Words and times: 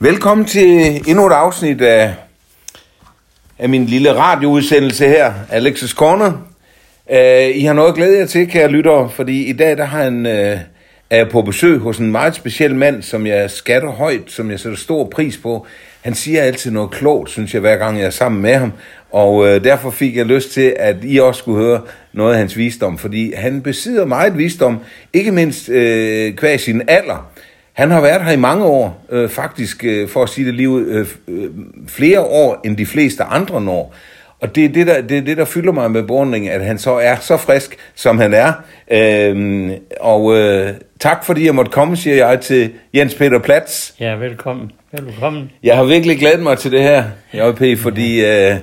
Velkommen 0.00 0.46
til 0.46 1.02
endnu 1.08 1.26
et 1.26 1.32
afsnit 1.32 1.82
af, 1.82 2.14
af 3.58 3.68
min 3.68 3.86
lille 3.86 4.12
radioudsendelse 4.12 5.08
her, 5.08 5.32
Alexis 5.50 5.90
Corner. 5.90 6.32
Uh, 7.10 7.56
I 7.56 7.60
har 7.60 7.72
noget 7.72 7.88
at 7.88 7.94
glæde 7.94 8.18
jer 8.18 8.26
til, 8.26 8.48
kære 8.48 8.68
lyttere, 8.68 9.10
fordi 9.10 9.44
i 9.44 9.52
dag 9.52 9.76
der 9.76 9.84
har 9.84 10.02
han, 10.02 10.26
uh, 10.26 10.32
er 10.32 10.60
jeg 11.10 11.28
på 11.28 11.42
besøg 11.42 11.78
hos 11.78 11.98
en 11.98 12.12
meget 12.12 12.34
speciel 12.34 12.74
mand, 12.74 13.02
som 13.02 13.26
jeg 13.26 13.50
skatter 13.50 13.90
højt, 13.90 14.22
som 14.26 14.50
jeg 14.50 14.60
sætter 14.60 14.78
stor 14.78 15.04
pris 15.04 15.36
på. 15.36 15.66
Han 16.02 16.14
siger 16.14 16.42
altid 16.42 16.70
noget 16.70 16.90
klogt, 16.90 17.30
synes 17.30 17.54
jeg, 17.54 17.60
hver 17.60 17.76
gang 17.76 17.98
jeg 17.98 18.06
er 18.06 18.10
sammen 18.10 18.42
med 18.42 18.54
ham. 18.54 18.72
Og 19.10 19.34
uh, 19.34 19.48
derfor 19.48 19.90
fik 19.90 20.16
jeg 20.16 20.26
lyst 20.26 20.52
til, 20.52 20.74
at 20.78 20.96
I 21.02 21.18
også 21.18 21.38
skulle 21.38 21.64
høre 21.64 21.80
noget 22.12 22.32
af 22.32 22.38
hans 22.38 22.56
visdom, 22.56 22.98
fordi 22.98 23.32
han 23.36 23.62
besidder 23.62 24.04
meget 24.04 24.38
visdom, 24.38 24.78
ikke 25.12 25.32
mindst 25.32 25.68
uh, 25.68 25.74
kvæg 26.36 26.60
sin 26.60 26.82
alder. 26.88 27.30
Han 27.76 27.90
har 27.90 28.00
været 28.00 28.24
her 28.24 28.32
i 28.32 28.36
mange 28.36 28.64
år, 28.64 29.04
øh, 29.10 29.28
faktisk 29.28 29.84
øh, 29.84 30.08
for 30.08 30.22
at 30.22 30.28
sige 30.28 30.46
det 30.46 30.54
lige 30.54 30.68
ud, 30.68 30.86
øh, 30.86 31.06
øh, 31.28 31.50
flere 31.88 32.20
år 32.20 32.60
end 32.64 32.76
de 32.76 32.86
fleste 32.86 33.24
andre 33.24 33.60
når. 33.60 33.94
Og 34.40 34.54
det 34.54 34.64
er 34.64 34.68
det, 34.68 34.86
der, 34.86 35.00
det 35.00 35.18
er 35.18 35.22
det, 35.22 35.36
der 35.36 35.44
fylder 35.44 35.72
mig 35.72 35.90
med 35.90 36.02
beundring, 36.02 36.48
at 36.48 36.64
han 36.64 36.78
så 36.78 36.90
er 36.90 37.16
så 37.20 37.36
frisk, 37.36 37.76
som 37.94 38.18
han 38.18 38.34
er. 38.34 38.52
Øhm, 38.90 39.72
og 40.00 40.36
øh, 40.36 40.68
tak 41.00 41.24
fordi 41.24 41.46
jeg 41.46 41.54
måtte 41.54 41.70
komme, 41.70 41.96
siger 41.96 42.26
jeg 42.26 42.40
til 42.40 42.70
Jens 42.94 43.14
Peter 43.14 43.38
Platz. 43.38 43.92
Ja, 44.00 44.14
velkommen. 44.14 44.72
Velkommen. 44.92 45.50
Jeg 45.62 45.76
har 45.76 45.84
virkelig 45.84 46.18
glædet 46.18 46.40
mig 46.40 46.58
til 46.58 46.72
det 46.72 46.82
her, 46.82 47.04
JP, 47.34 47.78
fordi... 47.78 48.24
Øh, 48.24 48.54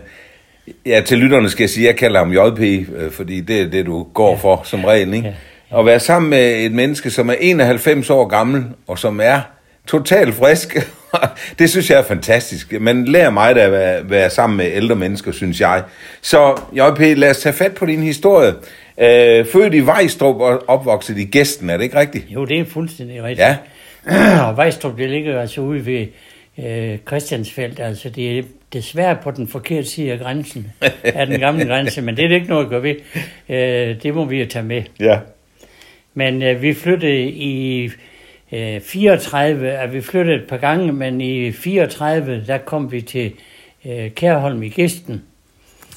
ja, 0.85 1.01
til 1.05 1.17
lytterne 1.17 1.49
skal 1.49 1.63
jeg 1.63 1.69
sige, 1.69 1.87
at 1.87 1.93
jeg 1.93 1.99
kalder 1.99 2.19
ham 2.19 2.31
JP, 2.33 2.59
øh, 2.95 3.11
fordi 3.11 3.41
det 3.41 3.61
er 3.61 3.69
det, 3.69 3.85
du 3.85 4.03
går 4.03 4.29
ja. 4.29 4.35
for 4.35 4.61
som 4.63 4.85
regel, 4.85 5.13
ikke? 5.13 5.27
Ja. 5.27 5.33
At 5.77 5.85
være 5.85 5.99
sammen 5.99 6.29
med 6.29 6.65
et 6.65 6.71
menneske, 6.71 7.09
som 7.09 7.29
er 7.29 7.35
91 7.39 8.09
år 8.09 8.25
gammel, 8.25 8.65
og 8.87 8.99
som 8.99 9.19
er 9.23 9.41
totalt 9.87 10.33
frisk, 10.33 10.77
det 11.59 11.69
synes 11.69 11.89
jeg 11.89 11.99
er 11.99 12.03
fantastisk. 12.03 12.81
Man 12.81 13.05
lærer 13.05 13.29
mig 13.29 13.55
da 13.55 13.61
at 13.61 13.71
være, 13.71 14.09
være 14.09 14.29
sammen 14.29 14.57
med 14.57 14.71
ældre 14.73 14.95
mennesker, 14.95 15.31
synes 15.31 15.61
jeg. 15.61 15.83
Så 16.21 16.61
JP, 16.73 17.17
lad 17.17 17.29
os 17.29 17.39
tage 17.39 17.53
fat 17.53 17.75
på 17.75 17.85
din 17.85 18.03
historie. 18.03 18.53
Øh, 18.97 19.45
født 19.45 19.73
i 19.73 19.79
Vejstrup 19.79 20.35
og 20.35 20.63
opvokset 20.67 21.17
i 21.17 21.25
Gæsten, 21.25 21.69
er 21.69 21.77
det 21.77 21.83
ikke 21.83 21.99
rigtigt? 21.99 22.25
Jo, 22.29 22.45
det 22.45 22.59
er 22.59 22.65
fuldstændig 22.65 23.23
rigtigt. 23.23 23.47
Ja. 23.47 23.57
og 24.47 24.57
Vejstrup, 24.57 24.97
det 24.97 25.09
ligger 25.09 25.41
altså 25.41 25.61
ude 25.61 25.85
ved 25.85 26.07
øh, 26.65 26.97
Christiansfeldt. 27.07 27.79
Altså, 27.79 28.09
det 28.09 28.39
er 28.39 28.43
desværre 28.73 29.17
på 29.23 29.31
den 29.31 29.47
forkerte 29.47 29.87
side 29.87 30.11
af 30.11 30.19
grænsen, 30.19 30.71
af 31.03 31.27
den 31.27 31.39
gamle 31.39 31.65
grænse, 31.65 32.01
men 32.01 32.17
det 32.17 32.23
er 32.23 32.27
det 32.27 32.35
ikke 32.35 32.49
noget 32.49 32.63
at 32.63 32.69
gøre 32.69 32.83
ved. 32.83 32.95
Øh, 33.49 34.03
det 34.03 34.13
må 34.13 34.25
vi 34.25 34.39
jo 34.39 34.47
tage 34.49 34.65
med. 34.65 34.83
Ja. 34.99 35.17
Men 36.13 36.41
øh, 36.41 36.61
vi 36.61 36.73
flyttede 36.73 37.23
i 37.29 37.89
øh, 38.51 38.81
34, 38.81 39.71
at 39.71 39.93
vi 39.93 40.01
flyttede 40.01 40.35
et 40.35 40.47
par 40.47 40.57
gange, 40.57 40.93
men 40.93 41.21
i 41.21 41.51
34, 41.51 42.43
der 42.47 42.57
kom 42.57 42.91
vi 42.91 43.01
til 43.01 43.31
øh, 43.85 44.11
Kærholm 44.11 44.63
i 44.63 44.69
Gæsten. 44.69 45.23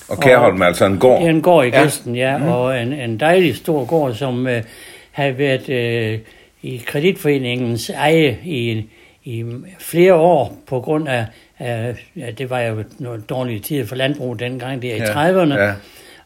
Og 0.08 0.20
Kærholm 0.20 0.60
er 0.60 0.66
altså 0.66 0.86
en 0.86 0.98
gård? 0.98 1.22
En 1.22 1.42
gård 1.42 1.66
i 1.66 1.68
ja, 1.68 1.90
ja 2.14 2.38
mm. 2.38 2.48
og 2.48 2.82
en, 2.82 2.92
en 2.92 3.20
dejlig 3.20 3.56
stor 3.56 3.84
gård, 3.84 4.14
som 4.14 4.46
øh, 4.46 4.62
havde 5.10 5.38
været 5.38 5.68
øh, 5.68 6.18
i 6.62 6.82
kreditforeningens 6.86 7.90
eje 7.90 8.38
i, 8.44 8.84
i 9.24 9.44
flere 9.78 10.14
år 10.14 10.56
på 10.66 10.80
grund 10.80 11.08
af, 11.08 11.26
af 11.58 11.94
ja, 12.16 12.30
det 12.30 12.50
var 12.50 12.60
jo 12.60 12.84
nogle 12.98 13.22
dårlige 13.22 13.60
tider 13.60 13.86
for 13.86 13.96
landbrug 13.96 14.38
dengang, 14.38 14.82
det 14.82 14.92
er 14.92 14.96
i 14.96 14.98
ja, 14.98 15.30
30'erne. 15.30 15.54
Ja. 15.54 15.72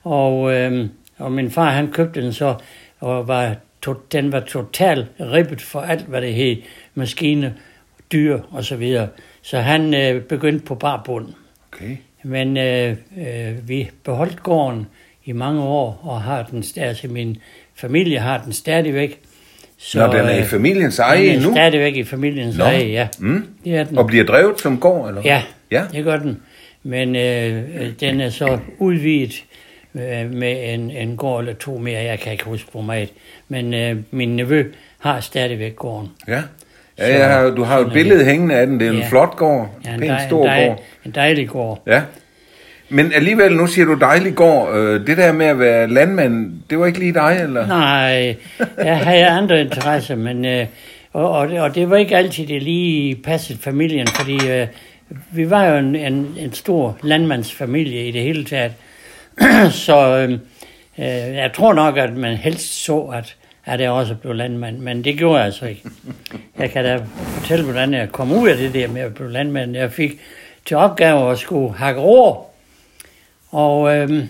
Og, 0.04 0.52
øh, 0.52 0.88
og 1.18 1.32
min 1.32 1.50
far, 1.50 1.70
han 1.70 1.92
købte 1.92 2.22
den 2.22 2.32
så, 2.32 2.54
og 3.00 3.28
var 3.28 3.54
to, 3.82 3.94
den 4.12 4.32
var 4.32 4.40
totalt 4.40 5.06
ribbet 5.20 5.60
for 5.60 5.80
alt, 5.80 6.04
hvad 6.06 6.20
det 6.20 6.34
hed, 6.34 6.56
maskine, 6.94 7.54
dyr 8.12 8.38
og 8.50 8.64
så 8.64 8.76
videre. 8.76 9.08
Så 9.42 9.58
han 9.58 9.94
øh, 9.94 10.22
begyndte 10.22 10.64
på 10.64 10.74
bar 10.74 11.02
bund. 11.04 11.26
Okay. 11.72 11.96
Men 12.22 12.56
øh, 12.56 12.96
øh, 13.18 13.68
vi 13.68 13.90
beholdt 14.04 14.42
gården 14.42 14.86
i 15.24 15.32
mange 15.32 15.62
år, 15.62 16.00
og 16.02 16.22
har 16.22 16.42
den, 16.42 16.64
altså 16.76 17.08
min 17.08 17.36
familie 17.74 18.18
har 18.18 18.42
den 18.44 18.52
stadigvæk. 18.52 19.20
Så, 19.78 20.06
Nå, 20.06 20.12
den 20.12 20.26
er 20.26 20.30
i 20.30 20.38
øh, 20.40 20.44
familiens 20.46 20.98
eje 20.98 21.36
nu? 21.36 21.40
Den 21.40 21.48
er 21.48 21.52
stadigvæk 21.52 21.96
i 21.96 22.04
familiens 22.04 22.58
Nå. 22.58 22.64
eje, 22.64 22.84
ja. 22.86 23.08
Mm. 23.18 23.46
Det 23.64 23.76
er 23.76 23.84
den. 23.84 23.98
Og 23.98 24.06
bliver 24.06 24.24
drevet 24.24 24.60
som 24.60 24.80
gård, 24.80 25.08
eller 25.08 25.22
Ja, 25.24 25.42
ja. 25.70 25.84
det 25.92 26.04
gør 26.04 26.18
den. 26.18 26.42
Men 26.82 27.16
øh, 27.16 27.90
den 28.00 28.20
er 28.20 28.30
så 28.30 28.58
udvidet 28.78 29.44
øh, 29.94 30.32
med 30.32 30.74
en, 30.74 30.90
en 30.90 31.16
gård 31.16 31.40
eller 31.40 31.54
to 31.54 31.78
mere. 31.78 32.02
Jeg 32.02 32.18
kan 32.18 32.32
ikke 32.32 32.44
huske, 32.44 32.68
hvor 32.72 32.82
meget. 32.82 33.08
Men 33.48 33.74
øh, 33.74 33.96
min 34.10 34.36
nevø 34.36 34.64
har 34.98 35.20
stadigvæk 35.20 35.76
gården. 35.76 36.08
Ja. 36.28 36.42
Ja, 36.98 37.06
så, 37.06 37.42
ja, 37.42 37.50
du 37.50 37.62
har 37.62 37.78
jo 37.78 37.86
et 37.86 37.92
billede 37.92 38.24
hængende 38.24 38.54
af 38.54 38.66
den. 38.66 38.80
Det 38.80 38.88
er 38.88 38.92
ja. 38.92 38.98
en 38.98 39.08
flot 39.08 39.36
gård. 39.36 39.70
Ja, 39.84 39.94
en, 39.94 40.02
dej, 40.02 40.26
stor 40.26 40.44
dej, 40.46 40.66
gård. 40.66 40.82
En 41.06 41.10
dejlig 41.10 41.48
gård. 41.48 41.82
Ja. 41.86 42.02
Men 42.88 43.12
alligevel, 43.12 43.52
nu 43.56 43.66
siger 43.66 43.86
du 43.86 43.94
dejlig 43.94 44.34
gård. 44.34 44.74
Øh, 44.76 45.06
det 45.06 45.16
der 45.16 45.32
med 45.32 45.46
at 45.46 45.58
være 45.58 45.88
landmand, 45.88 46.52
det 46.70 46.78
var 46.78 46.86
ikke 46.86 46.98
lige 46.98 47.14
dig, 47.14 47.40
eller? 47.42 47.66
Nej, 47.66 48.36
jeg 48.78 48.98
havde 48.98 49.26
andre 49.26 49.60
interesser, 49.60 50.16
men... 50.16 50.44
Øh, 50.44 50.66
og, 51.12 51.30
og, 51.30 51.48
og 51.48 51.74
det 51.74 51.90
var 51.90 51.96
ikke 51.96 52.16
altid, 52.16 52.46
det 52.46 52.62
lige 52.62 53.14
passet 53.14 53.58
familien, 53.58 54.06
fordi 54.06 54.50
øh, 54.50 54.66
vi 55.30 55.50
var 55.50 55.66
jo 55.66 55.76
en, 55.76 55.96
en, 55.96 56.34
en 56.38 56.52
stor 56.52 56.98
landmandsfamilie 57.02 58.08
i 58.08 58.10
det 58.10 58.22
hele 58.22 58.44
taget. 58.44 58.72
så 59.86 60.16
øh, 60.16 60.32
øh, 60.98 61.34
jeg 61.36 61.50
tror 61.54 61.72
nok, 61.72 61.96
at 61.96 62.16
man 62.16 62.36
helst 62.36 62.84
så, 62.84 62.98
at, 63.00 63.36
at 63.64 63.80
jeg 63.80 63.90
også 63.90 64.14
blev 64.14 64.34
landmand, 64.34 64.78
men 64.78 65.04
det 65.04 65.18
gjorde 65.18 65.36
jeg 65.36 65.46
altså 65.46 65.66
ikke. 65.66 65.82
Jeg 66.58 66.70
kan 66.70 66.84
da 66.84 67.02
fortælle, 67.14 67.64
hvordan 67.64 67.94
jeg 67.94 68.12
kom 68.12 68.32
ud 68.32 68.48
af 68.48 68.56
det 68.56 68.74
der 68.74 68.88
med 68.88 69.02
at 69.02 69.14
blive 69.14 69.32
landmand. 69.32 69.76
Jeg 69.76 69.92
fik 69.92 70.20
til 70.66 70.76
opgave 70.76 71.30
at 71.30 71.38
skulle 71.38 71.74
hakke 71.74 72.00
ror, 72.00 72.46
og 73.50 73.96
øh, 73.96 74.24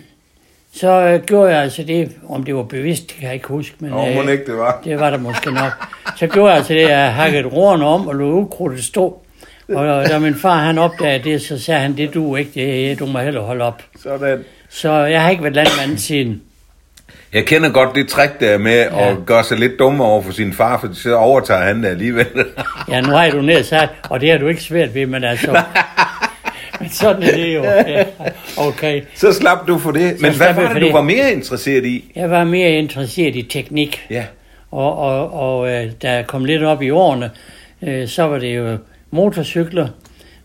så 0.72 1.20
gjorde 1.26 1.50
jeg 1.50 1.62
altså 1.62 1.82
det, 1.82 2.16
om 2.28 2.44
det 2.44 2.54
var 2.54 2.62
bevidst, 2.62 3.08
det 3.08 3.16
kan 3.16 3.26
jeg 3.26 3.34
ikke 3.34 3.48
huske, 3.48 3.76
men 3.78 3.92
oh, 3.92 4.08
øh, 4.08 4.32
ikke 4.32 4.46
det 4.46 4.56
var. 4.56 4.80
det 4.84 5.00
var 5.00 5.10
der 5.10 5.18
måske 5.18 5.50
nok. 5.50 5.72
Så 6.16 6.26
gjorde 6.26 6.48
jeg 6.48 6.56
altså 6.56 6.74
det, 6.74 6.80
at 6.80 6.90
jeg 6.90 7.14
hakkede 7.14 7.48
roerne 7.48 7.86
om 7.86 8.08
og 8.08 8.14
lå 8.14 8.32
ukrudtet 8.32 8.84
stå. 8.84 9.22
Og 9.68 10.08
da 10.08 10.18
min 10.18 10.34
far 10.34 10.58
han 10.58 10.78
opdagede 10.78 11.24
det, 11.24 11.42
så 11.42 11.58
sagde 11.58 11.80
han, 11.80 11.96
det 11.96 12.14
du 12.14 12.36
ikke, 12.36 12.50
det, 12.54 12.98
du 12.98 13.06
må 13.06 13.18
heller 13.18 13.40
holde 13.40 13.64
op. 13.64 13.82
Sådan. 14.02 14.44
Så 14.70 14.92
jeg 14.92 15.22
har 15.22 15.30
ikke 15.30 15.42
været 15.42 15.54
landmand 15.54 15.98
siden. 15.98 16.42
Jeg 17.32 17.46
kender 17.46 17.70
godt 17.70 17.94
det 17.94 18.08
trick 18.08 18.40
der 18.40 18.58
med 18.58 18.78
ja. 18.78 19.10
at 19.10 19.16
gøre 19.26 19.44
sig 19.44 19.58
lidt 19.58 19.78
dumme 19.78 20.04
over 20.04 20.22
for 20.22 20.32
sin 20.32 20.52
far, 20.52 20.80
for 20.80 20.88
så 20.94 21.16
overtager 21.16 21.60
han 21.60 21.82
det 21.82 21.88
alligevel. 21.88 22.26
ja, 22.88 23.00
nu 23.00 23.08
har 23.08 23.30
du 23.30 23.42
ned 23.42 23.64
sagt, 23.64 23.92
og 24.02 24.20
det 24.20 24.30
har 24.30 24.38
du 24.38 24.48
ikke 24.48 24.62
svært 24.62 24.94
ved, 24.94 25.06
men 25.06 25.24
altså... 25.24 25.50
men 26.80 26.90
sådan 26.90 27.22
er 27.22 27.36
det 27.36 27.54
jo. 27.54 27.64
Ja. 27.64 28.04
Okay. 28.56 29.02
Så 29.14 29.32
slap 29.32 29.66
du 29.68 29.78
for 29.78 29.90
det. 29.90 30.18
Så 30.18 30.26
men 30.26 30.36
hvad 30.36 30.54
var 30.54 30.72
det, 30.72 30.82
du 30.82 30.92
var 30.92 31.02
mere 31.02 31.32
interesseret 31.32 31.84
i? 31.84 32.12
Jeg 32.16 32.30
var 32.30 32.44
mere 32.44 32.70
interesseret 32.70 33.36
i 33.36 33.42
teknik. 33.42 34.06
Ja. 34.10 34.24
Og, 34.70 34.98
og, 34.98 35.32
og 35.32 35.70
øh, 35.70 35.90
da 36.02 36.12
jeg 36.12 36.26
kom 36.26 36.44
lidt 36.44 36.62
op 36.62 36.82
i 36.82 36.90
årene, 36.90 37.30
øh, 37.82 38.08
så 38.08 38.22
var 38.22 38.38
det 38.38 38.56
jo 38.56 38.76
motorcykler. 39.10 39.88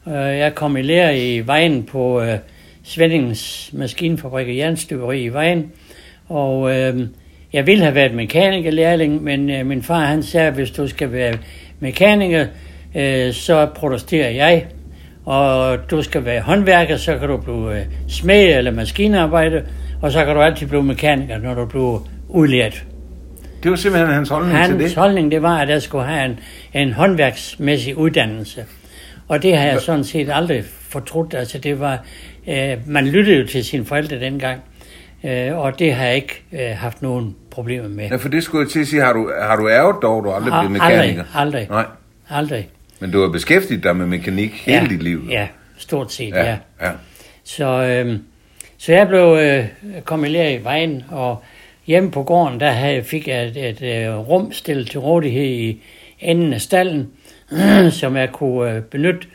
Øh, 0.08 0.14
jeg 0.14 0.56
kom 0.56 0.78
i 0.78 0.82
lære 0.82 1.20
i 1.20 1.48
vejen 1.48 1.84
på 1.84 2.24
Svendingens 2.86 3.70
Maskinfabrik 3.74 4.48
og 4.48 4.58
Jernstøberi 4.58 5.24
i 5.24 5.30
vejen. 5.30 5.72
Og 6.28 6.76
øh, 6.76 7.08
jeg 7.54 7.68
ville 7.68 7.84
have 7.84 7.96
været 7.96 8.14
mekanikerlærling, 8.14 9.24
men 9.24 9.50
øh, 9.50 9.66
min 9.66 9.84
far 9.84 10.06
han 10.06 10.24
sagde, 10.24 10.48
at 10.48 10.54
hvis 10.54 10.72
du 10.72 10.88
skal 10.88 11.12
være 11.12 11.34
mekaniker, 11.80 12.46
øh, 12.96 13.34
så 13.34 13.68
protesterer 13.76 14.30
jeg. 14.30 14.66
Og 15.26 15.78
du 15.92 16.02
skal 16.02 16.26
være 16.26 16.42
håndværker, 16.42 16.98
så 16.98 17.18
kan 17.18 17.28
du 17.30 17.38
blive 17.38 17.80
øh, 17.80 17.86
smed 18.08 18.58
eller 18.58 18.72
maskinarbejder, 18.72 19.62
og 20.02 20.12
så 20.12 20.26
kan 20.26 20.36
du 20.36 20.42
altid 20.42 20.68
blive 20.68 20.84
mekaniker, 20.84 21.38
når 21.38 21.54
du 21.54 21.66
bliver 21.66 22.08
udlært. 22.30 22.84
Det 23.64 23.72
var 23.72 23.78
simpelthen 23.78 24.14
hans 24.14 24.30
holdning 24.30 24.58
hans 24.58 24.68
til 24.68 24.76
det? 24.76 24.82
Hans 24.82 24.94
holdning, 24.94 25.32
det 25.32 25.42
var, 25.42 25.58
at 25.58 25.70
jeg 25.70 25.82
skulle 25.82 26.06
have 26.06 26.26
en, 26.26 26.40
en 26.74 26.94
håndværksmæssig 26.94 27.98
uddannelse. 27.98 28.66
Og 29.28 29.44
det 29.44 29.58
har 29.58 29.66
jeg 29.66 29.82
sådan 29.82 30.04
set 30.04 30.30
aldrig 30.34 30.64
fortrudt. 30.66 31.34
Altså, 31.34 31.58
det 31.58 31.80
var, 31.80 32.06
øh, 32.48 32.78
man 32.88 33.08
lyttede 33.08 33.38
jo 33.38 33.48
til 33.48 33.66
sine 33.66 33.86
forældre 33.86 34.20
dengang. 34.20 34.62
Øh, 35.24 35.58
og 35.58 35.80
det 35.80 35.94
har 35.94 36.06
jeg 36.06 36.16
ikke 36.16 36.44
øh, 36.52 36.78
haft 36.78 37.02
nogen 37.02 37.36
problemer 37.52 37.88
med. 37.88 38.08
Ja, 38.10 38.16
for 38.16 38.30
det 38.30 38.44
skulle 38.44 38.64
jeg 38.64 38.72
til 38.72 38.80
at 38.80 38.88
sige, 38.88 39.02
har 39.02 39.14
du, 39.14 39.32
har 39.42 39.56
du 39.56 39.70
ærget 39.70 39.96
dog, 40.02 40.24
du 40.24 40.32
aldrig 40.32 40.54
blev 40.62 40.72
mekaniker? 40.72 41.24
Aldrig, 41.24 41.26
aldrig. 41.36 41.68
Nej. 41.70 41.86
Aldrig. 42.30 42.70
Men 43.00 43.12
du 43.12 43.22
har 43.22 43.30
beskæftiget 43.30 43.84
dig 43.84 43.96
med 43.96 44.06
mekanik 44.06 44.68
ja, 44.68 44.80
hele 44.80 44.90
dit 44.94 45.04
liv? 45.04 45.28
Ja, 45.30 45.48
stort 45.78 46.14
set, 46.14 46.34
ja. 46.34 46.46
ja. 46.46 46.58
ja. 46.82 46.92
Så, 47.44 47.66
øh, 47.66 48.20
så 48.78 48.94
jeg 48.94 49.08
blev 49.08 49.38
øh, 49.42 49.66
kommet 50.04 50.30
i 50.30 50.64
vejen, 50.64 51.04
og 51.10 51.44
hjemme 51.86 52.12
på 52.12 52.24
gården, 52.24 52.60
der 52.60 52.72
havde, 52.72 53.04
fik 53.04 53.28
jeg 53.28 53.46
et, 53.46 53.58
et, 53.58 53.82
et 53.82 54.08
øh, 54.08 54.18
rum 54.18 54.52
stillet 54.52 54.90
til 54.90 55.00
rådighed 55.00 55.46
i 55.46 55.82
enden 56.20 56.54
af 56.54 56.62
stallen, 56.62 57.08
som 58.00 58.16
jeg 58.16 58.32
kunne 58.32 58.72
øh, 58.72 58.82
benytte 58.82 59.28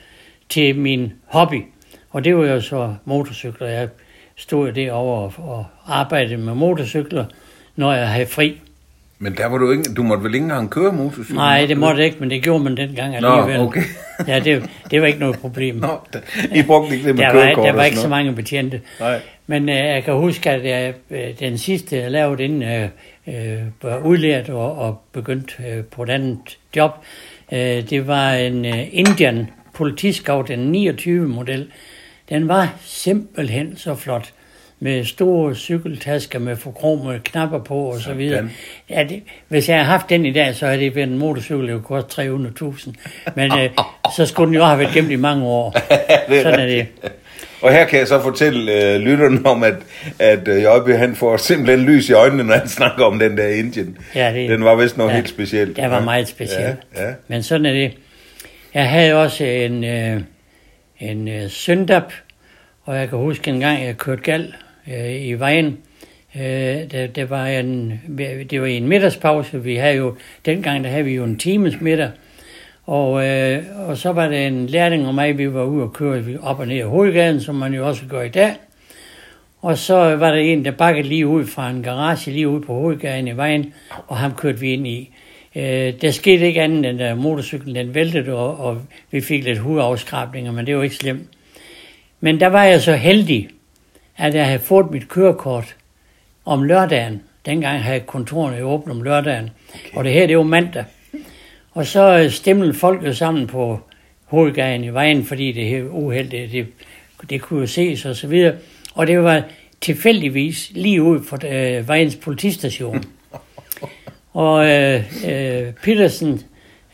til 0.49 0.79
min 0.79 1.13
hobby. 1.27 1.63
Og 2.11 2.25
det 2.25 2.37
var 2.37 2.47
jo 2.47 2.61
så 2.61 2.95
motorcykler. 3.05 3.69
Jeg 3.69 3.89
stod 4.37 4.73
derovre 4.73 5.45
og 5.45 5.65
arbejdede 5.87 6.37
med 6.37 6.55
motorcykler, 6.55 7.25
når 7.77 7.93
jeg 7.93 8.09
havde 8.09 8.27
fri. 8.27 8.61
Men 9.23 9.37
der 9.37 9.47
var 9.47 9.59
du 9.59 9.71
ikke, 9.71 9.85
du 9.97 10.03
måtte 10.03 10.25
vel 10.25 10.35
ikke 10.35 10.45
engang 10.45 10.71
køre 10.71 10.93
motorcykel? 10.93 11.35
Nej, 11.35 11.67
det 11.67 11.77
måtte 11.77 12.05
ikke, 12.05 12.17
men 12.21 12.31
det 12.31 12.43
gjorde 12.43 12.65
man 12.65 12.77
dengang 12.77 13.17
alligevel. 13.17 13.57
Nå, 13.57 13.65
okay. 13.65 13.83
ja, 14.27 14.41
det, 14.41 14.71
det 14.91 15.01
var 15.01 15.07
ikke 15.07 15.21
noget 15.21 15.39
problem. 15.39 15.77
Nå, 15.77 16.01
der, 16.13 16.19
I 16.55 16.63
brugte 16.63 16.95
ikke 16.95 17.09
det 17.09 17.15
med 17.17 17.25
der 17.25 17.33
kørekort 17.33 17.57
var, 17.57 17.65
der 17.65 17.73
var 17.73 17.85
ikke 17.85 17.97
så 17.97 18.09
mange 18.09 18.33
betjente. 18.33 18.81
Nej. 19.01 19.21
Men 19.47 19.69
øh, 19.69 19.77
jeg 19.77 20.05
kan 20.05 20.15
huske, 20.15 20.51
at 20.51 20.65
jeg, 20.65 20.95
øh, 21.11 21.39
den 21.41 21.59
sidste, 21.59 21.97
jeg 21.97 22.11
lavede 22.11 22.45
inden 22.45 22.63
øh, 22.63 22.89
øh, 23.27 23.63
var 23.83 23.99
udlært 23.99 24.49
og, 24.49 24.79
og 24.79 25.01
begyndt 25.13 25.59
øh, 25.69 25.85
på 25.85 26.03
et 26.03 26.11
andet 26.11 26.59
job, 26.77 26.91
øh, 27.53 27.59
det 27.91 28.07
var 28.07 28.33
en 28.33 28.65
øh, 28.65 28.79
Indian 28.93 29.49
politiskav, 29.75 30.45
den 30.49 30.59
29 30.59 31.29
model. 31.29 31.69
Den 32.31 32.49
var 32.49 32.75
simpelthen 32.85 33.77
så 33.77 33.95
flot 33.95 34.29
med 34.83 35.05
store 35.05 35.55
cykeltasker 35.55 36.39
med 36.39 36.57
forkromede 36.57 37.19
knapper 37.25 37.59
på 37.59 37.75
og 37.75 38.01
så 38.01 38.15
videre. 38.15 38.49
Ja, 38.91 39.05
det, 39.09 39.23
hvis 39.49 39.69
jeg 39.69 39.77
havde 39.77 39.87
haft 39.89 40.11
den 40.11 40.27
i 40.27 40.33
dag, 40.33 40.55
så 40.55 40.67
havde 40.67 40.81
det 40.81 40.95
været 40.97 41.09
en 41.09 41.19
motorcykel, 41.19 41.69
der 41.69 41.79
kunne 41.81 42.03
koste 42.03 42.23
300.000. 42.23 42.91
Men 43.37 43.53
øh, 43.59 43.69
så 44.17 44.27
skulle 44.27 44.47
den 44.47 44.55
jo 44.55 44.65
have 44.65 44.79
været 44.79 44.95
gemt 44.95 45.11
i 45.11 45.17
mange 45.17 45.45
år. 45.45 45.71
det 46.29 46.39
er 46.39 46.43
Sådan 46.43 46.61
er 46.61 46.67
det. 46.67 46.87
Og 47.63 47.73
her 47.73 47.85
kan 47.87 47.99
jeg 47.99 48.09
så 48.09 48.23
fortælle 48.23 48.85
øh, 48.95 49.01
lytterne 49.01 49.47
om, 49.47 49.63
at, 49.63 49.75
at 50.19 50.49
øh, 50.49 50.63
Jøjby, 50.63 50.91
han 50.97 51.15
får 51.17 51.37
simpelthen 51.37 51.87
lys 51.87 52.09
i 52.09 52.13
øjnene, 52.13 52.45
når 52.45 52.55
han 52.55 52.69
snakker 52.79 53.05
om 53.05 53.19
den 53.19 53.37
der 53.37 53.49
Indien. 53.49 53.99
Ja, 54.15 54.33
det- 54.35 54.51
den 54.51 54.65
var 54.65 54.75
vist 54.77 54.97
noget 54.97 55.11
ja, 55.11 55.17
helt 55.17 55.29
specielt. 55.29 55.77
Det 55.77 55.91
var 55.91 55.97
Ja. 55.99 56.05
meget 56.05 56.29
specielt. 56.29 56.77
Ja, 56.97 57.09
ja. 57.09 57.13
Men 57.29 57.43
sådan 57.43 57.67
er 57.67 57.73
det. 57.73 57.93
Jeg 58.75 58.89
havde 58.91 59.15
også 59.15 59.45
en, 59.45 59.85
øh, 59.85 60.21
en 61.01 61.29
øh, 61.29 61.51
søndap, 61.51 62.13
og 62.83 62.97
jeg 62.97 63.09
kan 63.09 63.19
huske 63.19 63.51
en 63.51 63.61
gang, 63.61 63.85
jeg 63.85 63.97
kørte 63.97 64.23
gal 64.23 64.55
øh, 64.89 65.27
i 65.27 65.33
vejen. 65.33 65.79
Øh, 66.37 66.43
det, 66.91 67.17
det, 67.17 67.31
var 67.31 67.47
en, 67.47 68.01
det 68.51 68.61
var 68.61 68.67
i 68.67 68.77
en 68.77 68.89
middagspause. 68.89 69.63
Vi 69.63 69.77
havde 69.77 69.97
jo, 69.97 70.17
dengang 70.47 70.85
der 70.85 70.91
havde 70.91 71.05
vi 71.05 71.15
jo 71.15 71.25
en 71.25 71.39
times 71.39 71.81
middag. 71.81 72.11
Og, 72.87 73.27
øh, 73.27 73.63
og 73.89 73.97
så 73.97 74.13
var 74.13 74.29
det 74.29 74.47
en 74.47 74.67
lærling 74.67 75.07
og 75.07 75.15
mig, 75.15 75.39
vi 75.39 75.55
var 75.55 75.65
ude 75.65 75.83
og 75.83 75.93
køre 75.93 76.39
op 76.43 76.59
og 76.59 76.67
ned 76.67 76.79
af 76.79 76.89
hovedgaden, 76.89 77.41
som 77.41 77.55
man 77.55 77.75
jo 77.75 77.89
også 77.89 78.03
gør 78.09 78.23
i 78.23 78.29
dag. 78.29 78.55
Og 79.63 79.79
så 79.79 79.95
var 79.95 80.31
der 80.31 80.39
en, 80.39 80.65
der 80.65 80.71
bakkede 80.71 81.09
lige 81.09 81.27
ud 81.27 81.47
fra 81.47 81.71
en 81.71 81.83
garage 81.83 82.31
lige 82.31 82.49
ude 82.49 82.61
på 82.61 82.75
hovedgaden 82.75 83.29
i 83.29 83.37
vejen, 83.37 83.75
og 84.07 84.17
ham 84.17 84.35
kørte 84.35 84.59
vi 84.59 84.73
ind 84.73 84.87
i. 84.87 85.15
Øh, 85.57 85.95
der 86.01 86.11
skete 86.11 86.47
ikke 86.47 86.63
andet 86.63 86.91
end, 86.91 87.01
at 87.01 87.19
motorcyklen 87.19 87.75
den 87.75 87.95
væltede, 87.95 88.33
og, 88.33 88.59
og 88.59 88.83
vi 89.11 89.21
fik 89.21 89.45
lidt 89.45 89.59
hudafskrabninger, 89.59 90.53
men 90.53 90.67
det 90.67 90.77
var 90.77 90.83
ikke 90.83 90.97
slemt. 90.97 91.29
Men 92.21 92.41
der 92.41 92.47
var 92.47 92.65
jeg 92.65 92.81
så 92.81 92.95
heldig, 92.95 93.49
at 94.17 94.35
jeg 94.35 94.47
havde 94.47 94.59
fået 94.59 94.91
mit 94.91 95.09
kørekort 95.09 95.77
om 96.45 96.63
lørdagen. 96.63 97.23
Dengang 97.47 97.83
havde 97.83 98.01
kontorerne 98.01 98.63
åbent 98.63 98.91
om 98.91 99.03
lørdagen, 99.03 99.51
okay. 99.75 99.97
og 99.99 100.05
det 100.05 100.13
her 100.13 100.27
det 100.27 100.37
var 100.37 100.43
mandag. 100.43 100.85
Og 101.73 101.87
så 101.87 102.19
øh, 102.19 102.31
stemlede 102.31 102.75
folk 102.75 103.05
jo 103.05 103.13
sammen 103.13 103.47
på 103.47 103.81
hovedgaden 104.25 104.85
i 104.85 104.89
vejen, 104.89 105.25
fordi 105.25 105.53
det 105.53 105.67
her 105.67 105.83
uheld, 105.83 106.31
det, 106.31 106.53
det, 106.53 106.67
det 107.31 107.41
kunne 107.41 107.61
jo 107.61 107.67
ses 107.67 108.05
og 108.05 108.17
så 108.17 108.27
videre. 108.27 108.55
Og 108.95 109.07
det 109.07 109.23
var 109.23 109.43
tilfældigvis 109.81 110.71
lige 110.75 111.03
ud 111.03 111.25
for 111.25 111.39
øh, 111.47 111.89
vejens 111.89 112.17
politistation. 112.17 113.05
Og 114.33 114.67
øh, 114.67 115.03
øh, 115.29 115.73
Petersen, 115.83 116.43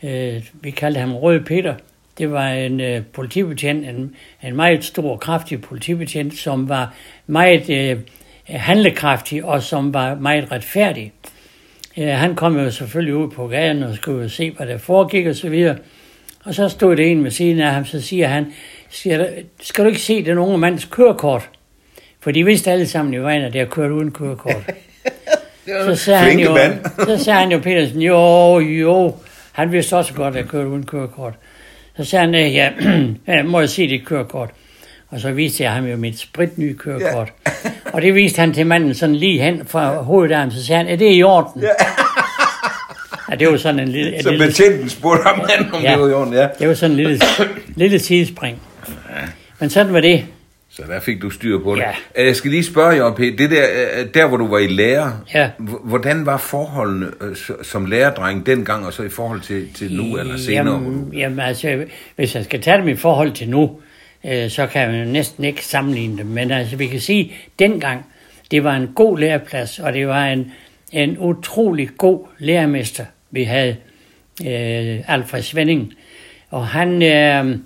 øh, 0.03 0.43
vi 0.53 0.71
kaldte 0.71 0.99
ham 0.99 1.15
Røde 1.15 1.43
Peter, 1.43 1.75
det 2.17 2.31
var 2.31 2.47
en 2.47 2.79
øh, 2.79 3.01
politibetjent, 3.13 3.89
en, 3.89 4.15
en 4.43 4.55
meget 4.55 4.83
stor, 4.83 5.17
kraftig 5.17 5.61
politibetjent, 5.61 6.37
som 6.37 6.69
var 6.69 6.93
meget 7.27 7.69
øh, 7.69 7.97
handlekraftig 8.45 9.45
og 9.45 9.63
som 9.63 9.93
var 9.93 10.15
meget 10.15 10.51
retfærdig. 10.51 11.13
Øh, 11.97 12.07
han 12.07 12.35
kom 12.35 12.57
jo 12.57 12.71
selvfølgelig 12.71 13.15
ud 13.15 13.29
på 13.29 13.47
gaden 13.47 13.83
og 13.83 13.95
skulle 13.95 14.23
jo 14.23 14.29
se, 14.29 14.51
hvad 14.51 14.67
der 14.67 14.77
foregik 14.77 15.25
og 15.25 15.35
så 15.35 15.49
videre. 15.49 15.77
Og 16.45 16.53
så 16.53 16.69
stod 16.69 16.95
det 16.95 17.11
en 17.11 17.23
ved 17.23 17.31
siden 17.31 17.59
af 17.59 17.73
ham, 17.73 17.85
så 17.85 18.01
siger 18.01 18.27
han, 18.27 18.53
siger, 18.89 19.27
skal 19.61 19.83
du 19.83 19.89
ikke 19.89 20.01
se 20.01 20.25
den 20.25 20.37
unge 20.37 20.57
mands 20.57 20.85
kørekort? 20.85 21.49
For 22.19 22.31
de 22.31 22.45
vidste 22.45 22.71
alle 22.71 22.87
sammen 22.87 23.13
i 23.13 23.17
vejen, 23.17 23.41
at 23.41 23.53
det 23.53 23.61
har 23.61 23.67
kørt 23.67 23.91
uden 23.91 24.11
kørekort. 24.11 24.63
Så 25.67 25.95
sagde, 25.95 26.19
han 26.19 26.39
jo, 26.39 26.53
mand. 26.53 26.73
så 26.99 27.23
sagde 27.23 27.39
han 27.39 27.51
jo 27.51 27.57
Petersen, 27.59 28.01
jo, 28.01 28.59
jo, 28.59 29.15
han 29.51 29.71
vidste 29.71 29.97
også 29.97 30.13
godt, 30.13 30.35
at 30.35 30.41
jeg 30.41 30.49
kørte 30.49 30.69
uden 30.69 30.85
kørekort. 30.85 31.33
Så 31.97 32.03
sagde 32.03 32.25
han, 32.25 32.35
"Øh, 32.35 32.53
ja, 32.55 32.69
ja, 33.27 33.43
må 33.43 33.59
jeg 33.59 33.69
se 33.69 33.87
dit 33.87 34.05
kørekort? 34.05 34.49
Og 35.09 35.19
så 35.19 35.31
viste 35.31 35.63
jeg 35.63 35.71
ham 35.71 35.85
jo 35.85 35.97
mit 35.97 36.19
spritnye 36.19 36.73
kørekort. 36.73 37.33
Og 37.93 38.01
det 38.01 38.15
viste 38.15 38.39
han 38.39 38.53
til 38.53 38.65
manden 38.67 38.93
sådan 38.93 39.15
lige 39.15 39.41
hen 39.41 39.61
fra 39.67 39.95
hovedarmen, 40.01 40.51
så 40.51 40.65
sagde 40.65 40.77
han, 40.83 40.87
er 40.87 40.95
det 40.95 41.15
i 41.17 41.23
orden? 41.23 41.61
Ja. 41.61 41.67
ja 43.31 43.35
det 43.35 43.47
var 43.51 43.57
sådan 43.57 43.79
en 43.79 43.87
lille, 43.87 44.21
Så 44.23 44.29
lille 44.31 44.45
betjenten 44.45 44.89
spurgte 44.89 45.23
ham, 45.23 45.39
om 45.73 45.81
Ja. 45.83 45.91
det 45.91 45.99
var 46.01 46.07
i 46.09 46.13
orden. 46.13 46.33
Ja. 46.33 46.47
det 46.59 46.67
var 46.67 46.73
sådan 46.73 46.91
en 46.91 46.97
lille, 46.97 47.19
lille 47.75 47.99
sidespring. 47.99 48.61
Men 49.59 49.69
sådan 49.69 49.93
var 49.93 49.99
det. 50.01 50.25
Så 50.77 50.83
der 50.87 50.99
fik 50.99 51.21
du 51.21 51.29
styr 51.29 51.59
på 51.63 51.75
det. 51.75 51.81
Ja. 52.17 52.23
Jeg 52.25 52.35
skal 52.35 52.51
lige 52.51 52.63
spørge 52.63 52.89
jer, 53.05 53.13
P. 53.13 53.17
Det 53.19 53.51
der, 53.51 53.65
øh, 53.99 54.07
der 54.13 54.27
hvor 54.27 54.37
du 54.37 54.47
var 54.47 54.57
i 54.57 54.67
lærer, 54.67 55.11
Ja. 55.33 55.49
hvordan 55.83 56.25
var 56.25 56.37
forholdene 56.37 57.07
øh, 57.21 57.35
som 57.63 57.85
lærerdreng 57.85 58.45
dengang, 58.45 58.85
og 58.85 58.93
så 58.93 59.03
i 59.03 59.09
forhold 59.09 59.41
til, 59.41 59.73
til 59.73 59.93
nu 59.95 60.17
eller 60.17 60.37
senere? 60.37 60.73
Jamen, 60.73 61.13
jamen 61.13 61.39
altså, 61.39 61.85
hvis 62.15 62.35
jeg 62.35 62.43
skal 62.43 62.61
tage 62.61 62.77
dem 62.77 62.87
i 62.87 62.95
forhold 62.95 63.31
til 63.31 63.49
nu, 63.49 63.71
øh, 64.25 64.49
så 64.49 64.67
kan 64.67 64.81
jeg 64.95 65.05
næsten 65.05 65.43
ikke 65.43 65.65
sammenligne 65.65 66.17
dem. 66.17 66.25
Men 66.25 66.51
altså, 66.51 66.75
vi 66.75 66.87
kan 66.87 66.99
sige, 66.99 67.21
at 67.23 67.49
dengang, 67.59 68.05
det 68.51 68.63
var 68.63 68.75
en 68.75 68.87
god 68.95 69.19
læreplads, 69.19 69.79
og 69.79 69.93
det 69.93 70.07
var 70.07 70.25
en, 70.25 70.51
en 70.91 71.17
utrolig 71.19 71.89
god 71.97 72.27
lærermester, 72.39 73.05
vi 73.31 73.43
havde, 73.43 73.75
øh, 74.41 74.99
Alfred 75.07 75.41
Svending. 75.41 75.93
Og 76.49 76.67
han, 76.67 77.03
øh, 77.03 77.57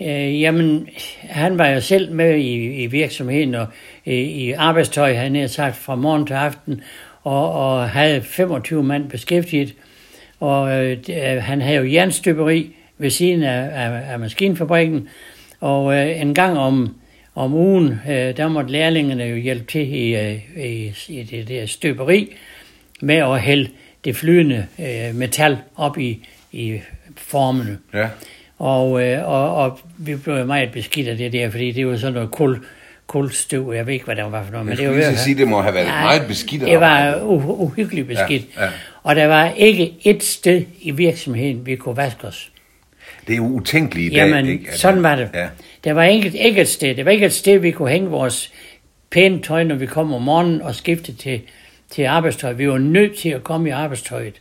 øh, 0.00 0.40
jamen, 0.40 0.88
han 1.20 1.58
var 1.58 1.68
jo 1.68 1.80
selv 1.80 2.12
med 2.12 2.36
i, 2.36 2.82
i 2.82 2.86
virksomheden 2.86 3.54
og 3.54 3.66
i, 4.04 4.14
i 4.14 4.52
arbejdstøj, 4.52 5.14
han 5.14 5.34
havde 5.34 5.48
sagt, 5.48 5.76
fra 5.76 5.94
morgen 5.94 6.26
til 6.26 6.34
aften, 6.34 6.80
og, 7.22 7.52
og 7.52 7.90
havde 7.90 8.22
25 8.22 8.82
mand 8.82 9.08
beskæftiget. 9.08 9.74
Og 10.40 10.84
øh, 10.84 10.98
øh, 11.08 11.42
han 11.42 11.60
havde 11.60 11.76
jo 11.76 11.92
jernstøberi 11.92 12.74
ved 12.98 13.10
siden 13.10 13.42
af, 13.42 13.84
af, 13.84 14.12
af 14.12 14.18
maskinfabrikken. 14.18 15.08
Og 15.60 15.94
øh, 15.94 16.20
en 16.20 16.34
gang 16.34 16.58
om, 16.58 16.96
om 17.34 17.54
ugen, 17.54 18.00
øh, 18.08 18.36
der 18.36 18.48
måtte 18.48 18.72
lærlingerne 18.72 19.24
jo 19.24 19.36
hjælpe 19.36 19.64
til 19.64 19.94
i, 19.94 20.16
øh, 20.16 20.64
i, 20.64 20.94
i 21.08 21.22
det 21.22 21.48
der 21.48 21.66
støberi 21.66 22.36
med 23.00 23.16
at 23.16 23.40
hælde 23.40 23.70
det 24.04 24.16
flydende 24.16 24.66
øh, 24.78 25.14
metal 25.14 25.58
op 25.76 25.98
i, 25.98 26.26
i 26.52 26.80
formene. 27.16 27.78
Ja. 27.94 28.08
Og, 28.58 29.02
øh, 29.02 29.28
og, 29.28 29.54
og 29.56 29.78
vi 29.98 30.16
blev 30.16 30.46
meget 30.46 30.72
beskidt 30.72 31.08
af 31.08 31.16
det 31.16 31.32
der, 31.32 31.50
fordi 31.50 31.72
det 31.72 31.86
var 31.86 31.96
sådan 31.96 32.14
noget 32.14 32.30
kul, 32.30 32.58
kulstøv. 33.06 33.72
Jeg 33.76 33.86
ved 33.86 33.92
ikke, 33.94 34.04
hvad 34.04 34.16
det 34.16 34.24
var 34.32 34.44
for 34.44 34.52
noget. 34.52 34.68
Jeg 34.68 34.76
det 34.78 34.86
var 34.86 34.92
skulle 34.92 35.04
så 35.04 35.10
at- 35.10 35.18
sige, 35.18 35.38
det 35.38 35.48
må 35.48 35.60
have 35.60 35.74
været 35.74 35.86
Nej, 35.86 36.02
meget 36.02 36.22
beskidt. 36.28 36.60
Det 36.62 36.80
var 36.80 36.86
arbejde. 36.86 37.20
u- 37.20 37.50
uhyggeligt 37.62 38.06
beskidt. 38.08 38.44
Ja, 38.56 38.64
ja. 38.64 38.70
Og 39.02 39.16
der 39.16 39.26
var 39.26 39.50
ikke 39.56 39.94
et 40.04 40.22
sted 40.24 40.62
i 40.80 40.90
virksomheden, 40.90 41.66
vi 41.66 41.76
kunne 41.76 41.96
vaske 41.96 42.26
os. 42.26 42.50
Det 43.26 43.32
er 43.32 43.36
jo 43.36 43.46
utænkeligt 43.46 44.12
i 44.12 44.16
dag. 44.16 44.26
Jamen, 44.28 44.46
ikke? 44.46 44.64
At- 44.70 44.78
sådan 44.78 45.02
var 45.02 45.16
det. 45.16 45.30
Ja. 45.34 45.46
Der 45.84 45.92
var 45.92 46.04
ikke, 46.04 46.38
ikke 46.38 46.60
et 46.60 46.68
sted. 46.68 46.94
Der 46.94 47.04
var 47.04 47.10
ikke 47.10 47.26
et 47.26 47.32
sted, 47.32 47.58
vi 47.58 47.70
kunne 47.70 47.90
hænge 47.90 48.08
vores 48.08 48.52
pæne 49.10 49.42
tøj, 49.42 49.62
når 49.64 49.74
vi 49.74 49.86
kom 49.86 50.12
om 50.12 50.22
morgenen 50.22 50.62
og 50.62 50.74
skifte 50.74 51.12
til, 51.12 51.40
til 51.90 52.02
arbejdstøj. 52.02 52.52
Vi 52.52 52.68
var 52.70 52.78
nødt 52.78 53.16
til 53.16 53.28
at 53.28 53.44
komme 53.44 53.68
i 53.68 53.72
arbejdstøjet. 53.72 54.34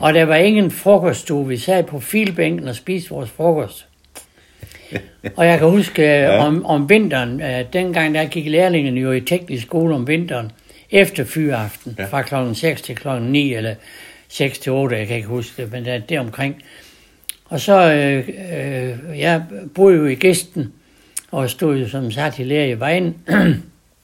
Og 0.00 0.14
der 0.14 0.24
var 0.24 0.36
ingen 0.36 0.70
frokoststue. 0.70 1.48
Vi 1.48 1.56
sad 1.56 1.84
på 1.84 2.00
filbænken 2.00 2.68
og 2.68 2.74
spiste 2.74 3.10
vores 3.10 3.30
frokost. 3.30 3.86
og 5.36 5.46
jeg 5.46 5.58
kan 5.58 5.68
huske 5.68 6.02
ja. 6.02 6.44
om, 6.44 6.66
om 6.66 6.88
vinteren, 6.88 7.42
uh, 7.42 7.72
dengang 7.72 8.14
der 8.14 8.24
gik 8.24 8.46
lærlingene 8.46 9.00
jo 9.00 9.12
i 9.12 9.20
teknisk 9.20 9.66
skole 9.66 9.94
om 9.94 10.06
vinteren, 10.06 10.52
efter 10.90 11.24
fyraften, 11.24 11.96
ja. 11.98 12.04
fra 12.04 12.22
klokken 12.22 12.54
6 12.54 12.82
til 12.82 12.96
klokken 12.96 13.32
9, 13.32 13.54
eller 13.54 13.74
6 14.28 14.58
til 14.58 14.72
8, 14.72 14.96
jeg 14.96 15.06
kan 15.06 15.16
ikke 15.16 15.28
huske 15.28 15.62
det, 15.62 15.72
men 15.72 15.84
det 15.84 16.12
er 16.12 16.20
omkring. 16.20 16.62
Og 17.44 17.60
så, 17.60 17.92
øh, 17.92 18.28
øh, 18.28 19.18
jeg 19.18 19.42
boede 19.74 19.96
jo 19.96 20.06
i 20.06 20.14
gæsten, 20.14 20.72
og 21.30 21.50
stod 21.50 21.76
jo 21.76 21.88
som 21.88 22.10
sagt 22.10 22.38
i 22.38 22.44
lærer 22.44 22.66
i 22.66 22.80
vejen. 22.80 23.16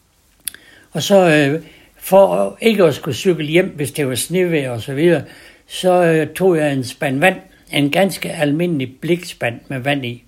og 0.94 1.02
så, 1.02 1.30
øh, 1.30 1.62
for 1.96 2.58
ikke 2.60 2.84
at 2.84 2.94
skulle 2.94 3.14
cykle 3.14 3.46
hjem, 3.46 3.72
hvis 3.76 3.92
det 3.92 4.08
var 4.08 4.14
snevejr 4.14 4.70
og 4.70 4.80
så 4.80 4.94
videre, 4.94 5.22
så 5.68 6.04
øh, 6.04 6.26
tog 6.26 6.56
jeg 6.56 6.72
en 6.72 6.84
spand 6.84 7.20
vand, 7.20 7.37
en 7.72 7.90
ganske 7.90 8.30
almindelig 8.30 8.94
blikspand 9.00 9.60
med 9.68 9.78
vand 9.78 10.04
i. 10.04 10.25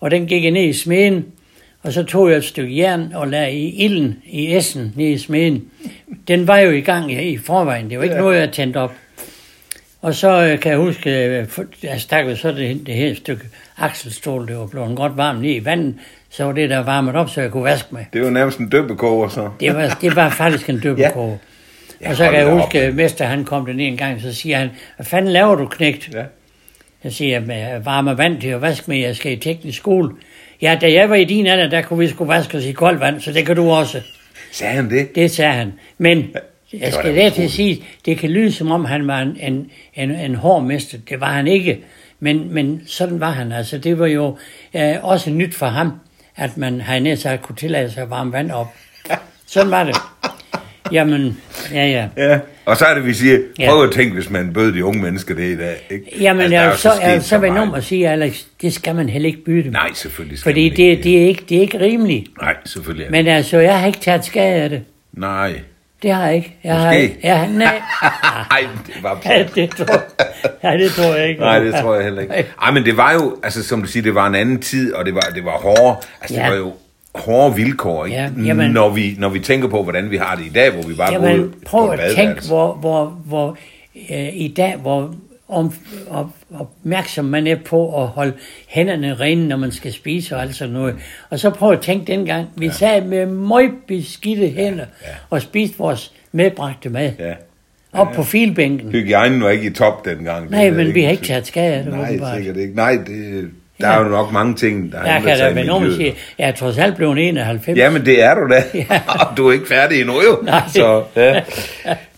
Og 0.00 0.10
den 0.10 0.26
gik 0.26 0.44
jeg 0.44 0.50
ned 0.50 0.64
i 0.64 0.72
smeden, 0.72 1.24
og 1.82 1.92
så 1.92 2.02
tog 2.02 2.30
jeg 2.30 2.36
et 2.36 2.44
stykke 2.44 2.76
jern 2.78 3.12
og 3.14 3.28
lagde 3.28 3.52
i 3.52 3.84
ilden 3.84 4.22
i 4.26 4.56
essen 4.56 4.92
ned 4.96 5.06
i 5.06 5.18
smeden. 5.18 5.64
Den 6.28 6.46
var 6.46 6.58
jo 6.58 6.70
i 6.70 6.80
gang 6.80 7.12
i, 7.12 7.22
i 7.22 7.36
forvejen, 7.36 7.90
det 7.90 7.98
var 7.98 8.04
ikke 8.04 8.16
ja. 8.16 8.20
noget, 8.20 8.40
jeg 8.40 8.52
tændte 8.52 8.76
op. 8.76 8.92
Og 10.02 10.14
så 10.14 10.28
øh, 10.28 10.60
kan 10.60 10.70
jeg 10.70 10.78
huske, 10.78 11.26
øh, 11.26 11.48
jeg 11.82 12.00
stak 12.00 12.26
jo 12.26 12.36
så 12.36 12.52
det, 12.52 12.86
det 12.86 12.94
her 12.94 13.14
stykke 13.14 13.44
akselstål, 13.78 14.48
det 14.48 14.56
var 14.56 14.66
blevet 14.66 14.96
godt 14.96 15.16
varmt 15.16 15.42
ned 15.42 15.50
i 15.50 15.64
vandet, 15.64 15.94
så 16.30 16.44
var 16.44 16.52
det 16.52 16.70
der 16.70 16.78
varmet 16.78 17.16
op, 17.16 17.30
så 17.30 17.40
jeg 17.40 17.50
kunne 17.50 17.64
vaske 17.64 17.88
med. 17.90 18.04
Det 18.12 18.20
jo 18.20 18.30
nærmest 18.30 18.58
en 18.58 18.68
døbekoger, 18.68 19.28
så. 19.28 19.50
Det 19.60 19.74
var, 19.74 19.98
det 20.00 20.16
var 20.16 20.30
faktisk 20.30 20.70
en 20.70 20.80
døbekoge. 20.80 21.30
Ja. 21.42 21.53
Ja, 22.04 22.10
og 22.10 22.16
så 22.16 22.24
kan 22.24 22.34
jeg 22.34 22.50
huske, 22.50 22.80
at 22.80 22.94
mester 22.94 23.24
han 23.24 23.44
kom 23.44 23.66
den 23.66 23.80
en 23.80 23.96
gang, 23.96 24.20
så 24.20 24.32
siger 24.32 24.58
han, 24.58 24.70
hvad 24.96 25.06
fanden 25.06 25.32
laver 25.32 25.54
du, 25.54 25.66
knægt? 25.66 26.10
Ja. 26.14 26.22
Jeg 27.04 27.12
siger, 27.12 27.40
jeg 27.40 27.80
varmer 27.84 28.14
vand 28.14 28.40
til 28.40 28.48
at 28.48 28.62
vaske 28.62 28.84
med, 28.90 28.98
jeg 28.98 29.16
skal 29.16 29.32
i 29.32 29.36
teknisk 29.36 29.78
skole. 29.78 30.10
Ja, 30.62 30.78
da 30.80 30.92
jeg 30.92 31.10
var 31.10 31.16
i 31.16 31.24
din 31.24 31.46
alder, 31.46 31.68
der 31.68 31.82
kunne 31.82 31.98
vi 31.98 32.08
sgu 32.08 32.24
vaske 32.24 32.58
os 32.58 32.64
i 32.64 32.72
koldt 32.72 33.00
vand, 33.00 33.20
så 33.20 33.32
det 33.32 33.46
kan 33.46 33.56
du 33.56 33.70
også. 33.70 34.00
Sagde 34.52 34.74
han 34.74 34.90
det? 34.90 35.14
Det 35.14 35.30
sagde 35.30 35.52
han. 35.52 35.72
Men 35.98 36.34
jeg 36.72 36.92
skal 36.92 37.16
da 37.16 37.30
til 37.30 37.42
at 37.42 37.50
sige, 37.50 37.84
det 38.04 38.18
kan 38.18 38.30
lyde 38.30 38.52
som 38.52 38.70
om 38.70 38.84
han 38.84 39.06
var 39.06 39.20
en, 39.20 39.36
en, 39.40 39.70
en, 39.94 40.10
en 40.10 40.34
hård 40.34 40.62
mester. 40.62 40.98
Det 41.08 41.20
var 41.20 41.32
han 41.32 41.46
ikke. 41.46 41.80
Men, 42.20 42.54
men 42.54 42.82
sådan 42.86 43.20
var 43.20 43.30
han. 43.30 43.52
Altså, 43.52 43.78
det 43.78 43.98
var 43.98 44.06
jo 44.06 44.36
øh, 44.74 44.94
også 45.02 45.30
nyt 45.30 45.54
for 45.54 45.66
ham, 45.66 45.92
at 46.36 46.56
man 46.56 46.80
havde 46.80 47.16
sagt 47.16 47.42
kunne 47.42 47.56
tillade 47.56 47.90
sig 47.90 48.02
at 48.02 48.10
varme 48.10 48.32
vand 48.32 48.50
op. 48.50 48.66
Sådan 49.46 49.70
var 49.70 49.84
det. 49.84 49.96
Jamen, 50.92 51.40
ja, 51.72 51.86
ja. 51.86 52.06
Ja. 52.16 52.38
Og 52.64 52.76
så 52.76 52.84
er 52.84 52.94
det, 52.94 53.06
vi 53.06 53.14
siger, 53.14 53.38
Ja. 53.58 53.68
prøv 53.70 53.84
at 53.84 53.90
tænke, 53.90 54.14
hvis 54.14 54.30
man 54.30 54.52
bød 54.52 54.72
de 54.72 54.84
unge 54.84 55.02
mennesker 55.02 55.34
det 55.34 55.42
i 55.44 55.56
dag. 55.56 55.86
Ikke? 55.90 56.04
Jamen, 56.20 56.42
Altså, 56.42 56.54
jeg, 56.56 56.68
vil 56.70 56.78
så, 56.78 56.92
jeg 57.02 57.12
vil 57.14 57.22
så 57.22 57.38
være 57.38 57.50
meget. 57.52 57.68
om 57.68 57.74
at 57.74 57.84
sige, 57.84 58.08
Alex, 58.08 58.40
det 58.62 58.72
skal 58.74 58.94
man 58.94 59.08
heller 59.08 59.26
ikke 59.28 59.44
bytte. 59.44 59.70
Nej, 59.70 59.88
selvfølgelig 59.94 60.38
skal 60.38 60.50
Fordi 60.50 60.68
man 60.68 60.76
det, 60.76 60.82
ikke. 60.82 61.02
det, 61.02 61.22
er 61.22 61.26
ikke, 61.28 61.44
det 61.48 61.56
er 61.56 61.60
ikke 61.60 61.80
rimeligt. 61.80 62.28
Nej, 62.42 62.54
selvfølgelig. 62.64 63.06
Men 63.10 63.26
altså, 63.26 63.58
jeg 63.58 63.80
har 63.80 63.86
ikke 63.86 63.98
taget 64.00 64.24
skade 64.24 64.54
af 64.62 64.68
det. 64.70 64.82
Nej. 65.12 65.60
Det 66.02 66.12
har 66.12 66.26
jeg 66.26 66.34
ikke. 66.36 66.56
Jeg 66.64 66.74
har, 66.76 66.86
Måske. 66.86 67.16
jeg, 67.22 67.48
nej. 67.48 67.80
Nej, 68.50 68.66
det 68.86 69.02
var 69.02 69.20
Ja, 69.24 69.44
det 69.54 69.70
tror, 69.70 70.02
ja, 70.64 70.76
det 70.78 70.90
tror 70.92 71.14
jeg 71.14 71.28
ikke. 71.28 71.40
Nej, 71.40 71.58
det 71.58 71.74
tror 71.74 71.94
jeg 71.94 72.04
heller 72.04 72.22
ikke. 72.22 72.34
Ej, 72.62 72.70
men 72.70 72.84
det 72.84 72.96
var 72.96 73.12
jo, 73.12 73.36
altså 73.42 73.62
som 73.64 73.82
du 73.82 73.88
siger, 73.88 74.02
det 74.02 74.14
var 74.14 74.26
en 74.26 74.34
anden 74.34 74.60
tid, 74.60 74.92
og 74.92 75.04
det 75.06 75.14
var, 75.14 75.20
det 75.34 75.44
var 75.44 75.50
hårde, 75.50 75.96
altså 76.20 76.36
Ja. 76.36 76.42
det 76.44 76.50
var 76.50 76.56
jo 76.56 76.72
hårde 77.14 77.56
vilkår, 77.56 78.04
ikke? 78.04 78.16
Ja, 78.16 78.30
jamen- 78.44 78.70
når, 78.70 78.88
vi, 78.90 79.14
når 79.18 79.28
vi 79.28 79.38
tænker 79.38 79.68
på, 79.68 79.82
hvordan 79.82 80.10
vi 80.10 80.16
har 80.16 80.36
det 80.36 80.46
i 80.46 80.52
dag, 80.54 80.70
hvor 80.70 80.82
vi 80.82 80.94
bare 80.94 81.14
går 81.14 81.24
ud 81.24 81.28
Jamen, 81.28 81.54
prøv 81.66 81.90
at 81.90 82.00
tænke, 82.16 82.46
hvor, 82.46 82.74
hvor, 82.74 83.06
hvor 83.24 83.56
øh, 84.10 84.36
i 84.36 84.54
dag, 84.56 84.76
hvor 84.76 85.14
om, 85.48 85.72
op, 86.10 86.30
opmærksom 86.54 87.24
man 87.24 87.46
er 87.46 87.56
på 87.66 88.02
at 88.02 88.08
holde 88.08 88.32
hænderne 88.68 89.14
rene, 89.14 89.48
når 89.48 89.56
man 89.56 89.72
skal 89.72 89.92
spise 89.92 90.36
og 90.36 90.42
alt 90.42 90.54
sådan 90.54 90.74
noget. 90.74 90.94
Og 91.30 91.38
så 91.38 91.50
prøv 91.50 91.72
at 91.72 91.80
tænke 91.80 92.12
dengang, 92.12 92.46
vi 92.56 92.66
ja. 92.66 92.72
sad 92.72 93.04
med 93.04 93.26
meget 93.26 93.70
beskidte 93.88 94.48
hænder 94.48 94.84
ja. 95.02 95.08
og 95.30 95.42
spiste 95.42 95.78
vores 95.78 96.12
medbragte 96.32 96.90
mad. 96.90 97.12
Ja. 97.18 97.34
Op 97.92 98.12
på 98.14 98.22
filbænken. 98.22 98.90
Hygiejnen 98.90 99.42
var 99.42 99.50
ikke 99.50 99.66
i 99.66 99.72
top 99.72 100.04
dengang. 100.04 100.50
Nej, 100.50 100.64
Det 100.64 100.72
men 100.76 100.94
vi 100.94 101.02
har 101.02 101.10
ikke 101.10 101.20
ikke 101.20 101.26
taget 101.32 101.46
skade 101.46 101.74
af 101.74 101.84
det, 101.84 101.92
Nej, 101.92 102.08
åbenbart. 102.08 102.36
sikkert 102.36 102.56
ikke. 102.56 102.74
Nej, 102.74 102.98
det, 103.06 103.50
der 103.80 103.88
Ja. 103.88 103.94
er 103.98 104.02
jo 104.02 104.08
nok 104.08 104.32
mange 104.32 104.54
ting, 104.54 104.92
der 104.92 104.98
Jeg 105.06 105.16
ændret 105.16 105.38
sig 105.38 105.50
i 105.50 105.54
miljøet. 105.54 105.96
siger, 105.96 106.12
jeg 106.38 106.48
er 106.48 106.52
trods 106.52 106.78
alt 106.78 106.96
blevet 106.96 107.18
91. 107.28 107.78
Ja, 107.78 107.90
men 107.90 108.06
det 108.06 108.22
er 108.22 108.34
du 108.34 108.48
da. 108.50 108.62
Ja. 108.90 109.00
Og 109.08 109.36
du 109.36 109.48
er 109.48 109.52
ikke 109.52 109.68
færdig 109.68 110.00
endnu 110.00 110.14
jo. 110.14 110.38
Nej. 110.42 110.62
Så, 110.68 111.02
ja. 111.16 111.40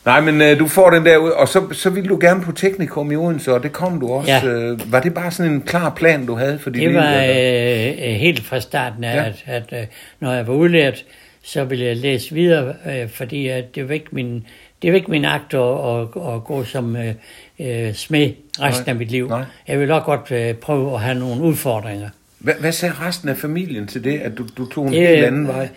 Nej, 0.05 0.21
men 0.21 0.41
øh, 0.43 0.59
du 0.59 0.69
får 0.69 0.91
den 0.91 1.07
der 1.07 1.17
ud, 1.17 1.31
og 1.31 1.49
så, 1.49 1.63
så 1.73 1.91
ville 1.91 2.09
du 2.09 2.19
gerne 2.21 2.43
på 2.43 2.53
teknikum 2.53 3.13
i 3.13 3.17
Odense, 3.17 3.53
og 3.55 3.63
det 3.63 3.73
kom 3.73 4.01
du 4.01 4.09
også. 4.13 4.31
Ja. 4.33 4.47
Øh, 4.47 4.93
var 4.93 5.01
det 5.01 5.15
bare 5.15 5.31
sådan 5.31 5.53
en 5.53 5.61
klar 5.63 5.91
plan, 5.97 6.27
du 6.27 6.35
havde 6.35 6.59
for 6.59 6.71
dit 6.71 6.83
Det 6.83 6.95
var 6.95 7.15
øh, 7.15 7.87
øh, 7.89 8.15
helt 8.15 8.45
fra 8.45 8.61
starten 8.61 9.05
af, 9.05 9.17
ja. 9.17 9.25
at, 9.57 9.65
at 9.73 9.81
øh, 9.81 9.87
når 10.21 10.33
jeg 10.33 10.47
var 10.47 10.55
udlært, 10.55 11.05
så 11.45 11.65
ville 11.65 11.85
jeg 11.85 11.97
læse 11.97 12.35
videre, 12.35 12.75
øh, 12.87 13.09
fordi 13.09 13.49
at 13.49 13.75
det 13.75 13.89
var 13.89 13.95
ikke 13.95 14.07
min, 14.13 14.47
det 14.83 14.91
var 14.93 14.97
ikke 14.97 15.11
min 15.11 15.25
akt 15.25 15.55
at, 15.55 15.61
at, 15.61 16.35
at 16.35 16.45
gå 16.45 16.65
som 16.65 16.97
øh, 16.97 17.15
øh, 17.61 17.95
smed 17.95 18.31
resten 18.61 18.85
Nej. 18.87 18.93
af 18.93 18.97
mit 18.97 19.11
liv. 19.11 19.29
Nej. 19.29 19.45
Jeg 19.69 19.81
ville 19.81 19.95
også 19.95 20.05
godt 20.05 20.31
øh, 20.33 20.55
prøve 20.55 20.95
at 20.95 21.01
have 21.01 21.19
nogle 21.19 21.43
udfordringer. 21.43 22.09
Hvad, 22.39 22.55
hvad 22.61 22.73
sagde 22.73 22.95
resten 23.01 23.29
af 23.29 23.37
familien 23.37 23.87
til 23.87 24.05
det, 24.05 24.19
at 24.19 24.39
du, 24.39 24.47
du 24.57 24.67
tog 24.67 24.87
en 24.87 24.93
Det, 24.93 25.09
helt 25.09 25.25
anden 25.25 25.49
vej? 25.49 25.69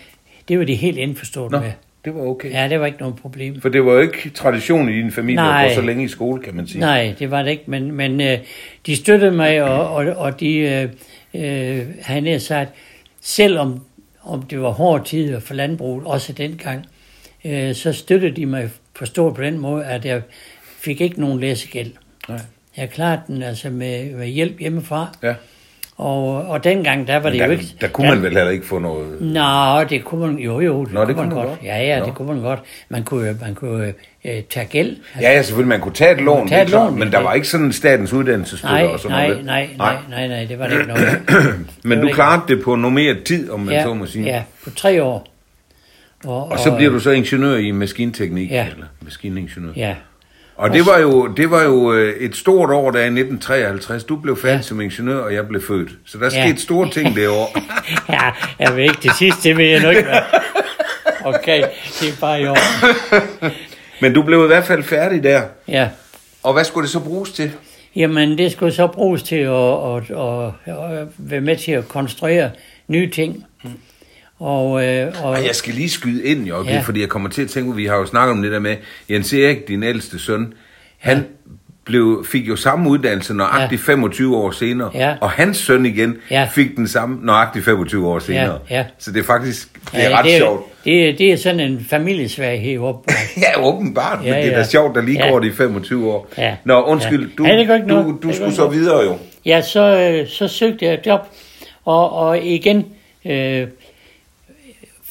det 0.48 0.60
var 0.60 0.66
de 0.66 0.76
helt 0.76 0.98
indforstået 0.98 1.52
Nå, 1.52 1.60
med. 1.60 1.72
det 2.06 2.16
var 2.16 2.22
okay. 2.22 2.52
Ja, 2.52 2.68
det 2.70 2.80
var 2.80 2.86
ikke 2.86 3.00
noget 3.00 3.16
problem. 3.16 3.62
For 3.62 3.70
det 3.70 3.86
var 3.86 3.94
jo 3.94 4.00
ikke 4.00 4.30
tradition 4.30 4.90
i 4.90 4.94
din 4.94 5.12
familie 5.12 5.36
Nej. 5.36 5.64
at 5.66 5.70
gå 5.70 5.82
så 5.82 5.82
længe 5.88 6.04
i 6.04 6.08
skole, 6.08 6.44
kan 6.44 6.56
man 6.56 6.68
sige. 6.68 6.80
Nej, 6.80 7.16
det 7.20 7.32
var 7.32 7.44
det 7.44 7.52
ikke, 7.52 7.64
men, 7.68 7.92
men 7.92 8.22
øh, 8.22 8.38
de 8.86 8.96
støttede 8.96 9.32
mig, 9.32 9.64
og, 9.64 9.90
og, 9.96 10.06
og 10.06 10.40
de 10.40 10.56
øh, 10.58 10.90
øh, 11.80 11.86
havde 12.02 12.40
sagt, 12.40 12.70
selvom 13.22 13.84
om 14.24 14.42
det 14.42 14.62
var 14.62 14.70
hårde 14.70 15.04
tider 15.04 15.40
for 15.40 15.54
landbruget, 15.54 16.04
også 16.06 16.34
dengang, 16.34 16.86
øh, 17.46 17.76
så 17.76 17.94
støttede 17.94 18.36
de 18.36 18.46
mig 18.46 18.70
forstået 19.00 19.36
på 19.36 19.42
den 19.42 19.58
måde, 19.60 19.86
at 19.86 20.06
jeg 20.06 20.22
fik 20.80 21.02
ikke 21.02 21.22
nogen 21.22 21.40
læsegæld. 21.40 21.92
Nej. 22.30 22.40
Jeg 22.78 22.90
klarede 22.90 23.22
den 23.28 23.44
altså 23.44 23.70
med, 23.70 24.14
med 24.16 24.28
hjælp 24.28 24.60
hjemmefra, 24.60 25.08
Ja. 25.24 25.34
og, 25.98 26.26
og 26.36 26.64
dengang, 26.64 27.08
der 27.08 27.18
var 27.20 27.30
det 27.30 27.40
der, 27.40 27.46
jo 27.46 27.52
ikke... 27.52 27.66
der 27.82 27.88
kunne 27.88 28.08
man 28.10 28.24
vel 28.24 28.34
heller 28.34 28.50
ikke 28.50 28.66
få 28.68 28.80
noget... 28.80 29.22
Nå, 29.22 29.84
det 29.90 30.04
kunne 30.06 30.28
man, 30.28 30.38
jo 30.38 30.60
jo, 30.60 30.86
det, 30.86 30.94
Nå, 30.94 31.06
det 31.06 31.08
kunne 31.08 31.16
man 31.16 31.30
kunne 31.30 31.36
man 31.36 31.48
godt. 31.48 31.60
godt. 31.60 31.68
Ja, 31.68 31.78
ja, 31.84 32.00
Nå. 32.00 32.06
det 32.06 32.16
kunne 32.16 32.28
man 32.34 32.42
godt. 32.42 32.60
Man 32.90 33.04
kunne, 33.04 33.38
man 33.42 33.56
kunne 33.56 33.94
øh, 34.26 34.42
tage 34.50 34.66
gæld. 34.66 34.96
Ja, 35.22 35.32
ja, 35.32 35.42
selvfølgelig, 35.42 35.68
man 35.70 35.80
kunne 35.82 35.94
tage 35.94 36.12
et 36.12 36.22
lån, 36.22 36.48
tage 36.48 36.60
det 36.62 36.68
et 36.68 36.72
lån, 36.74 36.94
men 36.94 37.02
det- 37.02 37.12
der 37.12 37.20
var 37.20 37.34
ikke 37.34 37.48
sådan 37.48 37.72
statens 37.72 38.14
uddannelsesstøtte 38.14 38.76
Nej, 38.76 38.86
og 38.86 39.00
sådan 39.00 39.18
nej, 39.18 39.28
noget. 39.28 39.46
nej, 39.46 39.70
nej, 39.78 39.96
nej, 40.10 40.28
nej, 40.28 40.46
det 40.46 40.60
var 40.60 40.68
det 40.68 40.74
ikke 40.74 40.88
noget. 40.88 41.08
Men 41.84 41.92
Det 41.98 42.02
du 42.02 42.08
det 42.08 42.16
klarede 42.16 42.42
det 42.48 42.64
på 42.64 42.76
normeret 42.76 43.24
tid, 43.24 43.50
om 43.50 43.60
man 43.60 43.74
ja, 43.76 43.84
så 43.84 43.94
må 43.94 44.06
sige. 44.06 44.26
Ja, 44.26 44.44
på 44.64 44.70
tre 44.70 45.04
år. 45.04 45.28
Og, 46.26 46.52
Og 46.52 46.60
så 46.60 46.76
bliver 46.76 46.92
du 46.92 47.00
så 47.00 47.12
ingeniør 47.12 47.56
i 47.58 47.72
maskinteknik, 47.72 48.52
Ja. 48.52 48.68
eller 48.72 48.86
maskiningeniør. 49.02 49.72
Ja, 49.76 49.96
Og 50.56 50.74
det 50.74 50.86
var 50.86 51.00
jo, 51.00 51.28
det 51.28 51.52
var 51.52 51.64
jo 51.64 51.94
øh, 51.94 52.16
et 52.20 52.36
stort 52.36 52.70
år, 52.70 52.92
der 52.92 53.00
i 53.00 53.04
1953. 53.04 54.04
Du 54.04 54.16
blev 54.16 54.38
færdig 54.38 54.56
ja. 54.58 54.62
som 54.62 54.82
ingeniør, 54.82 55.18
og 55.18 55.34
jeg 55.34 55.48
blev 55.48 55.62
født. 55.68 55.90
Så 56.06 56.18
der 56.18 56.24
Ja. 56.34 56.46
skete 56.48 56.62
store 56.62 56.90
ting 56.90 57.16
det 57.16 57.28
år. 57.30 57.58
ja, 58.14 58.30
jeg 58.60 58.76
ved 58.76 58.84
ikke, 58.84 58.98
det 59.04 59.12
sidste, 59.16 59.50
det 59.50 59.58
ved 59.58 59.66
jeg 59.66 59.82
nok 59.82 59.96
hvad. 60.06 60.20
Okay, 61.24 61.64
det 62.02 62.10
er 62.10 62.14
bare 62.22 62.42
i 62.42 62.48
år. 62.48 62.58
Men 64.02 64.14
du 64.14 64.22
blev 64.24 64.44
i 64.44 64.48
hvert 64.48 64.64
fald 64.64 64.84
færdig 64.84 65.24
der. 65.24 65.42
Ja, 65.68 65.90
Og 66.44 66.54
hvad 66.54 66.64
skulle 66.64 66.84
det 66.84 66.92
så 66.92 67.00
bruges 67.00 67.32
til? 67.32 67.52
jamen 67.96 68.38
det 68.38 68.52
skulle 68.52 68.72
så 68.74 68.88
bruges 68.88 69.24
til 69.24 69.36
at, 69.36 69.52
at, 69.52 70.12
at, 70.12 70.92
at 71.02 71.08
være 71.18 71.42
med 71.42 71.56
til 71.56 71.72
at 71.72 71.88
konstruere 71.88 72.52
nye 72.88 73.10
ting. 73.10 73.46
Og, 74.40 74.86
øh, 74.88 75.14
og 75.24 75.30
Og 75.30 75.46
jeg 75.46 75.56
skal 75.56 75.74
lige 75.74 75.90
skyde 75.90 76.24
ind, 76.26 76.46
jo, 76.46 76.64
ja. 76.64 76.74
Ja. 76.74 76.80
fordi 76.80 77.02
jeg 77.02 77.10
kommer 77.10 77.30
til 77.30 77.42
at 77.42 77.50
tænke, 77.50 77.76
vi 77.76 77.86
har 77.86 77.96
jo 77.98 78.06
snakket 78.06 78.32
om 78.32 78.42
det 78.42 78.52
der 78.52 78.60
med, 78.60 78.76
Jens 79.10 79.34
Erik, 79.34 79.68
din 79.68 79.84
ældste 79.84 80.20
søn, 80.20 80.54
han 80.98 81.26
blev, 81.86 82.26
fik 82.30 82.48
jo 82.48 82.56
samme 82.56 82.90
uddannelse 82.90 83.34
nøjagtigt 83.34 83.82
25 83.82 84.38
år 84.38 84.52
senere, 84.52 84.92
Ja. 84.94 85.16
og 85.22 85.30
hans 85.30 85.58
søn 85.58 85.86
igen 85.86 86.16
Ja. 86.32 86.48
fik 86.52 86.76
den 86.78 86.88
samme 86.88 87.20
nøjagtigt 87.26 87.66
25 87.66 88.08
år 88.08 88.20
senere. 88.20 88.60
ja. 88.70 88.86
Så 89.00 89.12
det 89.12 89.20
er 89.20 89.24
faktisk 89.24 89.74
det 89.92 90.04
er 90.06 90.10
ja, 90.10 90.18
ret 90.18 90.26
det, 90.26 90.34
er- 90.34 90.38
sjovt. 90.40 90.66
Det, 90.86 91.10
er- 91.10 91.16
det 91.18 91.32
er 91.32 91.38
sådan 91.38 91.60
en 91.60 91.86
familiesvaghed 91.90 92.80
op. 92.80 93.06
Ja, 93.38 93.64
åbenbart, 93.68 94.20
ja, 94.24 94.28
Ja, 94.30 94.34
men 94.36 94.44
det 94.44 94.50
er 94.52 94.56
da 94.56 94.62
ja. 94.62 94.68
sjovt, 94.68 94.96
der 94.96 95.02
lige 95.02 95.26
Ja. 95.26 95.30
går 95.32 95.40
de 95.40 95.52
25 95.54 96.12
år. 96.12 96.28
Ja. 96.38 96.56
Nå, 96.66 96.82
undskyld, 96.84 97.22
Ja. 97.22 97.36
du, 97.38 97.46
Ja, 97.46 97.58
det 97.58 97.68
du, 97.90 97.98
Det 97.98 98.24
du 98.24 98.28
gør 98.28 98.34
skulle 98.34 98.54
så 98.56 98.68
videre 98.68 99.04
jo. 99.04 99.18
Ja, 99.46 99.62
så, 99.62 99.82
øh, 100.22 100.28
så 100.28 100.48
søgte 100.48 100.86
jeg 100.86 100.94
et 100.94 101.00
job, 101.06 101.20
og, 101.86 102.14
og 102.14 102.40
igen 102.46 102.86
øh, 103.26 103.68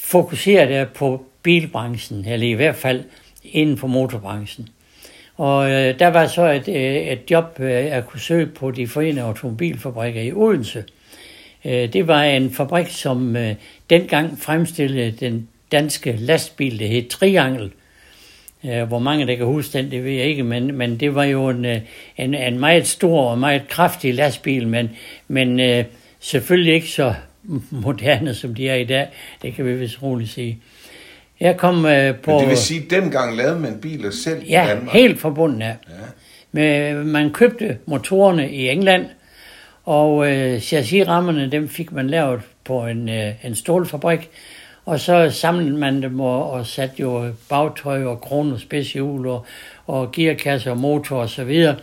fokuserede 0.09 0.73
jeg 0.73 0.87
på 0.87 1.25
bilbranchen, 1.43 2.25
eller 2.25 2.47
i 2.47 2.53
hvert 2.53 2.75
fald 2.75 3.03
inden 3.43 3.77
for 3.77 3.87
motorbranchen. 3.87 4.67
Og 5.37 5.71
øh, 5.71 5.99
der 5.99 6.07
var 6.07 6.27
så 6.27 6.45
et, 6.51 6.67
øh, 6.67 6.95
et 6.95 7.19
job, 7.31 7.59
øh, 7.59 7.71
jeg 7.71 8.05
kunne 8.05 8.19
søge 8.19 8.45
på 8.45 8.71
de 8.71 8.87
forenede 8.87 9.21
automobilfabrikker 9.21 10.21
i 10.21 10.31
Odense. 10.31 10.83
Øh, 11.65 11.93
det 11.93 12.07
var 12.07 12.23
en 12.23 12.51
fabrik, 12.51 12.87
som 12.89 13.35
øh, 13.35 13.55
dengang 13.89 14.39
fremstillede 14.39 15.11
den 15.11 15.47
danske 15.71 16.11
lastbil, 16.11 16.79
det 16.79 16.89
hed 16.89 17.09
Triangel. 17.09 17.71
Øh, 18.65 18.83
hvor 18.83 18.99
mange 18.99 19.27
der 19.27 19.35
kan 19.35 19.45
huske 19.45 19.77
den, 19.77 19.91
det 19.91 20.03
ved 20.03 20.11
jeg 20.11 20.25
ikke, 20.25 20.43
men, 20.43 20.75
men 20.75 20.99
det 20.99 21.15
var 21.15 21.23
jo 21.23 21.49
en, 21.49 21.65
øh, 21.65 21.77
en, 22.17 22.33
en 22.33 22.59
meget 22.59 22.87
stor 22.87 23.29
og 23.31 23.37
meget 23.39 23.67
kraftig 23.67 24.13
lastbil, 24.13 24.67
men, 24.67 24.89
men 25.27 25.59
øh, 25.59 25.85
selvfølgelig 26.19 26.73
ikke 26.73 26.89
så 26.89 27.13
moderne, 27.71 28.33
som 28.33 28.55
de 28.55 28.69
er 28.69 28.75
i 28.75 28.83
dag. 28.83 29.07
Det 29.41 29.53
kan 29.53 29.65
vi 29.65 29.73
vist 29.73 30.03
roligt 30.03 30.29
sige. 30.29 30.59
Jeg 31.39 31.57
kom 31.57 31.85
øh, 31.85 32.15
på... 32.15 32.31
Men 32.31 32.39
det 32.39 32.49
vil 32.49 32.57
sige, 32.57 32.83
at 32.83 32.89
dengang 32.89 33.37
lavede 33.37 33.59
man 33.59 33.79
biler 33.81 34.11
selv 34.11 34.43
i 34.43 34.49
Ja, 34.49 34.65
Danmark. 34.69 34.93
helt 34.95 35.19
forbundet 35.19 35.61
af. 35.61 35.75
Ja. 35.89 35.95
Men 36.51 37.07
man 37.07 37.31
købte 37.31 37.77
motorerne 37.85 38.51
i 38.51 38.69
England, 38.69 39.05
og 39.85 40.31
øh, 40.31 40.59
chassisrammerne, 40.59 41.51
dem 41.51 41.69
fik 41.69 41.91
man 41.91 42.07
lavet 42.07 42.41
på 42.65 42.85
en, 42.85 43.09
øh, 43.09 43.45
en 43.45 43.55
stålfabrik, 43.55 44.29
og 44.85 44.99
så 44.99 45.29
samlede 45.31 45.77
man 45.77 46.01
dem 46.01 46.19
og, 46.19 46.51
og 46.51 46.65
satte 46.65 46.95
jo 46.99 47.31
bagtøj 47.49 48.03
og 48.03 48.21
kron 48.21 48.51
og 48.53 48.59
spidsehjul 48.59 49.27
og, 49.27 49.45
og 49.87 50.11
gearkasse 50.11 50.71
og 50.71 50.77
motor 50.77 51.17
og 51.17 51.29
så 51.29 51.43
videre. 51.43 51.75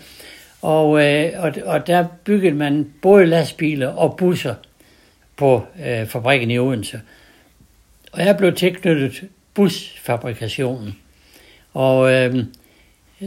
Og, 0.63 1.05
øh, 1.07 1.31
og, 1.39 1.53
og 1.65 1.87
der 1.87 2.05
byggede 2.25 2.55
man 2.55 2.87
både 3.03 3.27
lastbiler 3.27 3.89
og 3.89 4.17
busser 4.17 4.55
på 5.37 5.67
øh, 5.87 6.07
fabrikken 6.07 6.51
i 6.51 6.59
Odense. 6.59 7.01
Og 8.13 8.25
jeg 8.25 8.37
blev 8.37 8.55
tilknyttet 8.55 9.25
busfabrikationen. 9.55 10.97
Og 11.75 12.13
øh, 12.13 12.45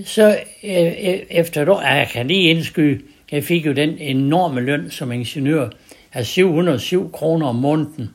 så 0.05 0.29
øh, 0.63 0.91
e-, 0.91 1.37
efter 1.37 1.61
et 1.61 1.69
år, 1.69 1.81
jeg 1.81 2.07
kan 2.13 2.27
lige 2.27 2.49
indskyde, 2.49 2.99
jeg 3.31 3.43
fik 3.43 3.65
jo 3.65 3.71
den 3.71 3.97
enorme 3.97 4.61
løn 4.61 4.91
som 4.91 5.11
ingeniør 5.11 5.69
af 6.13 6.25
707 6.25 7.11
kroner 7.11 7.47
om 7.47 7.55
måneden. 7.55 8.09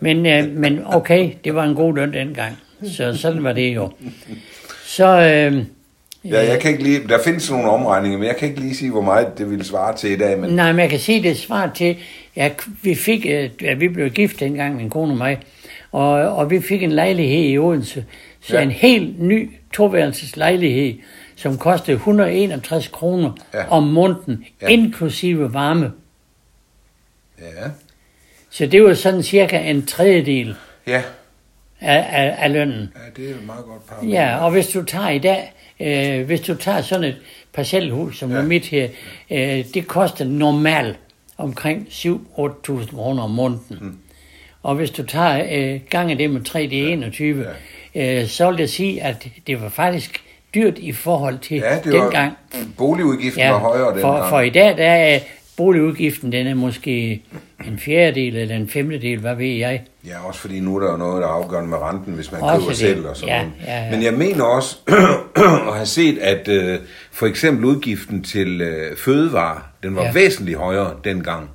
Men, 0.00 0.26
øh, 0.26 0.50
men 0.50 0.80
okay, 0.86 1.30
det 1.44 1.54
var 1.54 1.64
en 1.64 1.74
god 1.74 1.94
løn 1.94 2.12
dengang. 2.12 2.58
Så 2.84 3.16
sådan 3.16 3.44
var 3.44 3.52
det 3.52 3.74
jo. 3.74 3.90
Så, 4.84 5.20
øh, 5.20 5.64
Ja, 6.24 6.46
jeg 6.50 6.60
kan 6.60 6.70
ikke 6.70 6.82
lige, 6.82 7.08
der 7.08 7.18
findes 7.24 7.50
nogle 7.50 7.70
omregninger, 7.70 8.18
men 8.18 8.26
jeg 8.28 8.36
kan 8.36 8.48
ikke 8.48 8.60
lige 8.60 8.74
sige, 8.76 8.90
hvor 8.90 9.00
meget 9.00 9.38
det 9.38 9.50
ville 9.50 9.64
svare 9.64 9.96
til 9.96 10.10
i 10.10 10.16
dag. 10.16 10.38
Men... 10.38 10.50
Nej, 10.50 10.72
men 10.72 10.80
jeg 10.80 10.90
kan 10.90 10.98
sige, 10.98 11.22
det 11.22 11.36
svar 11.38 11.70
til, 11.74 11.96
at 12.36 12.62
vi 12.82 12.94
fik, 12.94 13.26
øh, 13.28 13.50
at 13.64 13.80
vi 13.80 13.88
blev 13.88 14.10
gift 14.10 14.40
dengang, 14.40 14.76
min 14.76 14.90
kone 14.90 15.12
og 15.12 15.16
mig, 15.18 15.38
og, 15.92 16.10
og 16.12 16.50
vi 16.50 16.60
fik 16.60 16.82
en 16.82 16.92
lejlighed 16.92 17.44
i 17.50 17.58
Odense. 17.58 18.04
Så 18.40 18.52
Ja. 18.54 18.58
ja. 18.58 18.64
en 18.64 18.70
helt 18.70 19.22
ny 19.22 19.50
toværelses 19.72 20.36
lejlighed, 20.36 20.94
som 21.36 21.58
kostede 21.58 21.96
161 21.96 22.88
kroner 22.88 23.30
Ja. 23.54 23.58
ja. 23.58 23.68
om 23.70 23.82
måneden, 23.82 24.44
Ja. 24.62 24.66
ja. 24.66 24.72
inklusive 24.72 25.54
varme. 25.54 25.92
Ja, 27.40 27.68
Så 28.50 28.66
det 28.66 28.84
var 28.84 28.94
sådan 28.94 29.22
cirka 29.22 29.58
en 29.58 29.86
tredjedel 29.86 30.54
ja. 30.86 31.02
af, 31.80 32.06
af, 32.12 32.34
af 32.38 32.52
lønnen. 32.52 32.92
ja 32.96 33.22
det 33.22 33.30
er 33.30 33.34
et 33.34 33.46
meget 33.46 33.64
godt 33.64 33.86
par. 33.88 34.06
Ja, 34.08 34.36
og 34.44 34.50
hvis 34.50 34.68
du 34.68 34.82
tager 34.84 35.08
i 35.08 35.18
dag, 35.18 35.52
øh, 35.82 36.26
hvis 36.26 36.40
du 36.40 36.54
tager 36.54 36.82
sådan 36.82 37.04
et 37.04 37.16
parcelhus, 37.52 38.18
som 38.18 38.30
Ja. 38.30 38.36
ja. 38.36 38.42
er 38.42 38.46
mit 38.46 38.66
her, 38.66 38.88
øh, 39.30 39.64
det 39.74 39.86
koster 39.88 40.24
normalt 40.24 40.96
omkring 41.38 41.86
7-8.000 41.90 42.96
kroner 42.96 43.22
om 43.22 43.30
måneden. 43.30 43.78
Mm. 43.80 43.98
Og 44.62 44.74
hvis 44.74 44.90
du 44.90 45.02
tager 45.06 45.44
øh, 45.52 45.80
gange 45.90 46.18
det 46.18 46.30
med 46.30 46.44
3, 46.44 46.66
det 46.66 46.82
er 46.82 46.92
21, 46.92 47.46
ja. 47.94 48.20
øh, 48.22 48.28
så 48.28 48.50
vil 48.50 48.58
jeg 48.58 48.68
sige, 48.68 49.02
at 49.02 49.26
det 49.46 49.62
var 49.62 49.68
faktisk 49.68 50.22
dyrt 50.54 50.78
i 50.78 50.92
forhold 50.92 51.38
til 51.38 51.56
Ja, 51.56 51.74
det 51.84 51.92
dengang. 51.92 52.32
var, 52.52 52.58
boligudgiften 52.78 53.42
var 53.48 53.58
højere 53.58 54.00
for, 54.00 54.08
dengang. 54.10 54.28
for 54.28 54.40
i 54.40 54.50
dag, 54.50 54.76
der 54.76 54.84
er 54.86 55.18
boligudgiften, 55.56 56.32
den 56.32 56.46
er 56.46 56.54
måske 56.54 57.22
en 57.66 57.78
fjerdedel 57.78 58.36
eller 58.36 58.56
en 58.56 58.68
femtedel, 58.68 59.18
hvad 59.18 59.34
ved 59.34 59.46
jeg. 59.46 59.82
Ja, 60.06 60.26
også 60.26 60.40
fordi 60.40 60.60
nu 60.60 60.76
er 60.76 60.80
der 60.80 60.90
jo 60.90 60.96
noget, 60.96 61.22
der 61.22 61.28
er 61.28 61.32
afgørende 61.32 61.70
med 61.70 61.78
renten, 61.78 62.14
hvis 62.14 62.32
man 62.32 62.40
Også 62.40 62.56
køber 62.58 62.68
det. 62.68 62.76
selv 62.78 63.06
og 63.06 63.16
sådan 63.16 63.28
Ja, 63.34 63.72
ja, 63.72 63.84
ja. 63.84 63.90
Men 63.90 64.02
jeg 64.02 64.14
mener 64.14 64.44
også 64.44 64.76
at 65.68 65.74
have 65.74 65.86
set, 65.86 66.18
at 66.18 66.48
øh, 66.48 66.78
for 67.12 67.26
eksempel 67.26 67.64
udgiften 67.64 68.22
til 68.24 68.60
øh, 68.60 68.96
fødevarer, 68.96 69.60
den 69.82 69.96
var. 69.96 70.02
Ja. 70.02 70.12
væsentligt 70.12 70.58
højere 70.58 70.94
dengang. 71.04 71.50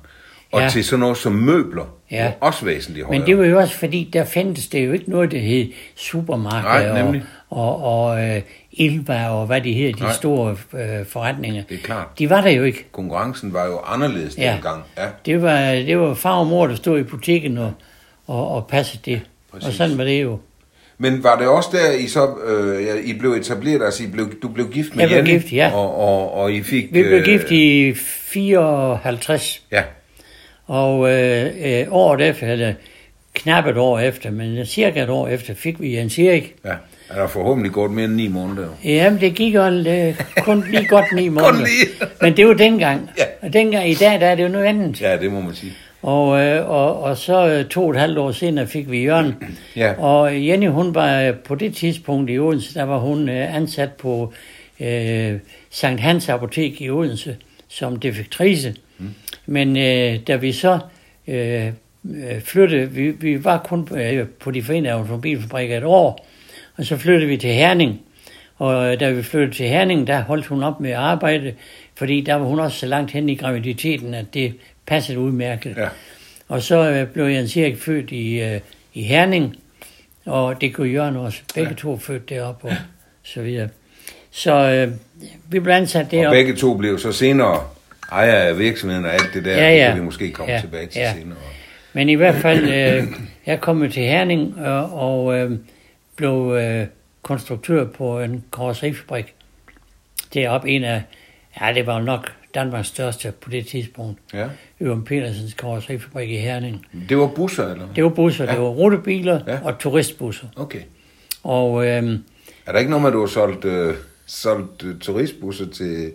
Og 0.52 0.60
Ja. 0.60 0.68
til 0.68 0.84
sådan 0.84 1.00
noget 1.00 1.16
som 1.16 1.32
møbler, 1.32 1.94
Ja. 2.10 2.24
var 2.24 2.32
også 2.40 2.64
væsentligt 2.64 3.06
højere. 3.06 3.18
Men 3.20 3.26
det 3.28 3.38
var 3.38 3.44
jo 3.44 3.58
også 3.58 3.74
fordi, 3.78 4.10
der 4.12 4.24
fandtes 4.24 4.68
det 4.68 4.86
jo 4.86 4.92
ikke 4.92 5.10
noget, 5.10 5.30
der 5.30 5.38
hed 5.38 5.66
supermarked 5.96 6.62
Nej, 6.70 6.90
og, 6.90 7.04
nemlig. 7.04 7.22
og, 7.50 7.82
og 7.84 8.24
øh, 8.24 8.42
Ilva 8.72 9.28
og 9.28 9.46
hvad 9.46 9.60
de 9.60 9.72
hedder, 9.72 9.92
de 9.92 10.02
Nej. 10.02 10.12
store 10.12 10.56
øh, 10.74 11.06
forretninger. 11.06 11.62
Det 11.68 11.74
er 11.74 11.82
klart. 11.82 12.06
De 12.18 12.30
var 12.30 12.40
der 12.40 12.50
jo 12.50 12.62
ikke. 12.64 12.84
Konkurrencen 12.92 13.52
var 13.52 13.66
jo 13.66 13.78
anderledes 13.86 14.38
Ja. 14.38 14.52
dengang. 14.54 14.82
Ja. 14.98 15.06
Det 15.26 15.42
var, 15.42 15.60
det 15.70 15.98
var 15.98 16.14
far 16.14 16.34
og 16.38 16.46
mor, 16.46 16.66
der 16.66 16.74
stod 16.74 16.98
i 16.98 17.02
butikken 17.02 17.58
og, 17.58 17.72
og, 18.26 18.48
og 18.50 18.66
passede 18.66 19.02
det. 19.04 19.20
Præcis. 19.52 19.68
Og 19.68 19.72
sådan 19.74 19.98
var 19.98 20.04
det 20.04 20.22
jo. 20.22 20.38
Men 20.98 21.22
var 21.24 21.38
det 21.38 21.48
også 21.48 21.68
der, 21.72 21.92
I 21.92 22.06
så 22.06 22.28
øh, 22.46 23.04
I 23.04 23.18
blev 23.18 23.30
etableret, 23.30 23.82
altså 23.84 24.02
I 24.04 24.06
blev, 24.06 24.32
du 24.42 24.48
blev 24.48 24.70
gift 24.70 24.96
med 24.96 25.00
Jeg 25.00 25.08
blev 25.08 25.16
Jenny, 25.18 25.30
gift, 25.32 25.52
ja. 25.52 25.70
og, 25.74 25.98
og, 25.98 26.34
og 26.34 26.52
I 26.52 26.62
fik... 26.62 26.84
Vi 26.84 27.02
blev 27.02 27.18
øh, 27.18 27.24
gift 27.24 27.50
i 27.50 27.94
54, 27.94 29.62
Ja, 29.72 29.82
og 30.68 31.10
øh, 31.10 31.46
øh, 31.64 31.86
året 31.90 32.28
efter, 32.28 32.52
eller 32.52 32.72
knap 33.34 33.66
et 33.66 33.76
år 33.76 33.98
efter, 33.98 34.30
men 34.30 34.66
cirka 34.66 35.02
et 35.02 35.10
år 35.10 35.28
efter, 35.28 35.54
fik 35.54 35.80
vi 35.80 35.96
Jens 35.96 36.18
Erik. 36.18 36.54
ja. 36.64 36.72
Er 37.10 37.14
der 37.20 37.26
forhåbentlig 37.26 37.72
gået 37.72 37.90
mere 37.90 38.04
end 38.04 38.14
ni 38.14 38.28
måneder? 38.28 38.68
Jamen, 38.84 39.20
det 39.20 39.34
gik 39.34 39.54
jo 39.54 39.62
øh, 39.66 40.14
kun 40.42 40.64
lige 40.70 40.86
godt 40.86 41.04
ni 41.14 41.28
måneder. 41.38 41.52
lige. 41.52 42.10
Men 42.22 42.36
det 42.36 42.46
var 42.46 42.54
dengang. 42.54 43.10
Ja. 43.18 43.24
Og 43.42 43.52
dengang, 43.52 43.88
i 43.90 43.94
dag, 43.94 44.20
der 44.20 44.26
er 44.26 44.34
det 44.34 44.42
jo 44.42 44.48
noget 44.48 44.64
andet. 44.64 45.00
Ja, 45.02 45.16
det 45.16 45.32
må 45.32 45.40
man 45.40 45.54
sige. 45.54 45.72
Og, 46.02 46.40
øh, 46.40 46.70
og, 46.70 47.02
og 47.02 47.16
så 47.16 47.48
øh, 47.48 47.64
to 47.64 47.84
og 47.84 47.90
et 47.90 47.96
halvt 47.96 48.18
år 48.18 48.32
senere 48.32 48.66
fik 48.66 48.90
vi 48.90 49.02
Jørgen. 49.02 49.34
Ja. 49.76 49.92
Og 49.98 50.46
Jenny, 50.46 50.68
hun 50.68 50.94
var 50.94 51.20
øh, 51.22 51.34
på 51.34 51.54
det 51.54 51.74
tidspunkt 51.74 52.30
i 52.30 52.38
Odense, 52.38 52.74
der 52.74 52.82
var 52.84 52.98
hun 52.98 53.28
øh, 53.28 53.56
ansat 53.56 53.92
på 53.92 54.32
øh, 54.80 55.34
Sankt 55.70 56.00
Hans 56.00 56.28
Apotek 56.28 56.80
i 56.80 56.90
Odense 56.90 57.36
som 57.68 57.96
defektrice. 57.96 58.74
Men 59.50 59.76
øh, 59.76 60.20
da 60.26 60.36
vi 60.36 60.52
så 60.52 60.78
øh, 61.28 61.66
øh, 61.66 62.40
flyttede, 62.40 62.90
vi, 62.90 63.10
vi 63.10 63.44
var 63.44 63.58
kun 63.58 63.88
øh, 63.96 64.26
på 64.40 64.50
de 64.50 64.62
forenede 64.62 64.92
automobilfabrikker 64.92 65.76
et 65.76 65.84
år, 65.84 66.26
og 66.76 66.84
så 66.84 66.96
flyttede 66.96 67.26
vi 67.26 67.36
til 67.36 67.50
Herning. 67.50 68.00
Og 68.56 68.92
øh, 68.92 69.00
da 69.00 69.10
vi 69.10 69.22
flyttede 69.22 69.54
til 69.54 69.68
Herning, 69.68 70.06
der 70.06 70.20
holdt 70.20 70.46
hun 70.46 70.62
op 70.62 70.80
med 70.80 70.90
at 70.90 70.96
arbejde, 70.96 71.54
fordi 71.94 72.20
der 72.20 72.34
var 72.34 72.44
hun 72.46 72.58
også 72.60 72.78
så 72.78 72.86
langt 72.86 73.10
hen 73.10 73.28
i 73.28 73.34
graviditeten, 73.34 74.14
at 74.14 74.34
det 74.34 74.54
passede 74.86 75.18
udmærket. 75.18 75.76
Ja. 75.76 75.88
Og 76.48 76.62
så 76.62 76.90
øh, 76.90 77.06
blev 77.06 77.24
Jens 77.24 77.56
Erik 77.56 77.78
født 77.78 78.10
i, 78.10 78.40
øh, 78.40 78.60
i 78.94 79.02
Herning, 79.02 79.56
og 80.26 80.60
det 80.60 80.74
kunne 80.74 80.88
Jørgen 80.88 81.16
også. 81.16 81.40
Begge 81.54 81.70
ja. 81.70 81.76
to 81.76 81.98
født 81.98 82.28
deroppe 82.28 82.66
og 82.68 82.74
så 83.22 83.42
videre. 83.42 83.68
Så 84.30 84.54
øh, 84.54 84.92
vi 85.48 85.60
blev 85.60 85.74
ansat 85.74 86.04
Og 86.04 86.10
deroppe. 86.10 86.36
begge 86.36 86.56
to 86.56 86.76
blev 86.76 86.98
så 86.98 87.12
senere 87.12 87.60
ejer 88.12 88.32
af 88.34 88.58
virksomheden 88.58 89.04
og 89.04 89.12
alt 89.12 89.30
det 89.34 89.44
der. 89.44 89.56
Ja, 89.64 89.70
Det 89.72 89.78
ja. 89.78 89.86
kan 89.90 90.00
vi 90.00 90.04
måske 90.04 90.30
komme 90.32 90.52
Ja, 90.52 90.60
tilbage 90.60 90.86
til 90.86 91.00
ja. 91.00 91.12
senere. 91.14 91.38
Men 91.92 92.08
i 92.08 92.14
hvert 92.14 92.34
fald, 92.34 92.64
øh, 92.64 93.04
jeg 93.46 93.60
kom 93.60 93.90
til 93.90 94.02
Herning 94.02 94.60
og, 94.60 94.92
og 94.92 95.38
øh, 95.38 95.58
blev 96.16 96.56
øh, 96.60 96.86
konstruktør 97.22 97.84
på 97.84 98.20
en 98.20 98.44
karosserifabrik. 98.52 99.34
Deroppe 100.34 100.68
en 100.68 100.84
af, 100.84 101.02
ja 101.60 101.72
det 101.74 101.86
var 101.86 102.00
nok 102.00 102.32
Danmarks 102.54 102.88
største 102.88 103.32
på 103.40 103.50
det 103.50 103.66
tidspunkt. 103.66 104.18
Ja. 104.34 104.46
Ørum 104.80 105.04
Petersens 105.04 105.54
karosserifabrik 105.54 106.30
i 106.30 106.36
Herning. 106.36 106.86
Det 107.08 107.18
var 107.18 107.26
busser, 107.26 107.72
eller? 107.72 107.86
Det 107.96 108.04
var 108.04 108.10
busser, 108.10 108.44
Ja. 108.44 108.50
det 108.52 108.60
var 108.60 108.66
rutebiler 108.68 109.40
Ja. 109.46 109.52
ja. 109.52 109.58
og 109.64 109.78
turistbusser. 109.78 110.46
Okay. 110.56 110.80
Og 111.42 111.86
øh, 111.86 112.18
Er 112.66 112.72
der 112.72 112.78
ikke 112.78 112.90
noget 112.90 113.02
med, 113.02 113.08
at 113.10 113.14
du 113.14 113.20
har 113.20 113.26
solgt, 113.26 113.64
øh, 113.64 113.94
solgt 114.26 114.84
øh, 114.84 114.98
turistbusser 114.98 115.66
til 115.70 116.12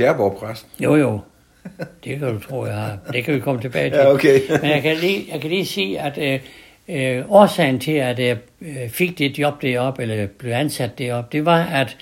Tjerborg 0.00 0.36
Præst? 0.36 0.66
jo 0.80 0.96
jo, 0.96 1.20
det 2.04 2.18
kan 2.18 2.20
du 2.20 2.38
tro, 2.38 2.66
jeg 2.66 2.74
har. 2.74 2.98
Det 3.12 3.24
kan 3.24 3.34
vi 3.34 3.40
komme 3.40 3.60
tilbage 3.60 3.90
til. 3.90 3.96
Ja, 3.96 4.12
okay. 4.12 4.40
Men 4.62 4.70
jeg 4.70 4.82
kan 4.82 4.96
lige, 4.96 5.24
jeg 5.32 5.40
kan 5.40 5.50
lige 5.50 5.66
sige, 5.66 6.00
at 6.00 6.18
øh, 6.18 6.40
øh, 6.88 7.24
årsagen 7.30 7.78
til, 7.78 7.92
at 7.92 8.18
jeg 8.18 8.36
øh, 8.60 8.88
fik 8.88 9.18
det 9.18 9.38
job 9.38 9.62
deroppe, 9.62 10.02
eller 10.02 10.26
blev 10.26 10.52
ansat 10.52 10.98
deroppe, 10.98 11.28
det 11.36 11.44
var, 11.44 11.62
at 11.64 11.96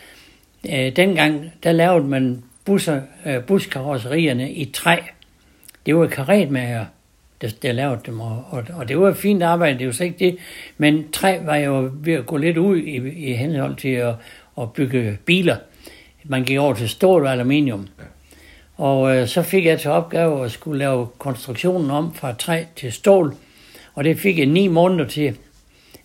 øh, 0.73 0.97
dengang, 0.97 1.53
der 1.63 1.73
lavede 1.73 2.05
man 2.05 2.43
busser, 2.65 3.01
øh, 3.27 3.43
buskarosserierne 3.43 4.53
i 4.53 4.65
træ. 4.65 4.97
Det 5.87 5.97
var 5.97 6.07
karetmager, 6.07 6.85
der, 7.41 7.49
der 7.63 7.73
lavede 7.73 8.01
dem, 8.07 8.21
og, 8.21 8.45
og, 8.51 8.65
og 8.75 8.89
det 8.89 9.01
var 9.01 9.09
et 9.09 9.17
fint 9.17 9.43
arbejde, 9.43 9.79
det 9.79 9.87
var 9.87 9.93
slet 9.93 10.07
ikke 10.07 10.25
det. 10.25 10.37
Men 10.77 11.11
træ 11.13 11.39
var 11.45 11.57
jo 11.57 11.91
ved 11.95 12.15
at 12.15 12.27
gå 12.27 12.37
lidt 12.37 12.57
ud 12.57 12.77
i, 12.77 13.29
i 13.31 13.33
henhold 13.33 13.77
til 13.77 13.89
at, 13.89 14.15
at 14.61 14.73
bygge 14.73 15.19
biler. 15.25 15.57
Man 16.31 16.45
gik 16.45 16.59
over 16.59 16.75
til 16.75 16.88
stål 16.88 17.27
og 17.27 17.33
aluminium. 17.33 17.88
Og 18.77 19.17
øh, 19.17 19.29
så 19.29 19.43
fik 19.43 19.64
jeg 19.64 19.81
til 19.81 19.91
opgave 19.91 20.45
at 20.45 20.51
skulle 20.51 20.79
lave 20.79 21.07
konstruktionen 21.19 21.91
om 21.91 22.14
fra 22.14 22.33
træ 22.33 22.64
til 22.77 22.93
stål, 22.93 23.35
og 23.95 24.05
det 24.05 24.19
fik 24.19 24.38
jeg 24.38 24.47
ni 24.47 24.69
måneder 24.69 25.09
til. 25.09 25.37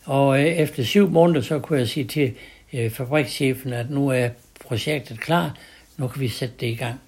Og 0.05 0.39
øh, 0.39 0.45
efter 0.45 0.83
syv 0.83 1.09
måneder, 1.09 1.41
så 1.41 1.59
kunne 1.59 1.79
jeg 1.79 1.87
sige 1.87 2.05
til 2.05 2.33
øh, 2.73 2.91
fabrikschefen, 2.91 3.73
at 3.73 3.89
nu 3.89 4.09
er 4.09 4.29
projektet 4.67 5.19
klar, 5.19 5.57
nu 5.97 6.07
kan 6.07 6.21
vi 6.21 6.27
sætte 6.27 6.55
det 6.59 6.67
i 6.67 6.75
gang. 6.75 7.01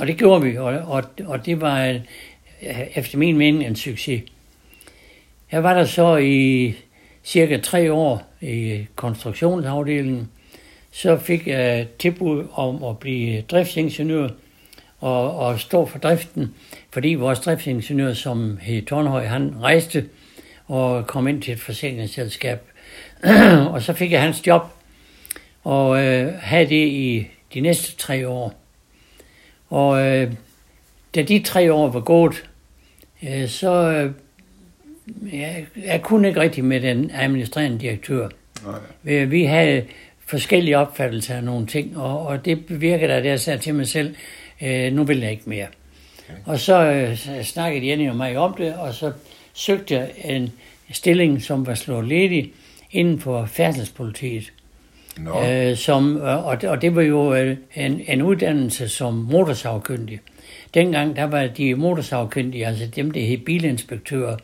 Og 0.00 0.06
det 0.06 0.16
gjorde 0.16 0.42
vi, 0.42 0.56
og, 0.58 0.64
og, 0.64 1.04
og 1.24 1.46
det 1.46 1.60
var 1.60 1.86
øh, 1.86 2.00
efter 2.94 3.18
min 3.18 3.36
mening 3.36 3.64
en 3.64 3.76
succes. 3.76 4.22
Jeg 5.52 5.62
var 5.62 5.74
der 5.74 5.84
så 5.84 6.16
i 6.16 6.74
cirka 7.24 7.56
tre 7.56 7.92
år 7.92 8.22
i 8.40 8.86
konstruktionsafdelingen. 8.94 10.28
Så 10.94 11.18
fik 11.18 11.46
jeg 11.46 11.86
tilbud 11.98 12.46
om 12.52 12.84
at 12.84 12.98
blive 12.98 13.40
driftsingeniør 13.40 14.28
og, 15.00 15.38
og 15.38 15.60
stå 15.60 15.86
for 15.86 15.98
driften, 15.98 16.54
fordi 16.90 17.14
vores 17.14 17.40
driftsingeniør, 17.40 18.12
som 18.12 18.58
hed 18.62 18.82
Tornhøj, 18.82 19.24
han 19.24 19.54
rejste 19.62 20.08
og 20.66 21.06
kom 21.06 21.28
ind 21.28 21.42
til 21.42 21.52
et 21.52 21.60
forsikringsselskab. 21.60 22.60
og 23.72 23.82
så 23.82 23.92
fik 23.92 24.12
jeg 24.12 24.22
hans 24.22 24.46
job, 24.46 24.62
og 25.64 26.04
øh, 26.04 26.32
havde 26.40 26.68
det 26.68 26.86
i 26.86 27.26
de 27.54 27.60
næste 27.60 27.96
tre 27.96 28.28
år. 28.28 28.54
Og 29.68 30.06
øh, 30.06 30.32
da 31.14 31.22
de 31.22 31.42
tre 31.42 31.72
år 31.72 31.88
var 31.90 32.00
gået, 32.00 32.44
øh, 33.22 33.48
så 33.48 33.90
øh, 33.90 34.12
jeg, 35.32 35.66
jeg 35.84 36.02
kunne 36.02 36.28
ikke 36.28 36.40
rigtig 36.40 36.64
med 36.64 36.80
den 36.80 37.10
administrerende 37.14 37.78
direktør. 37.78 38.28
Nej. 38.66 38.78
Vi, 39.02 39.24
vi 39.24 39.44
havde 39.44 39.84
forskellige 40.32 40.78
opfattelser 40.78 41.34
af 41.34 41.44
nogle 41.44 41.66
ting, 41.66 41.98
og, 41.98 42.26
og 42.26 42.44
det 42.44 42.66
bevirkede, 42.66 43.12
at 43.12 43.24
jeg 43.24 43.40
sagde 43.40 43.58
til 43.58 43.74
mig 43.74 43.88
selv, 43.88 44.14
øh, 44.62 44.92
nu 44.92 45.04
vil 45.04 45.20
jeg 45.20 45.30
ikke 45.30 45.42
mere. 45.46 45.66
Okay. 46.28 46.40
Og 46.44 46.58
så 46.58 46.84
øh, 46.84 47.16
snakkede 47.44 47.86
Jenny 47.86 48.10
og 48.10 48.16
mig 48.16 48.36
om 48.36 48.54
det, 48.54 48.74
og 48.74 48.94
så 48.94 49.12
søgte 49.52 49.94
jeg 49.94 50.10
en 50.24 50.52
stilling, 50.90 51.42
som 51.42 51.66
var 51.66 51.74
slået 51.74 52.08
ledig 52.08 52.52
inden 52.90 53.20
for 53.20 53.46
færdselspolitiet. 53.46 54.52
Nå, 55.18 55.42
Øh, 55.44 55.76
som, 55.76 56.20
og, 56.22 56.62
det, 56.62 56.70
og 56.70 56.82
det 56.82 56.96
var 56.96 57.02
jo 57.02 57.34
øh, 57.34 57.56
en, 57.74 58.00
en 58.08 58.22
uddannelse 58.22 58.88
som 58.88 59.14
motorsagkyndig. 59.14 60.20
Dengang 60.74 61.16
der 61.16 61.24
var 61.24 61.46
de 61.46 61.74
motorsagkyndige, 61.74 62.66
altså 62.66 62.86
dem, 62.86 63.10
der 63.10 63.20
hed 63.20 63.38
bilinspektører. 63.38 64.36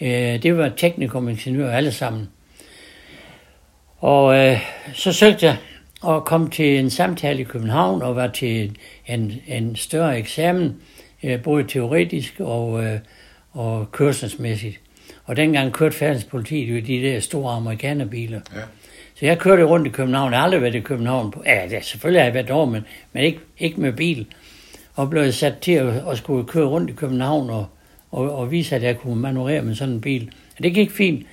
Ja. 0.00 0.34
Øh, 0.34 0.42
det 0.42 0.56
var 0.56 0.68
teknikumingeniører 0.76 1.76
alle 1.76 1.92
sammen. 1.92 2.28
Og 3.98 4.38
øh, 4.38 4.58
så 4.94 5.12
søgte 5.12 5.46
jeg, 5.46 5.56
og 6.02 6.24
kom 6.24 6.50
til 6.50 6.78
en 6.78 6.90
samtale 6.90 7.40
i 7.40 7.44
København 7.44 8.02
og 8.02 8.16
var 8.16 8.26
til 8.26 8.76
en, 9.06 9.32
en 9.46 9.76
større 9.76 10.18
eksamen, 10.18 10.76
øh, 11.22 11.42
både 11.42 11.64
teoretisk 11.64 12.40
og, 12.40 12.84
øh, 12.84 12.98
og 13.52 13.92
kørselsmæssigt. 13.92 14.80
Og 15.24 15.36
dengang 15.36 15.72
kørte 15.72 15.96
færdselspolitiet 15.96 16.74
jo 16.74 16.80
de 16.86 17.02
der 17.02 17.20
store 17.20 17.54
amerikanerbiler. 17.54 18.40
Ja. 18.54 18.60
Så 19.14 19.26
jeg 19.26 19.38
kørte 19.38 19.62
rundt 19.62 19.86
i 19.86 19.90
København. 19.90 20.32
Jeg 20.32 20.38
har 20.38 20.44
aldrig 20.44 20.62
været 20.62 20.74
i 20.74 20.80
København. 20.80 21.30
På, 21.30 21.42
ja, 21.46 21.62
det, 21.70 21.84
selvfølgelig 21.84 22.20
har 22.20 22.26
jeg 22.26 22.34
været 22.34 22.50
over, 22.50 22.66
men, 22.66 22.84
men 23.12 23.24
ikke, 23.24 23.40
ikke 23.58 23.80
med 23.80 23.92
bil. 23.92 24.26
Og 24.94 25.10
blev 25.10 25.32
sat 25.32 25.58
til 25.58 25.72
at, 25.72 26.02
at 26.10 26.18
skulle 26.18 26.46
køre 26.46 26.66
rundt 26.66 26.90
i 26.90 26.92
København 26.92 27.50
og, 27.50 27.66
og, 28.10 28.38
og 28.38 28.50
vise, 28.50 28.76
at 28.76 28.82
jeg 28.82 28.98
kunne 28.98 29.16
manøvrere 29.16 29.62
med 29.62 29.74
sådan 29.74 29.94
en 29.94 30.00
bil. 30.00 30.30
Og 30.58 30.64
det 30.64 30.74
gik 30.74 30.90
fint. 30.90 31.26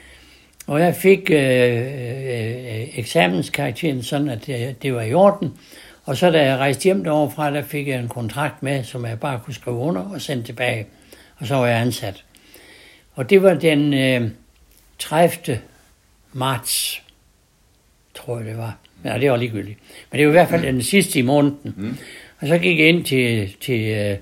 Og 0.70 0.80
jeg 0.80 0.96
fik 0.96 1.32
øh, 1.32 1.38
øh, 1.38 3.00
eksamenskarakteren 3.00 4.04
sådan, 4.04 4.30
at 4.30 4.46
det, 4.46 4.82
det 4.82 4.94
var 4.94 5.02
i 5.02 5.14
orden. 5.14 5.54
Og 6.04 6.18
så 6.18 6.32
da 6.32 6.46
jeg 6.46 6.58
rejste 6.58 6.84
hjem 6.84 7.04
derovre 7.04 7.54
der 7.54 7.62
fik 7.62 7.88
jeg 7.88 8.00
en 8.00 8.08
kontrakt 8.08 8.64
med, 8.64 8.84
som 8.84 9.06
jeg 9.06 9.20
bare 9.20 9.40
kunne 9.46 9.54
skrive 9.54 9.78
under 9.78 10.02
og 10.02 10.22
sende 10.22 10.44
tilbage. 10.44 10.88
Og 11.38 11.48
så 11.48 11.56
var 11.56 11.68
jeg 11.68 11.82
ansat. 11.82 12.24
Og 13.14 13.30
det 13.30 13.44
var 13.44 13.54
den 13.54 13.94
øh, 13.94 14.30
30. 15.00 15.60
marts, 16.34 17.02
tror 18.14 18.38
jeg 18.38 18.48
det 18.48 18.58
var. 18.58 18.78
Ja, 19.06 19.18
det 19.18 19.32
var 19.32 19.38
ligegyldigt. 19.38 19.80
Men 20.12 20.20
det 20.20 20.28
var 20.28 20.32
i 20.32 20.38
hvert 20.38 20.50
fald 20.50 20.64
den 20.64 20.84
sidste 20.84 21.20
i 21.20 21.22
måneden. 21.22 21.74
Mm. 21.78 21.98
Og 22.40 22.48
så 22.48 22.58
gik 22.58 22.80
jeg 22.80 22.88
ind 22.88 23.06
til, 23.06 23.56
til 23.62 23.82
øh, 23.82 24.18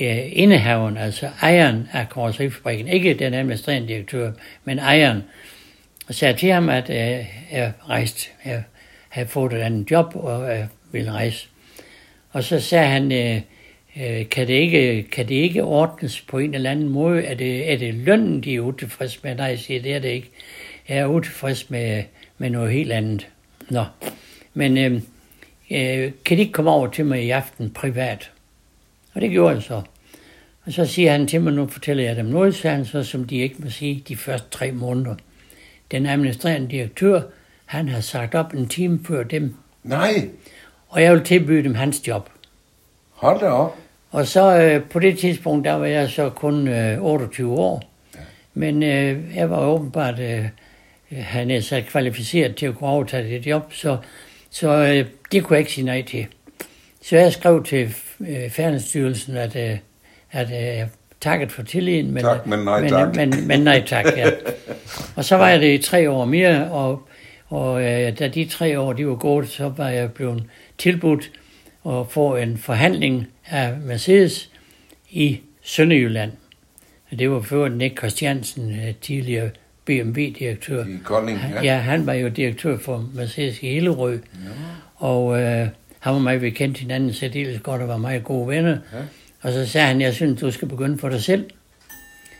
øh 0.00 0.38
indehaveren, 0.38 0.96
altså 0.96 1.28
ejeren 1.42 1.88
af 1.92 2.08
karosserifabrikken. 2.08 2.88
Ikke 2.88 3.14
den 3.14 3.34
administrerende 3.34 3.88
direktør, 3.88 4.32
men 4.64 4.78
ejeren. 4.78 5.22
Og 6.08 6.14
sagde 6.14 6.38
til 6.38 6.52
ham, 6.52 6.68
at 6.68 6.90
øh, 6.90 7.26
jeg 7.52 7.72
rejste, 7.88 8.28
jeg 8.44 8.62
havde 9.08 9.28
fået 9.28 9.52
et 9.52 9.58
andet 9.58 9.90
job, 9.90 10.16
og 10.16 10.48
jeg 10.48 10.68
ville 10.92 11.12
rejse. 11.12 11.48
Og 12.30 12.44
så 12.44 12.60
sagde 12.60 12.86
han, 12.86 13.12
øh, 13.12 13.40
øh, 13.96 14.28
kan, 14.28 14.46
det 14.46 14.54
ikke, 14.54 15.02
kan 15.02 15.28
det 15.28 15.34
ikke 15.34 15.64
ordnes 15.64 16.20
på 16.20 16.38
en 16.38 16.54
eller 16.54 16.70
anden 16.70 16.88
måde? 16.88 17.22
Er 17.22 17.34
det, 17.34 17.72
er 17.72 17.76
det 17.78 17.94
lønnen, 17.94 18.40
de 18.40 18.54
er 18.54 18.60
utilfreds 18.60 19.22
med? 19.22 19.34
Nej, 19.34 19.46
jeg 19.46 19.58
siger, 19.58 19.82
det 19.82 19.94
er 19.94 19.98
det 19.98 20.08
ikke. 20.08 20.30
Jeg 20.88 20.98
er 20.98 21.06
utilfreds 21.06 21.70
med, 21.70 22.02
med 22.38 22.50
noget 22.50 22.72
helt 22.72 22.92
andet. 22.92 23.28
Nå, 23.70 23.84
men 24.54 24.78
øh, 24.78 24.92
øh, 25.70 26.12
kan 26.24 26.36
de 26.36 26.42
ikke 26.42 26.52
komme 26.52 26.70
over 26.70 26.90
til 26.90 27.06
mig 27.06 27.24
i 27.24 27.30
aften 27.30 27.70
privat? 27.70 28.30
Og 29.14 29.20
det 29.20 29.30
gjorde 29.30 29.52
han 29.52 29.62
så. 29.62 29.82
Og 30.64 30.72
så 30.72 30.86
siger 30.86 31.12
han 31.12 31.26
til 31.26 31.40
mig, 31.40 31.52
nu 31.52 31.66
fortæller 31.66 32.04
jeg 32.04 32.16
dem 32.16 32.26
noget, 32.26 32.54
sagde 32.54 32.76
han 32.76 32.84
så, 32.84 33.02
som 33.02 33.24
de 33.24 33.36
ikke 33.36 33.56
må 33.58 33.70
sige 33.70 34.02
de 34.08 34.16
første 34.16 34.50
tre 34.50 34.72
måneder. 34.72 35.14
Den 35.90 36.06
administrerende 36.06 36.68
direktør, 36.68 37.20
han 37.64 37.88
har 37.88 38.00
sagt 38.00 38.34
op 38.34 38.52
en 38.54 38.68
time 38.68 39.00
før 39.06 39.22
dem. 39.22 39.54
Nej. 39.82 40.28
Og 40.88 41.02
jeg 41.02 41.12
vil 41.12 41.24
tilbyde 41.24 41.64
dem 41.64 41.74
hans 41.74 42.08
job. 42.08 42.30
Hold 43.10 43.40
da 43.40 43.46
op. 43.46 43.76
Og 44.10 44.26
så 44.26 44.60
øh, 44.60 44.82
på 44.90 44.98
det 44.98 45.18
tidspunkt, 45.18 45.64
der 45.64 45.72
var 45.72 45.86
jeg 45.86 46.10
så 46.10 46.30
kun 46.30 46.68
øh, 46.68 47.02
28 47.02 47.52
år. 47.52 47.82
Ja. 48.14 48.20
Men 48.54 48.82
øh, 48.82 49.36
jeg 49.36 49.50
var 49.50 49.66
åbenbart, 49.66 50.18
øh, 50.18 50.44
han 51.10 51.50
er 51.50 51.60
så 51.60 51.82
kvalificeret 51.88 52.56
til 52.56 52.66
at 52.66 52.74
kunne 52.74 52.90
overtage 52.90 53.38
det 53.38 53.46
job, 53.46 53.72
så, 53.72 53.96
så 54.50 54.70
øh, 54.70 55.06
det 55.32 55.44
kunne 55.44 55.54
jeg 55.54 55.60
ikke 55.60 55.72
sige 55.72 55.84
nej 55.84 56.02
til. 56.02 56.26
Så 57.02 57.16
jeg 57.16 57.32
skrev 57.32 57.64
til 57.64 57.94
øh, 58.20 58.50
Færdsstyrelsen, 58.50 59.36
at, 59.36 59.56
øh, 59.56 59.78
at 60.30 60.80
øh, 60.82 60.88
takket 61.26 61.52
for 61.52 61.62
tilliden, 61.62 62.10
men, 62.14 62.22
tak, 62.22 62.46
men 62.46 62.58
nej 62.58 62.88
tak. 62.88 63.16
Men, 63.16 63.30
men, 63.30 63.46
men 63.48 63.60
nej 63.60 63.82
tak, 63.86 64.04
ja. 64.16 64.30
og 65.16 65.24
så 65.24 65.36
var 65.36 65.48
jeg 65.48 65.60
det 65.60 65.74
i 65.74 65.82
tre 65.82 66.10
år 66.10 66.24
mere, 66.24 66.70
og, 66.70 67.08
og 67.48 67.82
øh, 67.82 68.18
da 68.18 68.28
de 68.28 68.44
tre 68.44 68.80
år 68.80 68.92
de 68.92 69.06
var 69.06 69.14
gået, 69.14 69.48
så 69.48 69.72
var 69.76 69.88
jeg 69.88 70.12
blevet 70.12 70.44
tilbudt 70.78 71.30
at 71.86 72.06
få 72.10 72.36
en 72.36 72.58
forhandling 72.58 73.26
af 73.46 73.72
Mercedes 73.84 74.50
i 75.10 75.40
Sønderjylland. 75.62 76.32
Det 77.18 77.30
var 77.30 77.40
før 77.40 77.68
Nick 77.68 77.98
Christiansen, 77.98 78.70
øh, 78.70 78.94
tidligere 79.00 79.50
BMW-direktør. 79.84 80.84
I 80.84 80.98
Kolding, 81.04 81.40
ja. 81.54 81.62
Ja, 81.62 81.78
han 81.78 82.06
var 82.06 82.12
jo 82.12 82.28
direktør 82.28 82.78
for 82.78 83.08
Mercedes 83.14 83.62
i 83.62 83.68
Hillerød. 83.68 84.12
Ja. 84.12 84.50
Og 84.96 85.40
øh, 85.42 85.68
han 85.98 86.12
var 86.12 86.18
mig, 86.18 86.42
vi 86.42 86.50
kendte 86.50 86.80
hinanden 86.80 87.12
særdeles 87.12 87.60
godt 87.60 87.82
og 87.82 87.88
var 87.88 87.96
meget 87.96 88.24
gode 88.24 88.48
venner. 88.48 88.78
Ja. 88.92 88.98
Og 89.42 89.52
så 89.52 89.66
sagde 89.66 89.86
han, 89.86 90.00
jeg 90.00 90.14
synes, 90.14 90.40
du 90.40 90.50
skal 90.50 90.68
begynde 90.68 90.98
for 90.98 91.08
dig 91.08 91.22
selv. 91.22 91.44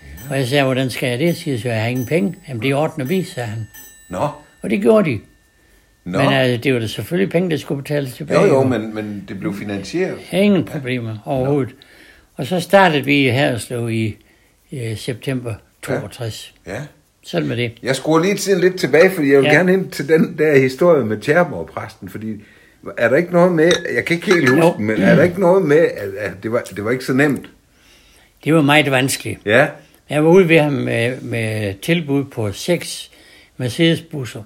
Ja. 0.03 0.31
Og 0.31 0.39
jeg 0.39 0.47
sagde, 0.47 0.65
hvordan 0.65 0.91
skal 0.91 1.09
jeg 1.09 1.19
det? 1.19 1.37
Siger 1.37 1.59
så, 1.59 1.69
jeg 1.69 1.81
har 1.81 1.89
ingen 1.89 2.07
penge. 2.07 2.35
Jamen, 2.49 2.63
det 2.63 2.75
ordner 2.75 3.05
vi, 3.05 3.23
sagde 3.23 3.49
han. 3.49 3.67
Nå. 4.11 4.29
Og 4.63 4.71
det 4.71 4.81
gjorde 4.81 5.11
de. 5.11 5.21
Nå. 6.05 6.19
Men 6.19 6.33
altså, 6.33 6.63
det 6.63 6.75
var 6.75 6.81
da 6.81 6.87
selvfølgelig 6.87 7.33
penge, 7.33 7.51
der 7.51 7.57
skulle 7.57 7.83
betales 7.83 8.15
tilbage. 8.15 8.41
Jo, 8.41 8.47
jo, 8.47 8.63
men, 8.63 8.95
men 8.95 9.25
det 9.29 9.41
blev 9.41 9.55
finansieret. 9.55 10.19
Ingen 10.33 10.65
problemer 10.65 11.19
overhovedet. 11.25 11.69
Nå. 11.69 11.77
Og 12.37 12.47
så 12.47 12.61
startede 12.61 13.05
vi 13.05 13.25
i 13.25 13.29
Haderslev 13.29 13.91
i 13.91 14.17
i 14.71 14.95
september 14.97 15.55
62. 15.83 16.55
Ja. 16.67 16.75
ja. 16.75 16.83
Sådan 17.23 17.49
med 17.49 17.57
det. 17.57 17.73
Jeg 17.83 17.97
skruer 17.97 18.21
lige 18.21 18.35
tiden 18.35 18.61
lidt 18.61 18.79
tilbage, 18.79 19.11
fordi 19.11 19.33
jeg 19.33 19.39
vil 19.39 19.47
ja. 19.47 19.55
gerne 19.55 19.73
ind 19.73 19.91
til 19.91 20.09
den 20.09 20.39
der 20.39 20.59
historie 20.59 21.05
med 21.05 21.21
Tjerborg-præsten, 21.21 22.09
fordi 22.09 22.43
er 22.96 23.09
der 23.09 23.16
ikke 23.16 23.33
noget 23.33 23.53
med, 23.53 23.72
jeg 23.94 24.05
kan 24.05 24.16
ikke 24.16 24.35
helt 24.35 24.49
huske 24.51 24.83
men 24.83 25.03
er 25.03 25.14
der 25.14 25.22
ikke 25.22 25.40
noget 25.40 25.64
med, 25.64 25.77
at, 25.77 26.14
at 26.18 26.33
det, 26.42 26.53
var, 26.53 26.61
det 26.77 26.85
var 26.85 26.90
ikke 26.90 27.05
så 27.05 27.12
nemt? 27.12 27.46
Det 28.44 28.55
var 28.55 28.62
meget 28.62 28.90
vanskeligt. 28.90 29.40
Ja. 29.44 29.66
Jeg 30.11 30.25
var 30.25 30.31
ude 30.31 30.49
ved 30.49 30.59
ham 30.61 30.72
med, 30.72 31.20
med 31.20 31.75
tilbud 31.83 32.25
på 32.25 32.53
seks 32.53 33.11
Mercedes-busser. 33.57 34.42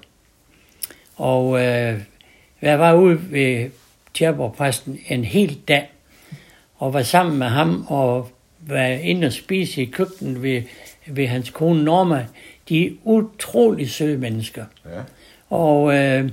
Og 1.15 1.59
øh, 1.59 1.99
jeg 2.61 2.79
var 2.79 2.93
ude 2.93 3.19
ved 3.31 3.69
Tjerborg-præsten 4.13 4.99
en 5.07 5.25
hel 5.25 5.57
dag, 5.67 5.91
og 6.77 6.93
var 6.93 7.03
sammen 7.03 7.39
med 7.39 7.47
ham 7.47 7.85
og 7.87 8.31
var 8.59 8.85
inde 8.85 9.27
og 9.27 9.33
spise 9.33 9.81
i 9.81 9.85
køkkenet 9.85 10.43
ved, 10.43 10.61
ved 11.07 11.27
hans 11.27 11.49
kone 11.49 11.83
Norma. 11.83 12.25
De 12.69 12.85
er 12.87 12.91
utrolig 13.03 13.89
søde 13.89 14.17
mennesker. 14.17 14.65
Ja. 14.85 15.01
Og 15.49 15.95
øh, 15.95 16.29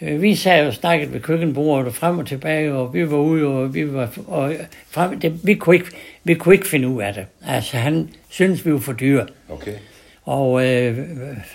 vi 0.00 0.34
sad 0.34 0.66
og 0.66 0.74
snakkede 0.74 1.12
ved 1.12 1.20
køkkenbordet 1.20 1.86
og 1.86 1.94
frem 1.94 2.18
og 2.18 2.26
tilbage, 2.26 2.72
og 2.72 2.94
vi 2.94 3.10
var 3.10 3.16
ude, 3.16 3.46
og 3.46 3.74
vi 3.74 3.92
var 3.92 4.08
og 4.26 4.54
frem, 4.90 5.20
det, 5.20 5.40
vi, 5.46 5.54
kunne 5.54 5.76
ikke, 5.76 5.90
vi 6.24 6.34
kunne 6.34 6.54
ikke 6.54 6.68
finde 6.68 6.88
ud 6.88 7.02
af 7.02 7.14
det. 7.14 7.26
Altså, 7.46 7.76
han 7.76 8.08
synes 8.28 8.66
vi 8.66 8.72
var 8.72 8.78
for 8.78 8.92
dyre. 8.92 9.26
Okay. 9.48 9.72
Og 10.24 10.66
øh, 10.66 10.98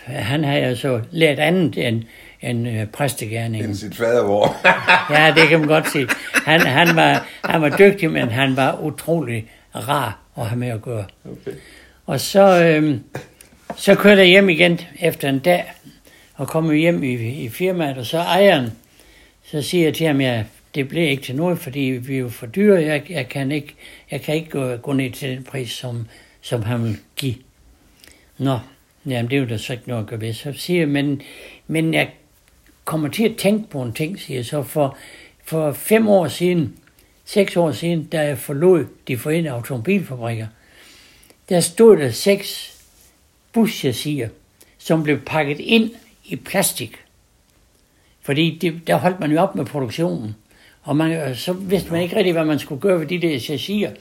han 0.06 0.43
havde 0.43 0.62
altså 0.62 1.02
lært 1.12 1.39
andet 1.39 1.88
end, 1.88 2.04
end 2.41 2.67
øh, 2.67 2.88
præstegærning. 2.88 3.63
End 3.63 3.75
sit 3.75 3.95
fadervor. 3.95 4.56
ja, 5.15 5.34
det 5.36 5.49
kan 5.49 5.60
man 5.60 5.67
godt 5.67 5.91
sige. 5.91 6.08
Han, 6.34 6.62
han, 6.62 6.95
var, 6.95 7.28
han 7.43 7.62
var 7.62 7.78
dygtig, 7.78 8.12
men 8.12 8.30
han 8.30 8.56
var 8.56 8.80
utrolig 8.82 9.45
rar 9.75 10.19
at 10.38 10.45
have 10.45 10.60
med 10.60 10.67
at 10.67 10.82
gøre. 10.82 11.06
Okay. 11.25 11.58
Og 12.06 12.19
så, 12.19 12.63
øh, 12.63 12.97
så 13.75 13.95
kørte 13.95 14.21
jeg 14.21 14.28
hjem 14.28 14.49
igen 14.49 14.80
efter 14.99 15.30
en 15.30 15.39
dag, 15.39 15.73
og 16.39 16.47
kommer 16.47 16.73
hjem 16.73 17.04
i, 17.04 17.13
i 17.43 17.49
firmaet, 17.49 17.97
og 17.97 18.06
så 18.06 18.17
ejeren, 18.17 18.71
så 19.43 19.62
siger 19.62 19.84
jeg 19.84 19.93
til 19.93 20.08
ham, 20.08 20.21
at 20.21 20.45
det 20.75 20.88
blev 20.88 21.10
ikke 21.10 21.23
til 21.23 21.36
noget, 21.36 21.60
fordi 21.60 21.80
vi 21.80 22.15
er 22.15 22.19
jo 22.19 22.30
for 22.30 22.45
dyre, 22.45 22.82
jeg, 22.82 23.04
jeg 23.10 23.30
kan 23.30 23.52
ikke, 23.52 23.75
jeg 24.12 24.21
kan 24.21 24.36
ikke 24.36 24.49
gå, 24.49 24.75
gå 24.75 24.93
ned 24.93 25.12
til 25.12 25.30
den 25.30 25.43
pris, 25.43 25.71
som, 25.71 26.08
som 26.41 26.63
han 26.63 26.84
vil 26.84 26.97
give. 27.15 27.36
Nå, 28.38 28.60
jamen 29.06 29.30
det 29.30 29.36
er 29.36 29.41
jo 29.41 29.47
da 29.47 29.58
så 29.58 29.73
ikke 29.73 29.88
noget 29.88 30.04
at 30.04 30.10
gøre 30.10 30.21
ved. 30.21 30.34
Så 30.34 30.54
siger 30.54 30.80
jeg, 30.80 30.89
men, 30.89 31.21
men 31.67 31.93
jeg 31.93 32.10
kommer 32.86 33.10
til 33.10 33.23
at 33.23 33.36
tænke 33.38 33.69
på 33.69 33.82
en 33.82 33.93
ting, 33.93 34.19
siger 34.19 34.38
jeg 34.38 34.45
så, 34.45 34.63
for, 34.63 34.97
for 35.43 35.71
fem 35.71 36.08
år 36.08 36.28
siden, 36.28 36.78
seks 37.25 37.58
år 37.58 37.71
siden, 37.71 38.04
da 38.06 38.21
jeg 38.21 38.38
forlod 38.38 38.86
de 39.08 39.17
forenede 39.17 39.54
automobilfabrikker, 39.54 40.47
der 41.49 41.60
stod 41.60 41.97
der 41.97 42.12
seks 42.12 42.78
buschassier, 43.54 44.30
som 44.78 45.04
blev 45.04 45.19
pakket 45.25 45.60
ind 45.60 45.91
i 46.30 46.36
plastik. 46.36 46.98
Fordi 48.22 48.58
det, 48.62 48.88
der 48.88 48.96
holdt 48.96 49.20
man 49.20 49.32
jo 49.32 49.39
op 49.39 49.56
med 49.56 49.65
produktionen. 49.65 50.36
Og 50.82 50.96
man, 50.96 51.36
så 51.36 51.54
vidste 51.54 51.92
man 51.92 52.02
ikke 52.02 52.15
rigtig, 52.15 52.34
hvad 52.34 52.46
man 52.46 52.60
skulle 52.60 52.82
gøre 52.82 53.00
ved 53.00 53.06
de 53.08 53.22
der 53.22 53.39
chassier. 53.39 53.92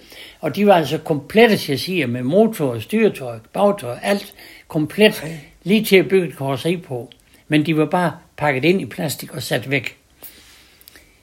Og 0.40 0.56
de 0.56 0.66
var 0.66 0.74
altså 0.74 0.98
komplette 0.98 1.58
chassier 1.58 2.06
med 2.06 2.22
motor, 2.22 2.78
styretøj, 2.78 3.38
bagtøj, 3.52 3.98
alt 4.02 4.34
komplet, 4.68 5.24
lige 5.62 5.84
til 5.84 5.96
at 5.96 6.08
bygge 6.08 6.28
et 6.28 6.36
karosseri 6.36 6.76
på. 6.76 7.10
Men 7.48 7.66
de 7.66 7.76
var 7.76 7.84
bare 7.84 8.12
pakket 8.36 8.64
ind 8.64 8.80
i 8.80 8.86
plastik 8.86 9.34
og 9.34 9.42
sat 9.42 9.70
væk. 9.70 9.96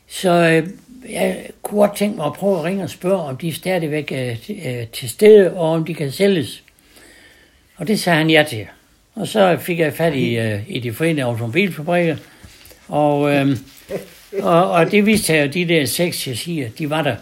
Så 0.08 0.30
øh, 0.32 0.70
jeg 1.10 1.46
kunne 1.62 1.80
godt 1.80 1.96
tænke 1.96 2.18
mig 2.18 2.26
at 2.26 2.34
prøve 2.34 2.58
at 2.58 2.64
ringe 2.64 2.84
og 2.84 2.90
spørge, 2.90 3.22
om 3.22 3.38
de 3.38 3.54
stadigvæk 3.54 4.12
er 4.12 4.36
øh, 4.50 4.88
til 4.88 5.10
stede, 5.10 5.54
og 5.54 5.72
om 5.72 5.86
de 5.86 5.94
kan 5.94 6.12
sælges. 6.12 6.64
Og 7.76 7.88
det 7.88 8.00
sagde 8.00 8.18
han 8.18 8.30
ja 8.30 8.46
til. 8.50 8.68
Og 9.16 9.28
så 9.28 9.58
fik 9.58 9.80
jeg 9.80 9.94
fat 9.94 10.14
i, 10.14 10.38
øh, 10.38 10.60
i 10.68 10.80
de 10.80 10.94
forenede 10.94 11.26
automobilfabrikker, 11.26 12.18
og, 12.88 13.36
øh, 13.36 13.58
og, 14.42 14.72
og 14.72 14.92
det 14.92 15.06
viste 15.06 15.26
sig, 15.26 15.38
at 15.38 15.54
de 15.54 15.68
der 15.68 15.86
seks 15.86 16.18
chassier, 16.18 16.70
de 16.78 16.90
var 16.90 17.02
der. 17.02 17.16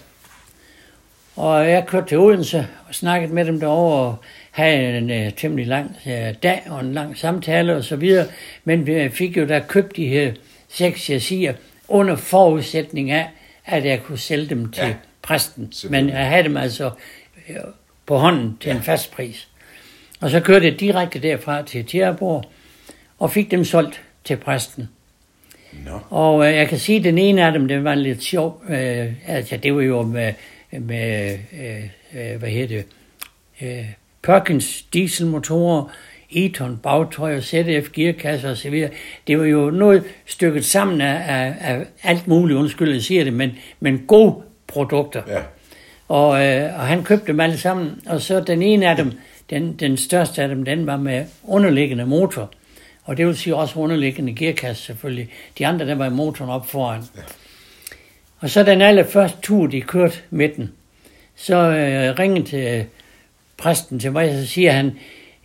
Og 1.35 1.69
jeg 1.69 1.85
kørte 1.87 2.07
til 2.07 2.17
Odense 2.17 2.67
og 2.87 2.95
snakkede 2.95 3.33
med 3.33 3.45
dem 3.45 3.59
derovre, 3.59 4.05
og 4.05 4.15
havde 4.51 4.97
en 4.97 5.27
uh, 5.27 5.33
temmelig 5.33 5.67
lang 5.67 5.97
uh, 6.05 6.11
dag 6.43 6.61
og 6.69 6.79
en 6.79 6.93
lang 6.93 7.17
samtale 7.17 7.75
og 7.75 7.83
så 7.83 7.95
videre. 7.95 8.27
Men 8.63 8.87
vi 8.87 9.09
fik 9.09 9.37
jo 9.37 9.45
da 9.45 9.59
købt 9.67 9.95
de 9.95 10.07
her 10.07 10.31
seks 10.69 11.01
chassier 11.01 11.53
under 11.87 12.15
forudsætning 12.15 13.11
af, 13.11 13.29
at 13.65 13.85
jeg 13.85 14.03
kunne 14.03 14.17
sælge 14.17 14.49
dem 14.49 14.71
til 14.71 14.83
Ja, 14.83 14.93
præsten. 15.21 15.73
Men 15.89 16.09
jeg 16.09 16.29
havde 16.29 16.43
dem 16.43 16.57
altså 16.57 16.91
øh, 17.49 17.55
på 18.05 18.17
hånden 18.17 18.57
til 18.61 18.69
ja. 18.69 18.75
en 18.75 18.81
fast 18.81 19.11
pris. 19.11 19.47
Og 20.23 20.29
så 20.29 20.39
kørte 20.39 20.65
jeg 20.65 20.79
direkte 20.79 21.19
derfra 21.19 21.61
til 21.61 21.85
Tjæreborg, 21.85 22.43
og 23.19 23.31
fik 23.31 23.51
dem 23.51 23.65
solgt 23.65 24.01
til 24.23 24.37
præsten. 24.37 24.89
Nå. 25.85 25.99
Og 26.09 26.47
øh, 26.47 26.55
jeg 26.55 26.67
kan 26.67 26.79
sige, 26.79 26.97
at 26.97 27.03
den 27.03 27.17
ene 27.17 27.45
af 27.45 27.51
dem, 27.51 27.67
den 27.67 27.83
var 27.83 27.95
lidt 27.95 28.23
sjov. 28.23 28.63
Øh, 28.69 29.11
altså, 29.27 29.57
det 29.57 29.75
var 29.75 29.81
jo 29.81 30.01
med, 30.01 30.33
med 30.71 31.37
øh, 31.53 31.83
øh, 32.13 32.39
hvad 32.39 32.49
hedder 32.49 32.67
det, 32.67 32.85
øh, 33.61 33.85
Perkins 34.21 34.81
dieselmotorer, 34.81 35.91
Eton 36.29 36.79
bagtøj 36.83 37.37
og 37.37 37.43
ZF 37.43 37.91
gearkasser 37.93 38.69
videre. 38.69 38.89
Det 39.27 39.39
var 39.39 39.45
jo 39.45 39.69
noget 39.69 40.03
stykket 40.25 40.65
sammen 40.65 41.01
af, 41.01 41.21
af, 41.27 41.55
af 41.59 41.85
alt 42.03 42.27
muligt, 42.27 42.59
undskyld, 42.59 42.93
jeg 42.93 43.01
siger 43.01 43.23
det, 43.23 43.33
men, 43.33 43.51
men 43.79 44.03
gode 44.07 44.35
produkter. 44.67 45.21
Ja. 45.27 45.41
Og, 46.07 46.45
øh, 46.45 46.79
og 46.79 46.87
han 46.87 47.03
købte 47.03 47.27
dem 47.27 47.39
alle 47.39 47.57
sammen, 47.57 48.01
og 48.05 48.21
så 48.21 48.39
den 48.39 48.61
ene 48.61 48.89
af 48.89 48.95
dem, 48.95 49.11
den, 49.53 49.73
den 49.73 49.97
største 49.97 50.41
af 50.41 50.47
dem, 50.47 50.65
den 50.65 50.87
var 50.87 50.97
med 50.97 51.25
underliggende 51.43 52.05
motor. 52.05 52.51
Og 53.03 53.17
det 53.17 53.27
vil 53.27 53.37
sige 53.37 53.55
også 53.55 53.79
underliggende 53.79 54.35
gearkasse 54.35 54.83
selvfølgelig. 54.83 55.29
De 55.57 55.67
andre, 55.67 55.87
der 55.87 55.95
var 55.95 56.05
i 56.05 56.09
motoren 56.09 56.51
op 56.51 56.69
foran. 56.69 57.01
Ja. 57.15 57.21
Og 58.39 58.49
så 58.49 58.63
den 58.63 58.81
allerførste 58.81 59.37
tur, 59.41 59.67
de 59.67 59.81
kørte 59.81 60.17
med 60.29 60.49
den, 60.49 60.71
så 61.35 61.55
øh, 61.55 62.19
ringede 62.19 62.45
til 62.45 62.85
præsten 63.57 63.99
til 63.99 64.11
mig, 64.11 64.33
så 64.33 64.47
siger 64.47 64.71
han, 64.71 64.85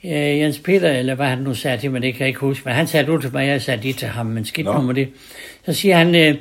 øh, 0.04 0.38
Jens 0.38 0.58
Peter, 0.58 0.92
eller 0.92 1.14
hvad 1.14 1.26
han 1.26 1.38
nu 1.38 1.54
sagde 1.54 1.78
til 1.78 1.90
mig, 1.90 2.02
det 2.02 2.14
kan 2.14 2.20
jeg 2.20 2.28
ikke 2.28 2.40
huske, 2.40 2.62
men 2.64 2.74
han 2.74 2.86
sagde 2.86 3.06
du 3.06 3.20
til 3.20 3.32
mig, 3.32 3.46
jeg 3.46 3.62
sagde 3.62 3.82
de 3.82 3.92
til 3.92 4.08
ham, 4.08 4.26
men 4.26 4.44
skidt 4.44 4.66
nu 4.66 4.80
med 4.80 4.94
det. 4.94 5.08
Så 5.66 5.72
siger 5.72 5.96
han, 5.96 6.14
øh, 6.14 6.34